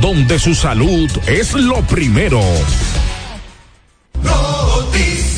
donde 0.00 0.38
su 0.38 0.54
salud 0.54 1.10
es 1.26 1.52
lo 1.54 1.80
primero. 1.82 2.40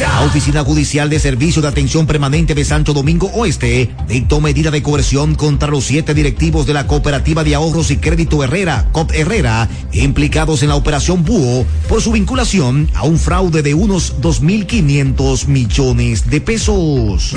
La 0.01 0.23
Oficina 0.23 0.65
Judicial 0.65 1.11
de 1.11 1.19
Servicio 1.19 1.61
de 1.61 1.69
Atención 1.69 2.07
Permanente 2.07 2.55
de 2.55 2.65
Santo 2.65 2.93
Domingo 2.93 3.31
Oeste 3.35 3.91
dictó 4.09 4.41
medida 4.41 4.71
de 4.71 4.83
coerción 4.83 5.35
contra 5.35 5.69
los 5.69 5.85
siete 5.85 6.15
directivos 6.15 6.67
de 6.67 6.75
la 6.75 6.87
Cooperativa 6.87 7.45
de 7.45 7.55
Ahorros 7.55 7.91
y 7.91 7.99
Crédito 7.99 8.43
Herrera, 8.43 8.89
COP 8.93 9.13
Herrera, 9.13 9.69
implicados 9.93 10.63
en 10.63 10.71
la 10.71 10.77
operación 10.77 11.25
Búho 11.25 11.67
por 11.89 12.01
su 12.01 12.13
vinculación 12.13 12.91
a 12.95 13.03
un 13.03 13.19
fraude 13.19 13.63
de 13.63 13.75
unos 13.75 14.21
2.500 14.21 15.47
millones 15.49 16.31
de 16.31 16.41
pesos. 16.41 17.35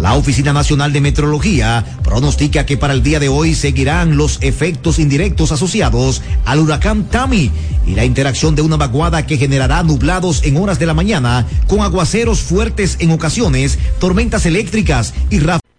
La 0.00 0.14
Oficina 0.14 0.54
Nacional 0.54 0.94
de 0.94 1.02
Meteorología 1.02 1.84
pronostica 2.02 2.64
que 2.64 2.78
para 2.78 2.94
el 2.94 3.02
día 3.02 3.20
de 3.20 3.28
hoy 3.28 3.54
seguirán 3.54 4.16
los 4.16 4.38
efectos 4.40 4.98
indirectos 4.98 5.52
asociados 5.52 6.22
al 6.46 6.60
huracán 6.60 7.04
Tami 7.04 7.50
y 7.86 7.94
la 7.94 8.06
interacción 8.06 8.54
de 8.54 8.62
una 8.62 8.78
vaguada 8.78 9.26
que 9.26 9.36
generará 9.36 9.82
nublados 9.82 10.42
en 10.44 10.56
horas 10.56 10.78
de 10.78 10.86
la 10.86 10.94
mañana 10.94 11.46
con 11.66 11.80
aguaceros 11.80 12.40
fuertes 12.40 12.96
en 13.00 13.10
ocasiones, 13.10 13.78
tormentas 13.98 14.46
eléctricas 14.46 15.12
y 15.28 15.40
ráfagas 15.40 15.69